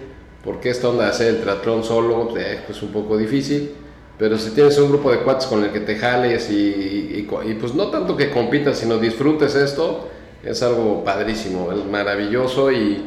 porque 0.45 0.71
esta 0.71 0.89
onda 0.89 1.05
de 1.05 1.11
hacer 1.11 1.29
el 1.35 1.41
triatlón 1.41 1.85
solo 1.85 2.29
pues, 2.31 2.45
eh, 2.45 2.59
es 2.69 2.83
un 2.83 2.93
poco 2.93 3.17
difícil, 3.17 3.71
pero 4.19 4.37
si 4.39 4.51
tienes 4.51 4.79
un 4.79 4.91
grupo 4.91 5.11
de 5.11 5.19
cuates 5.21 5.47
con 5.47 5.65
el 5.65 5.71
que 5.73 5.81
te 5.81 5.97
jales 5.97 6.51
y, 6.51 6.55
y- 6.55 7.29
y, 7.51 7.55
pues 7.55 7.75
no 7.75 7.89
tanto 7.89 8.17
que 8.17 8.31
compitas, 8.31 8.79
sino 8.79 8.99
disfrutes 8.99 9.55
esto, 9.55 10.09
es 10.45 10.63
algo 10.63 11.03
padrísimo, 11.03 11.73
es 11.73 11.85
maravilloso 11.87 12.71
y 12.71 13.03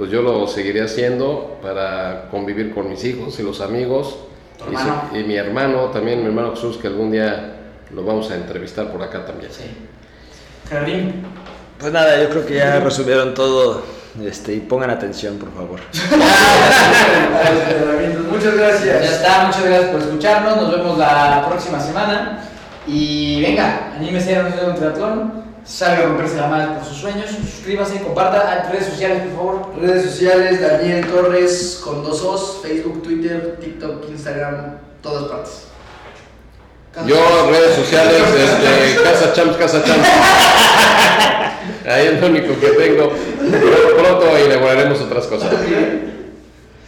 pues 0.00 0.10
yo 0.10 0.22
lo 0.22 0.46
seguiré 0.48 0.80
haciendo 0.82 1.58
para 1.62 2.28
convivir 2.30 2.72
con 2.72 2.88
mis 2.88 3.04
hijos 3.04 3.38
y 3.38 3.42
los 3.42 3.60
amigos. 3.60 4.16
¿Tu 4.56 4.72
Y, 4.72 4.76
si- 4.76 5.18
y 5.20 5.24
mi 5.24 5.34
hermano, 5.36 5.90
también 5.90 6.20
mi 6.20 6.26
hermano 6.28 6.52
Jesús, 6.52 6.78
que 6.78 6.86
algún 6.86 7.10
día 7.12 7.56
lo 7.94 8.02
vamos 8.02 8.30
a 8.30 8.36
entrevistar 8.36 8.90
por 8.90 9.02
acá 9.02 9.26
también. 9.26 9.52
Sí. 9.52 9.64
Gerardín, 10.70 11.22
Pues 11.78 11.92
nada, 11.92 12.18
yo 12.22 12.30
creo 12.30 12.46
que 12.46 12.54
ya 12.54 12.80
resumieron 12.80 13.34
todo. 13.34 13.82
Este, 14.24 14.54
y 14.54 14.60
pongan 14.60 14.88
atención, 14.88 15.36
por 15.36 15.52
favor. 15.52 15.80
Muchas 18.30 18.54
ya 18.56 18.60
gracias. 18.62 19.04
está, 19.12 19.44
muchas 19.46 19.64
gracias 19.64 19.90
por 19.90 20.00
escucharnos, 20.00 20.56
nos 20.56 20.70
vemos 20.76 20.96
la 20.98 21.44
próxima 21.46 21.78
semana 21.78 22.42
y 22.86 23.42
venga, 23.42 23.92
anímese 23.96 24.36
a 24.36 24.46
hacer 24.46 24.64
un 24.68 24.74
triatlón, 24.74 25.44
salga 25.64 26.04
a 26.04 26.06
romperse 26.06 26.36
la 26.36 26.48
madre 26.48 26.74
por 26.74 26.84
sus 26.84 26.98
sueños, 26.98 27.30
suscríbase, 27.30 28.00
comparta 28.02 28.50
a 28.50 28.70
redes 28.70 28.86
sociales, 28.86 29.22
por 29.24 29.36
favor. 29.36 29.74
Redes 29.80 30.10
sociales, 30.10 30.60
Daniel 30.60 31.06
Torres 31.06 31.80
con 31.84 32.02
dos 32.02 32.22
os, 32.22 32.60
Facebook, 32.62 33.02
Twitter, 33.02 33.58
TikTok, 33.60 34.08
Instagram, 34.10 34.78
todas 35.02 35.24
partes. 35.24 35.70
Yo, 37.06 37.50
redes 37.50 37.76
sociales, 37.76 38.22
este, 38.36 39.02
Casa 39.02 39.32
Champs, 39.32 39.56
Casa 39.56 39.82
Champs. 39.84 40.08
Ahí 41.86 42.06
es 42.06 42.20
lo 42.20 42.26
único 42.26 42.58
que 42.58 42.68
tengo. 42.70 43.12
Pero 43.38 43.96
pronto 43.96 44.26
inauguraremos 44.44 45.00
otras 45.00 45.26
cosas. 45.26 45.52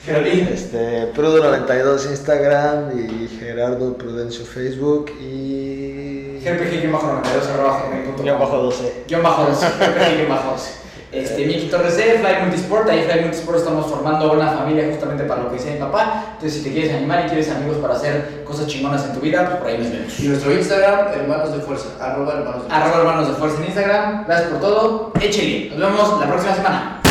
Este, 0.04 1.12
Prudo92 1.14 2.10
Instagram 2.10 2.90
y 2.98 3.28
Gerardo 3.28 3.96
Prudencio 3.96 4.44
Facebook 4.44 5.12
y. 5.20 6.21
GPG-92 6.44 7.54
arroba 7.54 7.82
gmail.com. 7.84 8.24
Guión 8.24 8.38
bajo 8.38 8.56
12. 8.58 9.04
Guión 9.08 9.22
bajo 9.22 9.44
12. 9.44 9.66
GPG 9.66 10.16
guion 10.16 10.28
bajo 10.28 10.50
12. 10.52 10.82
Este, 11.12 11.44
Miki 11.44 11.68
Torres 11.68 11.94
de 11.98 12.04
Fly 12.04 12.40
Multisport, 12.40 12.88
ahí 12.88 13.00
en 13.00 13.04
Fly 13.04 13.20
Multisport 13.20 13.58
estamos 13.58 13.86
formando 13.86 14.32
una 14.32 14.48
familia 14.52 14.86
justamente 14.90 15.24
para 15.24 15.42
lo 15.42 15.50
que 15.50 15.56
decía 15.56 15.72
mi 15.72 15.78
papá. 15.78 16.24
Entonces, 16.32 16.54
si 16.58 16.64
te 16.64 16.72
quieres 16.72 16.94
animar 16.94 17.26
y 17.26 17.28
quieres 17.28 17.50
amigos 17.50 17.76
para 17.76 17.94
hacer 17.94 18.42
cosas 18.44 18.66
chingonas 18.66 19.04
en 19.04 19.12
tu 19.12 19.20
vida, 19.20 19.44
pues 19.44 19.56
por 19.58 19.68
ahí 19.68 19.76
nos 19.76 19.92
vemos. 19.92 20.20
Y 20.20 20.28
nuestro 20.28 20.52
Instagram, 20.54 21.12
Hermanos 21.12 21.52
de 21.52 21.60
Fuerza, 21.60 21.88
arroba 22.00 22.32
Hermanos 22.32 22.62
de 22.62 22.68
Fuerza. 22.70 22.76
Arroba 22.76 22.98
hermanos 23.00 23.28
de 23.28 23.34
fuerza 23.34 23.58
en 23.58 23.64
Instagram. 23.66 24.24
Gracias 24.26 24.48
por 24.48 24.60
todo. 24.60 25.12
Échele. 25.20 25.76
Nos 25.76 25.92
vemos 25.92 26.18
la 26.20 26.26
próxima 26.26 26.54
semana. 26.54 27.01